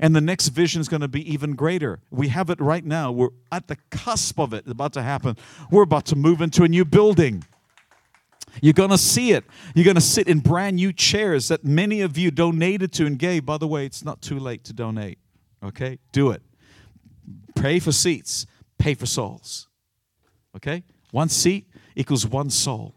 And 0.00 0.14
the 0.14 0.20
next 0.20 0.48
vision 0.48 0.80
is 0.80 0.88
going 0.88 1.00
to 1.00 1.08
be 1.08 1.32
even 1.32 1.54
greater. 1.54 2.00
We 2.10 2.28
have 2.28 2.50
it 2.50 2.60
right 2.60 2.84
now. 2.84 3.12
We're 3.12 3.30
at 3.50 3.68
the 3.68 3.76
cusp 3.90 4.38
of 4.38 4.52
it, 4.52 4.58
it's 4.58 4.70
about 4.70 4.92
to 4.94 5.02
happen. 5.02 5.36
We're 5.70 5.82
about 5.82 6.06
to 6.06 6.16
move 6.16 6.40
into 6.40 6.62
a 6.64 6.68
new 6.68 6.84
building. 6.84 7.44
You're 8.60 8.72
going 8.72 8.90
to 8.90 8.98
see 8.98 9.32
it. 9.32 9.44
You're 9.74 9.84
going 9.84 9.94
to 9.94 10.00
sit 10.00 10.28
in 10.28 10.40
brand 10.40 10.76
new 10.76 10.92
chairs 10.92 11.48
that 11.48 11.64
many 11.64 12.02
of 12.02 12.18
you 12.18 12.30
donated 12.30 12.92
to 12.94 13.06
and 13.06 13.18
gave. 13.18 13.46
By 13.46 13.58
the 13.58 13.66
way, 13.66 13.86
it's 13.86 14.04
not 14.04 14.20
too 14.20 14.38
late 14.38 14.64
to 14.64 14.72
donate. 14.72 15.18
Okay? 15.64 15.98
Do 16.12 16.30
it. 16.30 16.42
Pray 17.54 17.78
for 17.78 17.92
seats, 17.92 18.46
pay 18.78 18.94
for 18.94 19.06
souls. 19.06 19.68
Okay? 20.56 20.82
One 21.12 21.28
seat 21.28 21.68
equals 21.94 22.26
one 22.26 22.50
soul. 22.50 22.96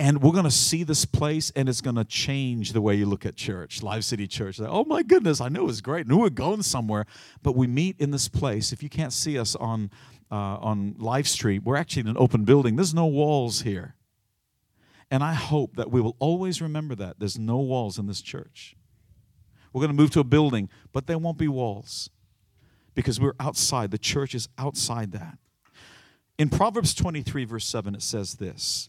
And 0.00 0.20
we're 0.20 0.32
going 0.32 0.44
to 0.44 0.50
see 0.50 0.82
this 0.82 1.04
place, 1.04 1.52
and 1.54 1.68
it's 1.68 1.80
going 1.80 1.96
to 1.96 2.04
change 2.04 2.72
the 2.72 2.80
way 2.80 2.94
you 2.96 3.06
look 3.06 3.24
at 3.24 3.36
church, 3.36 3.82
Life 3.82 4.02
City 4.02 4.26
Church. 4.26 4.58
Like, 4.58 4.70
oh 4.70 4.84
my 4.84 5.02
goodness, 5.02 5.40
I 5.40 5.48
knew 5.48 5.60
it 5.60 5.66
was 5.66 5.80
great. 5.80 6.06
I 6.06 6.08
knew 6.08 6.18
we 6.18 6.26
are 6.26 6.30
going 6.30 6.62
somewhere. 6.62 7.06
But 7.42 7.54
we 7.54 7.66
meet 7.66 8.00
in 8.00 8.10
this 8.10 8.26
place. 8.28 8.72
If 8.72 8.82
you 8.82 8.88
can't 8.88 9.12
see 9.12 9.38
us 9.38 9.54
on, 9.54 9.90
uh, 10.30 10.34
on 10.34 10.96
live 10.98 11.28
stream, 11.28 11.62
we're 11.64 11.76
actually 11.76 12.00
in 12.00 12.08
an 12.08 12.16
open 12.18 12.44
building. 12.44 12.74
There's 12.74 12.94
no 12.94 13.06
walls 13.06 13.62
here. 13.62 13.94
And 15.12 15.22
I 15.22 15.34
hope 15.34 15.76
that 15.76 15.90
we 15.90 16.00
will 16.00 16.16
always 16.20 16.62
remember 16.62 16.94
that. 16.94 17.18
There's 17.18 17.38
no 17.38 17.58
walls 17.58 17.98
in 17.98 18.06
this 18.06 18.22
church. 18.22 18.74
We're 19.70 19.80
going 19.80 19.94
to 19.94 20.02
move 20.02 20.10
to 20.12 20.20
a 20.20 20.24
building, 20.24 20.70
but 20.90 21.06
there 21.06 21.18
won't 21.18 21.36
be 21.36 21.48
walls 21.48 22.08
because 22.94 23.20
we're 23.20 23.34
outside. 23.38 23.90
The 23.90 23.98
church 23.98 24.34
is 24.34 24.48
outside 24.56 25.12
that. 25.12 25.36
In 26.38 26.48
Proverbs 26.48 26.94
23, 26.94 27.44
verse 27.44 27.66
7, 27.66 27.94
it 27.94 28.00
says 28.00 28.36
this 28.36 28.88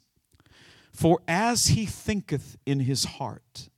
For 0.94 1.20
as 1.28 1.68
he 1.68 1.86
thinketh 1.86 2.56
in 2.66 2.80
his 2.80 3.04
heart, 3.04 3.70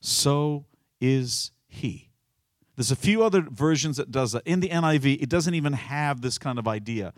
so 0.00 0.66
is 1.00 1.50
he. 1.66 2.10
There's 2.76 2.92
a 2.92 2.96
few 2.96 3.24
other 3.24 3.40
versions 3.40 3.96
that 3.96 4.12
does 4.12 4.32
that. 4.32 4.44
In 4.46 4.60
the 4.60 4.68
NIV, 4.68 5.20
it 5.20 5.28
doesn't 5.28 5.54
even 5.54 5.72
have 5.72 6.20
this 6.20 6.38
kind 6.38 6.60
of 6.60 6.68
idea. 6.68 7.12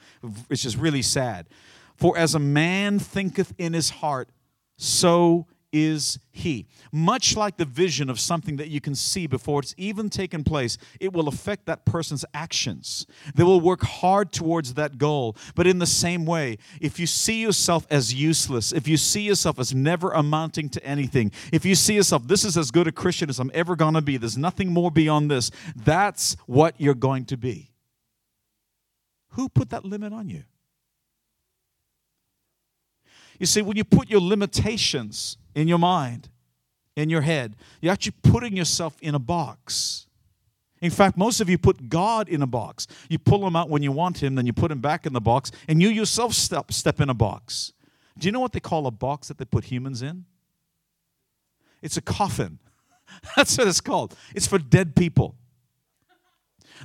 It's 0.48 0.62
just 0.62 0.78
really 0.78 1.02
sad. 1.02 1.48
For 1.96 2.16
as 2.16 2.34
a 2.34 2.38
man 2.38 2.98
thinketh 2.98 3.52
in 3.58 3.74
his 3.74 3.90
heart, 3.90 4.30
so 4.78 5.46
is 5.72 6.18
he. 6.30 6.66
Much 6.92 7.36
like 7.36 7.56
the 7.56 7.64
vision 7.64 8.08
of 8.08 8.18
something 8.18 8.56
that 8.56 8.68
you 8.68 8.80
can 8.80 8.94
see 8.94 9.26
before 9.26 9.60
it's 9.60 9.74
even 9.76 10.08
taken 10.08 10.42
place, 10.42 10.78
it 10.98 11.12
will 11.12 11.28
affect 11.28 11.66
that 11.66 11.84
person's 11.84 12.24
actions. 12.32 13.06
They 13.34 13.42
will 13.42 13.60
work 13.60 13.82
hard 13.82 14.32
towards 14.32 14.74
that 14.74 14.96
goal. 14.96 15.36
But 15.54 15.66
in 15.66 15.78
the 15.78 15.86
same 15.86 16.24
way, 16.24 16.58
if 16.80 16.98
you 16.98 17.06
see 17.06 17.42
yourself 17.42 17.86
as 17.90 18.14
useless, 18.14 18.72
if 18.72 18.88
you 18.88 18.96
see 18.96 19.22
yourself 19.22 19.58
as 19.58 19.74
never 19.74 20.10
amounting 20.10 20.70
to 20.70 20.84
anything, 20.84 21.32
if 21.52 21.66
you 21.66 21.74
see 21.74 21.94
yourself, 21.94 22.26
this 22.26 22.44
is 22.44 22.56
as 22.56 22.70
good 22.70 22.86
a 22.86 22.92
Christian 22.92 23.28
as 23.28 23.38
I'm 23.38 23.50
ever 23.52 23.76
going 23.76 23.94
to 23.94 24.02
be, 24.02 24.16
there's 24.16 24.38
nothing 24.38 24.72
more 24.72 24.90
beyond 24.90 25.30
this, 25.30 25.50
that's 25.76 26.36
what 26.46 26.74
you're 26.78 26.94
going 26.94 27.26
to 27.26 27.36
be. 27.36 27.72
Who 29.32 29.48
put 29.48 29.70
that 29.70 29.84
limit 29.84 30.12
on 30.12 30.30
you? 30.30 30.44
You 33.38 33.46
see, 33.46 33.62
when 33.62 33.76
you 33.76 33.84
put 33.84 34.10
your 34.10 34.20
limitations 34.20 35.36
in 35.54 35.68
your 35.68 35.78
mind, 35.78 36.28
in 36.96 37.08
your 37.08 37.20
head, 37.20 37.54
you're 37.80 37.92
actually 37.92 38.14
putting 38.22 38.56
yourself 38.56 38.96
in 39.00 39.14
a 39.14 39.18
box. 39.18 40.06
In 40.80 40.90
fact, 40.90 41.16
most 41.16 41.40
of 41.40 41.48
you 41.48 41.58
put 41.58 41.88
God 41.88 42.28
in 42.28 42.42
a 42.42 42.46
box. 42.46 42.86
You 43.08 43.18
pull 43.18 43.46
him 43.46 43.56
out 43.56 43.68
when 43.68 43.82
you 43.82 43.92
want 43.92 44.22
him, 44.22 44.34
then 44.34 44.46
you 44.46 44.52
put 44.52 44.70
him 44.70 44.80
back 44.80 45.06
in 45.06 45.12
the 45.12 45.20
box, 45.20 45.50
and 45.68 45.80
you 45.82 45.88
yourself 45.88 46.34
step, 46.34 46.72
step 46.72 47.00
in 47.00 47.08
a 47.08 47.14
box. 47.14 47.72
Do 48.18 48.26
you 48.26 48.32
know 48.32 48.40
what 48.40 48.52
they 48.52 48.60
call 48.60 48.86
a 48.86 48.90
box 48.90 49.28
that 49.28 49.38
they 49.38 49.44
put 49.44 49.64
humans 49.64 50.02
in? 50.02 50.24
It's 51.82 51.96
a 51.96 52.02
coffin. 52.02 52.58
That's 53.36 53.56
what 53.56 53.68
it's 53.68 53.80
called. 53.80 54.16
It's 54.34 54.46
for 54.46 54.58
dead 54.58 54.96
people. 54.96 55.36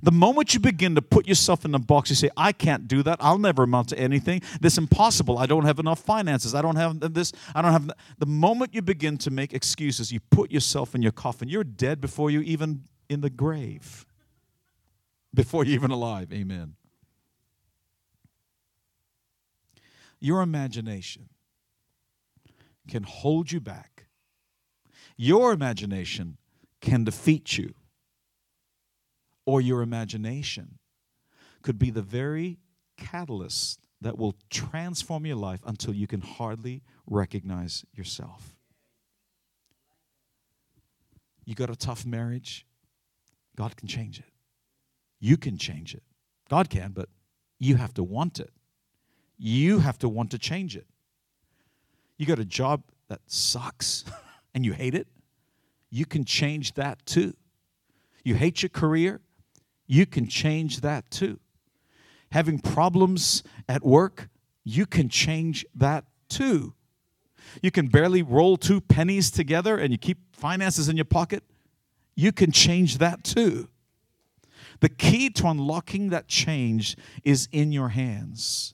The 0.02 0.12
moment 0.12 0.54
you 0.54 0.60
begin 0.60 0.96
to 0.96 1.02
put 1.02 1.28
yourself 1.28 1.66
in 1.66 1.76
a 1.76 1.80
box, 1.80 2.10
you 2.10 2.16
say, 2.16 2.30
I 2.36 2.52
can't 2.52 2.88
do 2.88 3.04
that. 3.04 3.18
I'll 3.20 3.38
never 3.38 3.64
amount 3.64 3.90
to 3.90 4.00
anything. 4.00 4.42
This 4.60 4.78
impossible. 4.78 5.38
I 5.38 5.46
don't 5.46 5.66
have 5.66 5.80
enough 5.80 6.00
finances. 6.00 6.56
I 6.56 6.62
don't 6.62 6.78
have 6.78 7.00
this. 7.14 7.32
I 7.54 7.62
don't 7.62 7.72
have. 7.72 7.88
That. 7.88 7.98
The 8.18 8.26
moment 8.26 8.74
you 8.74 8.82
begin 8.82 9.18
to 9.20 9.32
make 9.32 9.54
excuses, 9.54 10.12
you 10.12 10.20
put 10.32 10.52
yourself 10.52 10.96
in 10.96 11.02
your 11.02 11.12
coffin. 11.12 11.50
You're 11.50 11.64
dead 11.64 12.02
before 12.02 12.32
you 12.32 12.42
even 12.42 12.84
in 13.10 13.22
the 13.22 13.30
grave. 13.30 14.06
Before 15.34 15.66
you 15.66 15.74
even 15.74 15.92
alive. 15.92 16.32
Amen. 16.32 16.76
your 20.24 20.42
imagination 20.42 21.28
can 22.88 23.04
hold 23.04 23.52
you 23.52 23.60
back. 23.60 24.06
Your 25.18 25.52
imagination 25.52 26.38
can 26.80 27.04
defeat 27.04 27.58
you. 27.58 27.74
Or 29.46 29.62
your 29.62 29.82
imagination 29.82 30.80
could 31.62 31.78
be 31.78 31.90
the 31.90 32.02
very 32.02 32.60
catalyst 32.98 33.80
that 34.02 34.18
will 34.18 34.36
transform 34.50 35.26
your 35.26 35.36
life 35.36 35.62
until 35.66 35.94
you 35.94 36.08
can 36.08 36.22
hardly 36.22 36.84
recognize 37.08 37.86
yourself. 37.94 38.56
You 41.46 41.56
got 41.56 41.70
a 41.70 41.76
tough 41.76 42.06
marriage, 42.06 42.66
God 43.56 43.76
can 43.76 43.88
change 43.88 44.20
it. 44.20 44.26
You 45.20 45.38
can 45.38 45.58
change 45.58 45.94
it. 45.94 46.04
God 46.50 46.70
can, 46.70 46.92
but 46.92 47.10
you 47.60 47.76
have 47.76 47.94
to 47.96 48.04
want 48.04 48.40
it. 48.40 48.52
You 49.38 49.80
have 49.80 49.98
to 50.00 50.10
want 50.10 50.32
to 50.32 50.38
change 50.38 50.76
it. 50.76 50.88
You 52.18 52.26
got 52.26 52.40
a 52.40 52.46
job 52.46 52.84
that 53.10 53.22
sucks 53.28 54.06
and 54.54 54.66
you 54.66 54.74
hate 54.74 54.96
it. 54.96 55.08
You 55.90 56.06
can 56.06 56.26
change 56.26 56.74
that 56.74 57.06
too. 57.06 57.34
You 58.24 58.36
hate 58.36 58.62
your 58.62 58.70
career. 58.70 59.22
You 59.88 60.06
can 60.06 60.28
change 60.28 60.82
that 60.82 61.10
too. 61.12 61.40
Having 62.32 62.60
problems 62.60 63.44
at 63.68 63.84
work, 63.84 64.30
you 64.64 64.86
can 64.86 65.10
change 65.10 65.66
that 65.76 66.06
too. 66.30 66.74
You 67.62 67.72
can 67.72 67.88
barely 67.88 68.24
roll 68.24 68.58
two 68.58 68.82
pennies 68.82 69.30
together 69.30 69.78
and 69.78 69.92
you 69.92 69.98
keep 69.98 70.36
finances 70.36 70.90
in 70.90 70.98
your 70.98 71.06
pocket. 71.06 71.44
You 72.16 72.32
can 72.32 72.52
change 72.52 72.98
that 72.98 73.24
too. 73.24 73.70
The 74.80 74.90
key 74.90 75.30
to 75.32 75.48
unlocking 75.48 76.10
that 76.10 76.28
change 76.28 76.98
is 77.24 77.48
in 77.52 77.72
your 77.72 77.90
hands. 77.90 78.74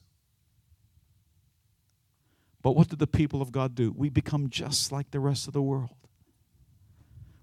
But 2.61 2.75
what 2.75 2.89
did 2.89 2.99
the 2.99 3.07
people 3.07 3.41
of 3.41 3.51
God 3.51 3.75
do? 3.75 3.93
We 3.95 4.09
become 4.09 4.49
just 4.49 4.91
like 4.91 5.11
the 5.11 5.19
rest 5.19 5.47
of 5.47 5.53
the 5.53 5.61
world. 5.61 5.95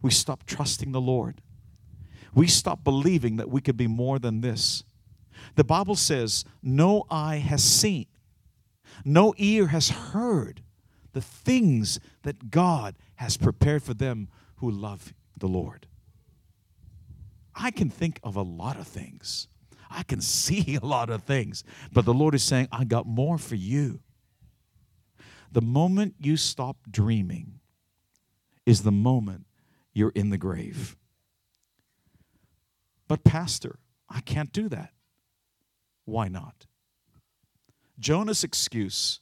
We 0.02 0.10
stop 0.10 0.44
trusting 0.46 0.92
the 0.92 1.00
Lord. 1.00 1.40
We 2.36 2.46
stop 2.46 2.84
believing 2.84 3.36
that 3.36 3.48
we 3.48 3.62
could 3.62 3.78
be 3.78 3.86
more 3.86 4.18
than 4.18 4.42
this. 4.42 4.84
The 5.56 5.64
Bible 5.64 5.96
says, 5.96 6.44
No 6.62 7.06
eye 7.10 7.38
has 7.38 7.64
seen, 7.64 8.06
no 9.04 9.34
ear 9.38 9.68
has 9.68 9.88
heard 9.88 10.62
the 11.14 11.22
things 11.22 11.98
that 12.22 12.50
God 12.50 12.94
has 13.16 13.38
prepared 13.38 13.82
for 13.82 13.94
them 13.94 14.28
who 14.56 14.70
love 14.70 15.14
the 15.38 15.48
Lord. 15.48 15.86
I 17.54 17.70
can 17.70 17.88
think 17.88 18.20
of 18.22 18.36
a 18.36 18.42
lot 18.42 18.78
of 18.78 18.86
things. 18.86 19.48
I 19.90 20.02
can 20.02 20.20
see 20.20 20.76
a 20.80 20.84
lot 20.84 21.08
of 21.08 21.22
things. 21.22 21.64
But 21.90 22.04
the 22.04 22.14
Lord 22.14 22.34
is 22.34 22.42
saying, 22.42 22.68
I 22.70 22.84
got 22.84 23.06
more 23.06 23.38
for 23.38 23.54
you. 23.54 24.00
The 25.52 25.62
moment 25.62 26.16
you 26.20 26.36
stop 26.36 26.76
dreaming 26.90 27.60
is 28.66 28.82
the 28.82 28.92
moment 28.92 29.46
you're 29.94 30.12
in 30.14 30.28
the 30.28 30.36
grave. 30.36 30.98
But, 33.08 33.24
Pastor, 33.24 33.78
I 34.08 34.20
can't 34.20 34.52
do 34.52 34.68
that. 34.68 34.92
Why 36.04 36.28
not? 36.28 36.66
Jonah's 37.98 38.44
excuse 38.44 39.20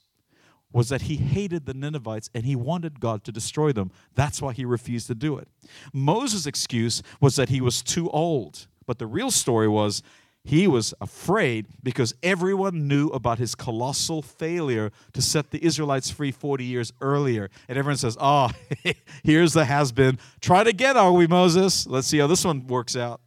was 0.71 0.89
that 0.89 1.03
he 1.03 1.15
hated 1.15 1.65
the 1.65 1.73
Ninevites 1.73 2.29
and 2.35 2.45
he 2.45 2.55
wanted 2.55 2.99
God 2.99 3.23
to 3.23 3.31
destroy 3.31 3.71
them. 3.71 3.91
That's 4.13 4.41
why 4.41 4.51
he 4.51 4.65
refused 4.65 5.07
to 5.07 5.15
do 5.15 5.37
it. 5.37 5.47
Moses' 5.93 6.45
excuse 6.45 7.01
was 7.21 7.37
that 7.37 7.49
he 7.49 7.61
was 7.61 7.81
too 7.81 8.09
old. 8.09 8.67
But 8.85 8.99
the 8.99 9.07
real 9.07 9.31
story 9.31 9.69
was 9.69 10.03
he 10.43 10.67
was 10.67 10.93
afraid 11.01 11.67
because 11.81 12.13
everyone 12.21 12.87
knew 12.87 13.07
about 13.07 13.39
his 13.39 13.55
colossal 13.55 14.21
failure 14.21 14.91
to 15.13 15.21
set 15.21 15.49
the 15.49 15.63
Israelites 15.65 16.11
free 16.11 16.31
40 16.31 16.63
years 16.63 16.93
earlier. 17.01 17.49
And 17.67 17.77
everyone 17.77 17.97
says, 17.97 18.15
Oh, 18.19 18.51
here's 19.23 19.53
the 19.53 19.65
has 19.65 19.91
been. 19.91 20.19
Try 20.41 20.61
it 20.61 20.67
again, 20.67 20.97
are 20.97 21.11
we, 21.11 21.25
Moses? 21.25 21.87
Let's 21.87 22.07
see 22.07 22.19
how 22.19 22.27
this 22.27 22.45
one 22.45 22.67
works 22.67 22.95
out. 22.95 23.21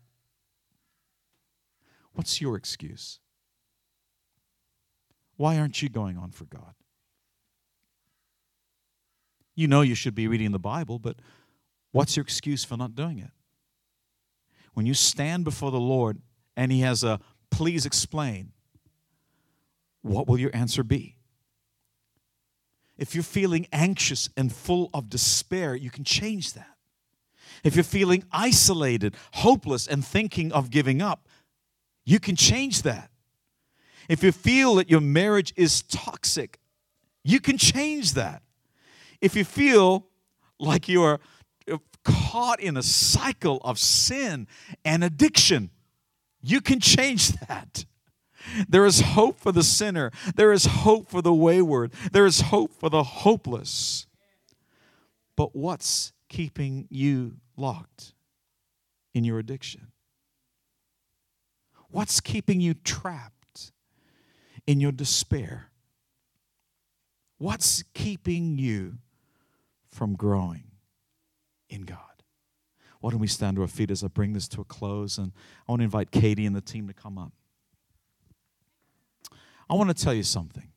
What's 2.18 2.40
your 2.40 2.56
excuse? 2.56 3.20
Why 5.36 5.56
aren't 5.56 5.82
you 5.82 5.88
going 5.88 6.18
on 6.18 6.32
for 6.32 6.46
God? 6.46 6.74
You 9.54 9.68
know 9.68 9.82
you 9.82 9.94
should 9.94 10.16
be 10.16 10.26
reading 10.26 10.50
the 10.50 10.58
Bible, 10.58 10.98
but 10.98 11.14
what's 11.92 12.16
your 12.16 12.24
excuse 12.24 12.64
for 12.64 12.76
not 12.76 12.96
doing 12.96 13.20
it? 13.20 13.30
When 14.74 14.84
you 14.84 14.94
stand 14.94 15.44
before 15.44 15.70
the 15.70 15.78
Lord 15.78 16.20
and 16.56 16.72
He 16.72 16.80
has 16.80 17.04
a 17.04 17.20
please 17.52 17.86
explain, 17.86 18.50
what 20.02 20.26
will 20.26 20.40
your 20.40 20.50
answer 20.52 20.82
be? 20.82 21.18
If 22.96 23.14
you're 23.14 23.22
feeling 23.22 23.68
anxious 23.72 24.28
and 24.36 24.52
full 24.52 24.90
of 24.92 25.08
despair, 25.08 25.76
you 25.76 25.90
can 25.90 26.02
change 26.02 26.54
that. 26.54 26.78
If 27.62 27.76
you're 27.76 27.84
feeling 27.84 28.24
isolated, 28.32 29.14
hopeless, 29.34 29.86
and 29.86 30.04
thinking 30.04 30.50
of 30.50 30.70
giving 30.70 31.00
up, 31.00 31.27
you 32.08 32.18
can 32.18 32.36
change 32.36 32.82
that. 32.82 33.10
If 34.08 34.22
you 34.24 34.32
feel 34.32 34.76
that 34.76 34.88
your 34.88 35.02
marriage 35.02 35.52
is 35.56 35.82
toxic, 35.82 36.58
you 37.22 37.38
can 37.38 37.58
change 37.58 38.14
that. 38.14 38.42
If 39.20 39.36
you 39.36 39.44
feel 39.44 40.06
like 40.58 40.88
you're 40.88 41.20
caught 42.04 42.60
in 42.60 42.78
a 42.78 42.82
cycle 42.82 43.58
of 43.62 43.78
sin 43.78 44.46
and 44.86 45.04
addiction, 45.04 45.68
you 46.40 46.62
can 46.62 46.80
change 46.80 47.28
that. 47.48 47.84
There 48.66 48.86
is 48.86 49.00
hope 49.00 49.38
for 49.38 49.52
the 49.52 49.62
sinner. 49.62 50.10
There 50.34 50.50
is 50.50 50.64
hope 50.64 51.10
for 51.10 51.20
the 51.20 51.34
wayward. 51.34 51.92
There 52.12 52.24
is 52.24 52.40
hope 52.40 52.72
for 52.72 52.88
the 52.88 53.02
hopeless. 53.02 54.06
But 55.36 55.54
what's 55.54 56.14
keeping 56.30 56.86
you 56.88 57.36
locked 57.58 58.14
in 59.12 59.24
your 59.24 59.38
addiction? 59.38 59.88
What's 61.98 62.20
keeping 62.20 62.60
you 62.60 62.74
trapped 62.74 63.72
in 64.68 64.78
your 64.78 64.92
despair? 64.92 65.72
What's 67.38 67.82
keeping 67.92 68.56
you 68.56 68.98
from 69.88 70.14
growing 70.14 70.70
in 71.68 71.82
God? 71.82 72.22
Why 73.00 73.10
don't 73.10 73.18
we 73.18 73.26
stand 73.26 73.56
to 73.56 73.62
our 73.62 73.66
feet 73.66 73.90
as 73.90 74.04
I 74.04 74.06
bring 74.06 74.32
this 74.32 74.46
to 74.46 74.60
a 74.60 74.64
close? 74.64 75.18
And 75.18 75.32
I 75.66 75.72
want 75.72 75.80
to 75.80 75.84
invite 75.84 76.12
Katie 76.12 76.46
and 76.46 76.54
the 76.54 76.60
team 76.60 76.86
to 76.86 76.94
come 76.94 77.18
up. 77.18 77.32
I 79.68 79.74
want 79.74 79.88
to 79.88 80.04
tell 80.04 80.14
you 80.14 80.22
something. 80.22 80.68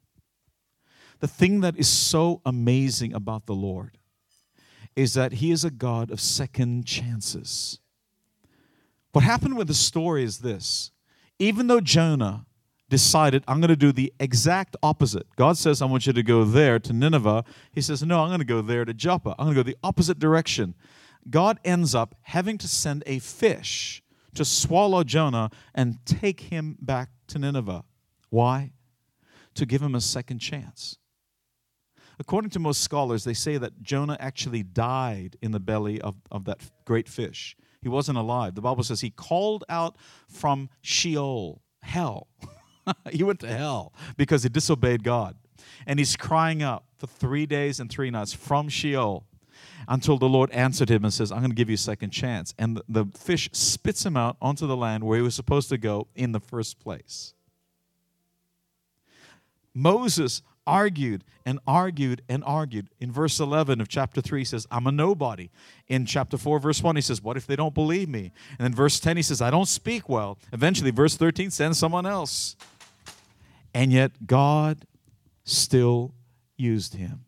The 1.20 1.28
thing 1.28 1.62
that 1.62 1.78
is 1.78 1.88
so 1.88 2.42
amazing 2.48 3.14
about 3.14 3.46
the 3.46 3.54
Lord 3.54 4.00
is 4.96 5.14
that 5.14 5.34
He 5.34 5.52
is 5.52 5.64
a 5.64 5.70
God 5.70 6.10
of 6.10 6.20
second 6.20 6.88
chances. 6.88 7.78
What 9.12 9.24
happened 9.24 9.56
with 9.56 9.68
the 9.68 9.76
story 9.76 10.24
is 10.24 10.40
this 10.40 10.90
even 11.42 11.66
though 11.66 11.82
Jonah 11.82 12.46
decided, 12.88 13.44
I'm 13.48 13.60
going 13.60 13.70
to 13.70 13.76
do 13.76 13.92
the 13.92 14.14
exact 14.20 14.76
opposite. 14.84 15.26
God 15.36 15.58
says, 15.58 15.82
I 15.82 15.86
want 15.86 16.06
you 16.06 16.14
to 16.14 16.22
go 16.22 16.44
there 16.44 16.78
to 16.78 16.94
Nineveh. 16.94 17.44
He 17.72 17.82
says, 17.82 18.04
No, 18.04 18.22
I'm 18.22 18.30
going 18.30 18.40
to 18.40 18.46
go 18.46 18.62
there 18.62 18.86
to 18.86 18.94
Joppa. 18.94 19.32
I'm 19.40 19.46
going 19.46 19.56
to 19.56 19.64
go 19.64 19.68
the 19.68 19.78
opposite 19.84 20.20
direction. 20.20 20.76
God 21.30 21.60
ends 21.66 21.96
up 21.96 22.14
having 22.22 22.60
to 22.60 22.68
send 22.68 23.02
a 23.08 23.18
fish 23.18 24.04
to 24.36 24.46
swallow 24.46 25.04
Jonah 25.04 25.50
and 25.74 25.98
take 26.06 26.42
him 26.42 26.78
back 26.80 27.10
to 27.28 27.40
Nineveh. 27.40 27.86
Why? 28.30 28.74
To 29.56 29.66
give 29.66 29.82
him 29.82 29.96
a 29.96 30.02
second 30.02 30.40
chance. 30.40 31.00
According 32.20 32.52
to 32.52 32.60
most 32.60 32.82
scholars, 32.82 33.24
they 33.24 33.34
say 33.34 33.58
that 33.58 33.82
Jonah 33.82 34.18
actually 34.20 34.62
died 34.62 35.38
in 35.42 35.52
the 35.52 35.60
belly 35.60 36.00
of, 36.02 36.18
of 36.30 36.46
that 36.46 36.60
great 36.86 37.10
fish. 37.10 37.56
He 37.82 37.90
wasn't 37.90 38.18
alive. 38.18 38.56
The 38.56 38.62
Bible 38.62 38.84
says 38.84 39.02
he 39.02 39.10
called 39.10 39.64
out 39.68 39.96
from 40.28 40.70
Sheol, 40.82 41.62
hell. 41.82 42.28
he 43.12 43.24
went 43.24 43.40
to 43.40 43.48
hell 43.48 43.94
because 44.18 44.44
he 44.44 44.50
disobeyed 44.50 45.04
God. 45.04 45.36
And 45.88 46.00
he's 46.00 46.16
crying 46.16 46.62
out 46.62 46.84
for 46.98 47.08
three 47.08 47.46
days 47.46 47.80
and 47.80 47.90
three 47.90 48.12
nights 48.12 48.34
from 48.34 48.70
Sheol 48.70 49.26
until 49.88 50.18
the 50.18 50.30
Lord 50.30 50.52
answered 50.52 50.90
him 50.90 51.04
and 51.04 51.14
says, 51.14 51.32
I'm 51.32 51.40
going 51.40 51.52
to 51.52 51.56
give 51.56 51.70
you 51.70 51.76
a 51.76 51.78
second 51.78 52.12
chance. 52.12 52.54
And 52.58 52.82
the, 52.88 53.06
fish 53.18 53.50
spits 53.52 54.06
him 54.06 54.16
out 54.16 54.38
onto 54.42 54.68
the 54.68 54.78
land 54.78 55.04
where 55.04 55.18
he 55.18 55.24
was 55.24 55.36
supposed 55.36 55.70
to 55.70 55.78
go 55.78 56.08
in 56.16 56.32
the 56.32 56.40
first 56.40 56.80
place. 56.80 57.34
Moses 59.74 60.42
argued 60.66 61.24
and 61.46 61.60
argued 61.66 62.22
and 62.30 62.44
argued. 62.44 62.90
In 63.00 63.12
verse 63.12 63.40
11 63.40 63.82
of 63.82 63.88
chapter 63.88 64.22
3, 64.22 64.42
he 64.42 64.46
says, 64.46 64.68
I'm 64.72 64.88
a 64.88 64.92
nobody. 64.92 65.50
In 65.88 66.06
chapter 66.06 66.38
4, 66.38 66.60
verse 66.60 66.84
1, 66.84 66.96
he 66.96 67.02
says, 67.02 67.22
What 67.22 67.38
if 67.38 67.48
they 67.48 67.56
don't 67.56 67.74
believe 67.74 68.10
me? 68.10 68.32
And 68.58 68.66
then 68.66 68.74
verse 68.74 69.00
10, 69.00 69.18
he 69.18 69.24
says, 69.24 69.42
I 69.42 69.50
don't 69.50 69.68
speak 69.68 70.08
well. 70.08 70.38
Eventually, 70.54 70.92
verse 70.92 71.16
13, 71.16 71.52
send 71.52 71.76
someone 71.76 72.06
else. 72.06 72.56
And 73.74 73.92
yet, 73.92 74.28
God 74.28 74.86
still 75.44 76.14
used 76.58 76.96
him. 76.96 77.26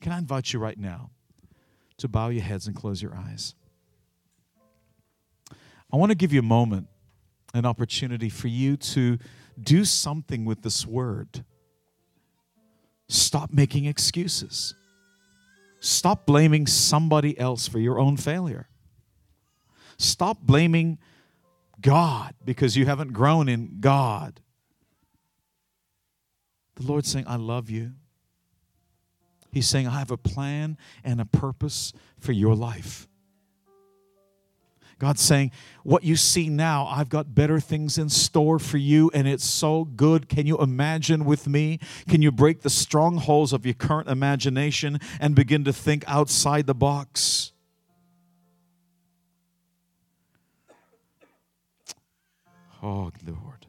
Can 0.00 0.12
I 0.12 0.18
invite 0.18 0.52
you 0.52 0.58
right 0.60 0.78
now 0.78 1.10
to 1.98 2.08
bow 2.08 2.28
your 2.28 2.44
heads 2.44 2.66
and 2.66 2.76
close 2.76 3.02
your 3.02 3.14
eyes? 3.14 3.54
I 5.92 5.96
want 5.96 6.10
to 6.10 6.16
give 6.16 6.32
you 6.32 6.40
a 6.40 6.44
moment, 6.44 6.88
an 7.54 7.64
opportunity 7.64 8.28
for 8.28 8.48
you 8.48 8.76
to 8.76 9.18
do 9.60 9.84
something 9.84 10.44
with 10.44 10.62
this 10.62 10.86
word. 10.86 11.44
Stop 13.08 13.52
making 13.52 13.84
excuses. 13.84 14.74
Stop 15.80 16.26
blaming 16.26 16.66
somebody 16.66 17.38
else 17.38 17.68
for 17.68 17.78
your 17.78 17.98
own 17.98 18.16
failure. 18.16 18.68
Stop 19.98 20.38
blaming 20.40 20.98
God 21.80 22.34
because 22.44 22.76
you 22.76 22.86
haven't 22.86 23.12
grown 23.12 23.48
in 23.48 23.78
God. 23.80 24.40
The 26.76 26.86
Lord's 26.86 27.10
saying, 27.10 27.26
I 27.26 27.36
love 27.36 27.70
you. 27.70 27.92
He's 29.52 29.68
saying, 29.68 29.86
I 29.86 29.98
have 29.98 30.10
a 30.10 30.18
plan 30.18 30.76
and 31.02 31.20
a 31.20 31.24
purpose 31.24 31.92
for 32.18 32.32
your 32.32 32.54
life. 32.54 33.08
God's 34.98 35.20
saying, 35.20 35.50
What 35.82 36.04
you 36.04 36.16
see 36.16 36.48
now, 36.48 36.86
I've 36.86 37.08
got 37.08 37.34
better 37.34 37.60
things 37.60 37.98
in 37.98 38.08
store 38.08 38.58
for 38.58 38.78
you, 38.78 39.10
and 39.12 39.28
it's 39.28 39.44
so 39.44 39.84
good. 39.84 40.28
Can 40.28 40.46
you 40.46 40.58
imagine 40.58 41.24
with 41.24 41.46
me? 41.46 41.80
Can 42.08 42.22
you 42.22 42.32
break 42.32 42.62
the 42.62 42.70
strongholds 42.70 43.52
of 43.52 43.66
your 43.66 43.74
current 43.74 44.08
imagination 44.08 44.98
and 45.20 45.34
begin 45.34 45.64
to 45.64 45.72
think 45.72 46.04
outside 46.06 46.66
the 46.66 46.74
box? 46.74 47.52
Oh, 52.82 53.10
Lord. 53.26 53.66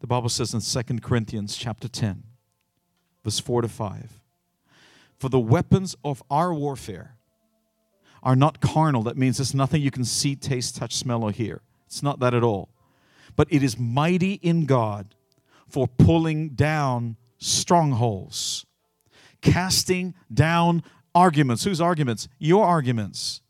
The 0.00 0.06
Bible 0.06 0.28
says 0.28 0.54
in 0.54 0.60
2 0.60 0.98
Corinthians 1.00 1.56
chapter 1.56 1.88
10, 1.88 2.22
verse 3.24 3.38
4 3.38 3.62
to 3.62 3.68
5 3.68 4.20
For 5.18 5.28
the 5.28 5.38
weapons 5.38 5.94
of 6.04 6.22
our 6.30 6.52
warfare 6.52 7.15
are 8.26 8.36
not 8.36 8.60
carnal. 8.60 9.04
That 9.04 9.16
means 9.16 9.38
it's 9.38 9.54
nothing 9.54 9.80
you 9.80 9.92
can 9.92 10.04
see, 10.04 10.34
taste, 10.34 10.76
touch, 10.76 10.96
smell, 10.96 11.22
or 11.22 11.30
hear. 11.30 11.62
It's 11.86 12.02
not 12.02 12.18
that 12.18 12.34
at 12.34 12.42
all. 12.42 12.68
But 13.36 13.46
it 13.52 13.62
is 13.62 13.78
mighty 13.78 14.34
in 14.34 14.66
God 14.66 15.14
for 15.68 15.86
pulling 15.86 16.50
down 16.50 17.16
strongholds, 17.38 18.66
casting 19.40 20.14
down 20.34 20.82
arguments. 21.14 21.62
Whose 21.62 21.80
arguments? 21.80 22.26
Your 22.40 22.64
arguments 22.64 23.42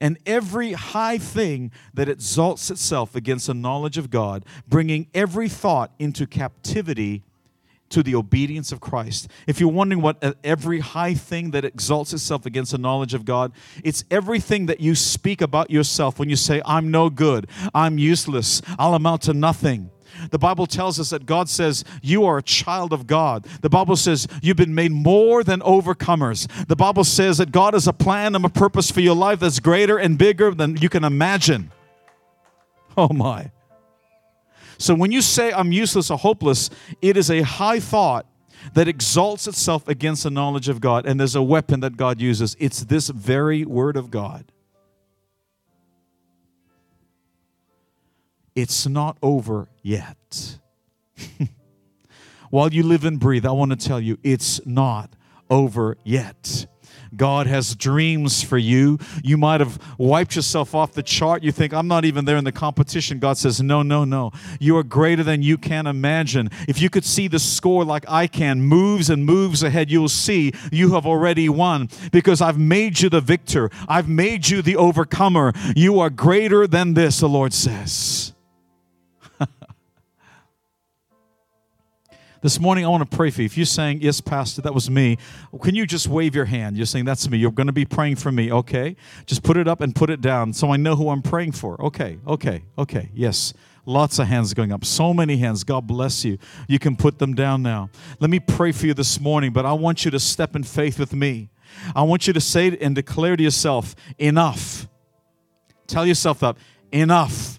and 0.00 0.18
every 0.26 0.72
high 0.72 1.18
thing 1.18 1.70
that 1.94 2.08
exalts 2.08 2.72
itself 2.72 3.14
against 3.14 3.46
the 3.46 3.54
knowledge 3.54 3.98
of 3.98 4.10
God, 4.10 4.44
bringing 4.66 5.06
every 5.14 5.48
thought 5.48 5.92
into 5.98 6.26
captivity 6.26 7.22
to 7.90 8.02
the 8.02 8.14
obedience 8.14 8.72
of 8.72 8.80
Christ. 8.80 9.28
If 9.46 9.60
you're 9.60 9.70
wondering 9.70 10.02
what 10.02 10.36
every 10.44 10.80
high 10.80 11.14
thing 11.14 11.50
that 11.52 11.64
exalts 11.64 12.12
itself 12.12 12.46
against 12.46 12.72
the 12.72 12.78
knowledge 12.78 13.14
of 13.14 13.24
God, 13.24 13.52
it's 13.84 14.04
everything 14.10 14.66
that 14.66 14.80
you 14.80 14.94
speak 14.94 15.40
about 15.40 15.70
yourself 15.70 16.18
when 16.18 16.28
you 16.28 16.36
say, 16.36 16.60
I'm 16.64 16.90
no 16.90 17.10
good, 17.10 17.48
I'm 17.74 17.98
useless, 17.98 18.62
I'll 18.78 18.94
amount 18.94 19.22
to 19.22 19.34
nothing. 19.34 19.90
The 20.30 20.38
Bible 20.38 20.66
tells 20.66 20.98
us 20.98 21.10
that 21.10 21.26
God 21.26 21.48
says 21.48 21.84
you 22.02 22.24
are 22.24 22.38
a 22.38 22.42
child 22.42 22.92
of 22.92 23.06
God. 23.06 23.44
The 23.60 23.68
Bible 23.68 23.94
says 23.94 24.26
you've 24.42 24.56
been 24.56 24.74
made 24.74 24.90
more 24.90 25.44
than 25.44 25.60
overcomers. 25.60 26.48
The 26.66 26.74
Bible 26.74 27.04
says 27.04 27.38
that 27.38 27.52
God 27.52 27.74
has 27.74 27.86
a 27.86 27.92
plan 27.92 28.34
and 28.34 28.44
a 28.44 28.48
purpose 28.48 28.90
for 28.90 29.00
your 29.00 29.14
life 29.14 29.40
that's 29.40 29.60
greater 29.60 29.98
and 29.98 30.18
bigger 30.18 30.50
than 30.52 30.76
you 30.78 30.88
can 30.88 31.04
imagine. 31.04 31.70
Oh 32.96 33.10
my. 33.10 33.52
So 34.78 34.94
when 34.94 35.12
you 35.12 35.20
say 35.20 35.52
I'm 35.52 35.72
useless 35.72 36.10
or 36.10 36.18
hopeless, 36.18 36.70
it 37.02 37.16
is 37.16 37.30
a 37.30 37.42
high 37.42 37.80
thought 37.80 38.26
that 38.74 38.88
exalts 38.88 39.46
itself 39.46 39.86
against 39.88 40.22
the 40.22 40.30
knowledge 40.30 40.68
of 40.68 40.80
God. 40.80 41.06
And 41.06 41.18
there's 41.18 41.34
a 41.34 41.42
weapon 41.42 41.80
that 41.80 41.96
God 41.96 42.20
uses. 42.20 42.56
It's 42.58 42.84
this 42.84 43.08
very 43.08 43.64
word 43.64 43.96
of 43.96 44.10
God. 44.10 44.50
it's 48.58 48.88
not 48.88 49.16
over 49.22 49.68
yet. 49.82 50.58
While 52.50 52.72
you 52.72 52.82
live 52.82 53.04
and 53.04 53.20
breathe, 53.20 53.46
I 53.46 53.52
want 53.52 53.70
to 53.70 53.76
tell 53.76 54.00
you 54.00 54.18
it's 54.24 54.64
not 54.66 55.10
over 55.48 55.96
yet. 56.02 56.66
God 57.16 57.46
has 57.46 57.74
dreams 57.74 58.42
for 58.42 58.58
you. 58.58 58.98
You 59.22 59.36
might 59.36 59.60
have 59.60 59.78
wiped 59.98 60.36
yourself 60.36 60.74
off 60.74 60.92
the 60.92 61.02
chart. 61.02 61.42
You 61.42 61.52
think, 61.52 61.72
I'm 61.72 61.88
not 61.88 62.04
even 62.04 62.24
there 62.24 62.36
in 62.36 62.44
the 62.44 62.52
competition. 62.52 63.18
God 63.18 63.38
says, 63.38 63.60
No, 63.60 63.82
no, 63.82 64.04
no. 64.04 64.32
You 64.60 64.76
are 64.76 64.82
greater 64.82 65.22
than 65.22 65.42
you 65.42 65.58
can 65.58 65.86
imagine. 65.86 66.50
If 66.66 66.80
you 66.80 66.90
could 66.90 67.04
see 67.04 67.28
the 67.28 67.38
score 67.38 67.84
like 67.84 68.04
I 68.08 68.26
can, 68.26 68.60
moves 68.60 69.10
and 69.10 69.24
moves 69.24 69.62
ahead, 69.62 69.90
you'll 69.90 70.08
see 70.08 70.52
you 70.70 70.94
have 70.94 71.06
already 71.06 71.48
won 71.48 71.88
because 72.12 72.40
I've 72.40 72.58
made 72.58 73.00
you 73.00 73.08
the 73.08 73.20
victor. 73.20 73.70
I've 73.88 74.08
made 74.08 74.48
you 74.48 74.62
the 74.62 74.76
overcomer. 74.76 75.52
You 75.74 76.00
are 76.00 76.10
greater 76.10 76.66
than 76.66 76.94
this, 76.94 77.20
the 77.20 77.28
Lord 77.28 77.52
says. 77.52 78.32
This 82.40 82.60
morning, 82.60 82.84
I 82.84 82.88
want 82.88 83.10
to 83.10 83.16
pray 83.16 83.30
for 83.30 83.42
you. 83.42 83.46
If 83.46 83.56
you're 83.56 83.66
saying, 83.66 84.00
Yes, 84.00 84.20
Pastor, 84.20 84.62
that 84.62 84.72
was 84.72 84.88
me, 84.88 85.18
can 85.60 85.74
you 85.74 85.84
just 85.86 86.06
wave 86.06 86.36
your 86.36 86.44
hand? 86.44 86.76
You're 86.76 86.86
saying, 86.86 87.04
That's 87.04 87.28
me. 87.28 87.36
You're 87.36 87.50
going 87.50 87.66
to 87.66 87.72
be 87.72 87.84
praying 87.84 88.16
for 88.16 88.30
me. 88.30 88.52
Okay. 88.52 88.94
Just 89.26 89.42
put 89.42 89.56
it 89.56 89.66
up 89.66 89.80
and 89.80 89.92
put 89.92 90.08
it 90.08 90.20
down 90.20 90.52
so 90.52 90.72
I 90.72 90.76
know 90.76 90.94
who 90.94 91.10
I'm 91.10 91.20
praying 91.20 91.52
for. 91.52 91.80
Okay. 91.86 92.18
Okay. 92.28 92.62
Okay. 92.78 93.10
Yes. 93.12 93.54
Lots 93.86 94.20
of 94.20 94.28
hands 94.28 94.54
going 94.54 94.70
up. 94.70 94.84
So 94.84 95.12
many 95.12 95.38
hands. 95.38 95.64
God 95.64 95.88
bless 95.88 96.24
you. 96.24 96.38
You 96.68 96.78
can 96.78 96.94
put 96.94 97.18
them 97.18 97.34
down 97.34 97.62
now. 97.62 97.90
Let 98.20 98.30
me 98.30 98.38
pray 98.38 98.70
for 98.70 98.86
you 98.86 98.94
this 98.94 99.20
morning, 99.20 99.52
but 99.52 99.66
I 99.66 99.72
want 99.72 100.04
you 100.04 100.12
to 100.12 100.20
step 100.20 100.54
in 100.54 100.62
faith 100.62 100.96
with 100.96 101.12
me. 101.12 101.50
I 101.96 102.02
want 102.02 102.28
you 102.28 102.32
to 102.34 102.40
say 102.40 102.76
and 102.80 102.94
declare 102.94 103.36
to 103.36 103.42
yourself, 103.42 103.96
Enough. 104.16 104.86
Tell 105.88 106.06
yourself 106.06 106.38
that. 106.40 106.56
Enough. 106.92 107.58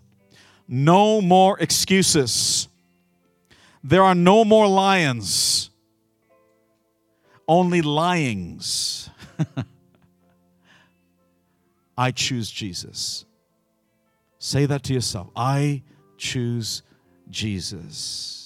No 0.70 1.20
more 1.20 1.60
excuses. 1.60 2.69
There 3.84 4.04
are 4.04 4.16
no 4.16 4.44
more 4.44 4.68
lions, 4.68 5.70
only 7.48 7.82
lyings. 7.82 9.10
I 11.98 12.12
choose 12.12 12.50
Jesus. 12.50 13.26
Say 14.38 14.66
that 14.66 14.84
to 14.84 14.94
yourself. 14.94 15.30
I 15.36 15.84
choose 16.18 16.82
Jesus. 17.30 18.39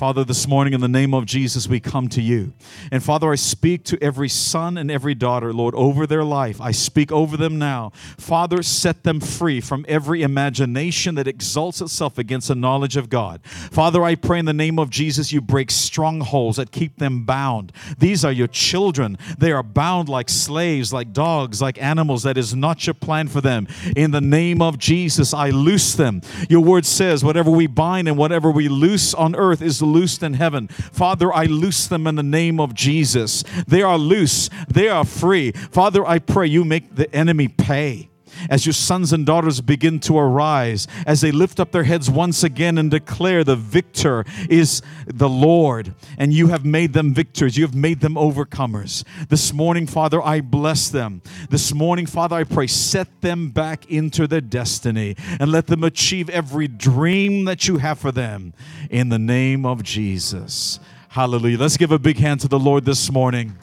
Father, 0.00 0.24
this 0.24 0.48
morning 0.48 0.72
in 0.72 0.80
the 0.80 0.88
name 0.88 1.12
of 1.12 1.26
Jesus, 1.26 1.68
we 1.68 1.78
come 1.78 2.08
to 2.08 2.22
you. 2.22 2.54
And 2.90 3.04
Father, 3.04 3.30
I 3.30 3.34
speak 3.34 3.84
to 3.84 4.02
every 4.02 4.30
son 4.30 4.78
and 4.78 4.90
every 4.90 5.14
daughter, 5.14 5.52
Lord, 5.52 5.74
over 5.74 6.06
their 6.06 6.24
life. 6.24 6.58
I 6.58 6.70
speak 6.70 7.12
over 7.12 7.36
them 7.36 7.58
now. 7.58 7.90
Father, 8.16 8.62
set 8.62 9.04
them 9.04 9.20
free 9.20 9.60
from 9.60 9.84
every 9.86 10.22
imagination 10.22 11.16
that 11.16 11.28
exalts 11.28 11.82
itself 11.82 12.16
against 12.16 12.48
the 12.48 12.54
knowledge 12.54 12.96
of 12.96 13.10
God. 13.10 13.42
Father, 13.44 14.02
I 14.02 14.14
pray 14.14 14.38
in 14.38 14.46
the 14.46 14.54
name 14.54 14.78
of 14.78 14.88
Jesus, 14.88 15.32
you 15.32 15.42
break 15.42 15.70
strongholds 15.70 16.56
that 16.56 16.72
keep 16.72 16.96
them 16.96 17.26
bound. 17.26 17.70
These 17.98 18.24
are 18.24 18.32
your 18.32 18.48
children. 18.48 19.18
They 19.36 19.52
are 19.52 19.62
bound 19.62 20.08
like 20.08 20.30
slaves, 20.30 20.94
like 20.94 21.12
dogs, 21.12 21.60
like 21.60 21.76
animals. 21.76 22.22
That 22.22 22.38
is 22.38 22.54
not 22.54 22.86
your 22.86 22.94
plan 22.94 23.28
for 23.28 23.42
them. 23.42 23.68
In 23.94 24.12
the 24.12 24.22
name 24.22 24.62
of 24.62 24.78
Jesus, 24.78 25.34
I 25.34 25.50
loose 25.50 25.92
them. 25.92 26.22
Your 26.48 26.62
word 26.62 26.86
says, 26.86 27.22
whatever 27.22 27.50
we 27.50 27.66
bind 27.66 28.08
and 28.08 28.16
whatever 28.16 28.50
we 28.50 28.66
loose 28.66 29.12
on 29.12 29.36
earth 29.36 29.60
is 29.60 29.82
loosed 29.92 30.22
in 30.22 30.34
heaven. 30.34 30.68
Father, 30.68 31.32
I 31.32 31.44
loose 31.44 31.86
them 31.86 32.06
in 32.06 32.14
the 32.14 32.22
name 32.22 32.60
of 32.60 32.74
Jesus. 32.74 33.44
They 33.66 33.82
are 33.82 33.98
loose, 33.98 34.50
they 34.68 34.88
are 34.88 35.04
free. 35.04 35.52
Father, 35.52 36.04
I 36.06 36.18
pray 36.18 36.46
you 36.46 36.64
make 36.64 36.94
the 36.94 37.12
enemy 37.14 37.48
pay 37.48 38.10
as 38.48 38.64
your 38.64 38.72
sons 38.72 39.12
and 39.12 39.26
daughters 39.26 39.60
begin 39.60 40.00
to 40.00 40.18
arise, 40.18 40.86
as 41.06 41.20
they 41.20 41.32
lift 41.32 41.60
up 41.60 41.72
their 41.72 41.84
heads 41.84 42.10
once 42.10 42.42
again 42.42 42.78
and 42.78 42.90
declare 42.90 43.44
the 43.44 43.56
victor 43.56 44.24
is 44.48 44.82
the 45.06 45.28
Lord, 45.28 45.94
and 46.16 46.32
you 46.32 46.48
have 46.48 46.64
made 46.64 46.92
them 46.92 47.12
victors, 47.12 47.56
you 47.56 47.64
have 47.64 47.74
made 47.74 48.00
them 48.00 48.14
overcomers. 48.14 49.04
This 49.28 49.52
morning, 49.52 49.86
Father, 49.86 50.22
I 50.22 50.40
bless 50.40 50.88
them. 50.88 51.22
This 51.50 51.74
morning, 51.74 52.06
Father, 52.06 52.36
I 52.36 52.44
pray, 52.44 52.66
set 52.66 53.20
them 53.20 53.50
back 53.50 53.90
into 53.90 54.26
their 54.26 54.40
destiny 54.40 55.16
and 55.38 55.50
let 55.50 55.66
them 55.66 55.84
achieve 55.84 56.30
every 56.30 56.68
dream 56.68 57.44
that 57.44 57.68
you 57.68 57.78
have 57.78 57.98
for 57.98 58.12
them 58.12 58.54
in 58.90 59.08
the 59.08 59.18
name 59.18 59.66
of 59.66 59.82
Jesus. 59.82 60.80
Hallelujah. 61.08 61.58
Let's 61.58 61.76
give 61.76 61.90
a 61.90 61.98
big 61.98 62.18
hand 62.18 62.40
to 62.40 62.48
the 62.48 62.58
Lord 62.58 62.84
this 62.84 63.10
morning. 63.10 63.58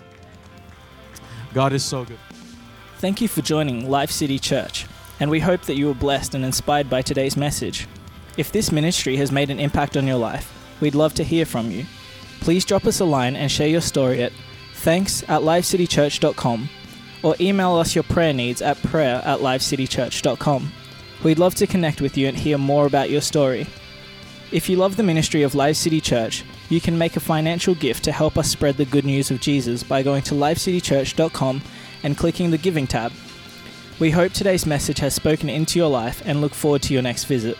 God 1.53 1.73
is 1.73 1.84
so 1.84 2.03
good. 2.03 2.19
Thank 2.99 3.21
you 3.21 3.27
for 3.27 3.43
joining 3.43 3.91
Life 3.91 4.09
City 4.09 4.39
Church, 4.39 4.87
and 5.19 5.29
we 5.29 5.39
hope 5.39 5.61
that 5.63 5.75
you 5.75 5.85
were 5.85 5.93
blessed 5.93 6.33
and 6.33 6.43
inspired 6.43 6.89
by 6.89 7.03
today's 7.03 7.37
message. 7.37 7.87
If 8.37 8.51
this 8.51 8.71
ministry 8.71 9.17
has 9.17 9.31
made 9.31 9.51
an 9.51 9.59
impact 9.59 9.95
on 9.95 10.07
your 10.07 10.17
life, 10.17 10.51
we'd 10.81 10.95
love 10.95 11.13
to 11.13 11.23
hear 11.23 11.45
from 11.45 11.69
you. 11.69 11.85
Please 12.39 12.65
drop 12.65 12.85
us 12.85 12.99
a 12.99 13.05
line 13.05 13.35
and 13.35 13.51
share 13.51 13.67
your 13.67 13.81
story 13.81 14.23
at 14.23 14.31
thanks 14.73 15.21
at 15.29 15.41
lifecitychurch.com 15.41 16.69
or 17.21 17.35
email 17.39 17.75
us 17.75 17.93
your 17.93 18.03
prayer 18.03 18.33
needs 18.33 18.63
at 18.63 18.81
prayer 18.81 19.21
at 19.23 19.41
lifecitychurch.com. 19.41 20.71
We'd 21.23 21.37
love 21.37 21.53
to 21.55 21.67
connect 21.67 22.01
with 22.01 22.17
you 22.17 22.27
and 22.27 22.35
hear 22.35 22.57
more 22.57 22.87
about 22.87 23.11
your 23.11 23.21
story. 23.21 23.67
If 24.51 24.69
you 24.69 24.75
love 24.77 24.95
the 24.95 25.03
ministry 25.03 25.43
of 25.43 25.53
Life 25.53 25.75
City 25.75 26.01
Church, 26.01 26.43
you 26.69 26.81
can 26.81 26.97
make 26.97 27.15
a 27.15 27.19
financial 27.19 27.75
gift 27.75 28.03
to 28.05 28.11
help 28.11 28.39
us 28.39 28.49
spread 28.49 28.77
the 28.77 28.85
good 28.85 29.05
news 29.05 29.29
of 29.29 29.39
Jesus 29.39 29.83
by 29.83 30.01
going 30.01 30.23
to 30.23 30.33
lifecitychurch.com 30.33 31.61
and 32.07 32.17
clicking 32.17 32.51
the 32.51 32.57
Giving 32.57 32.87
tab. 32.87 33.11
We 33.99 34.11
hope 34.11 34.31
today's 34.31 34.65
message 34.65 34.99
has 34.99 35.13
spoken 35.13 35.49
into 35.49 35.77
your 35.77 35.89
life 35.89 36.21
and 36.25 36.39
look 36.39 36.53
forward 36.53 36.81
to 36.83 36.93
your 36.93 37.01
next 37.01 37.25
visit. 37.25 37.57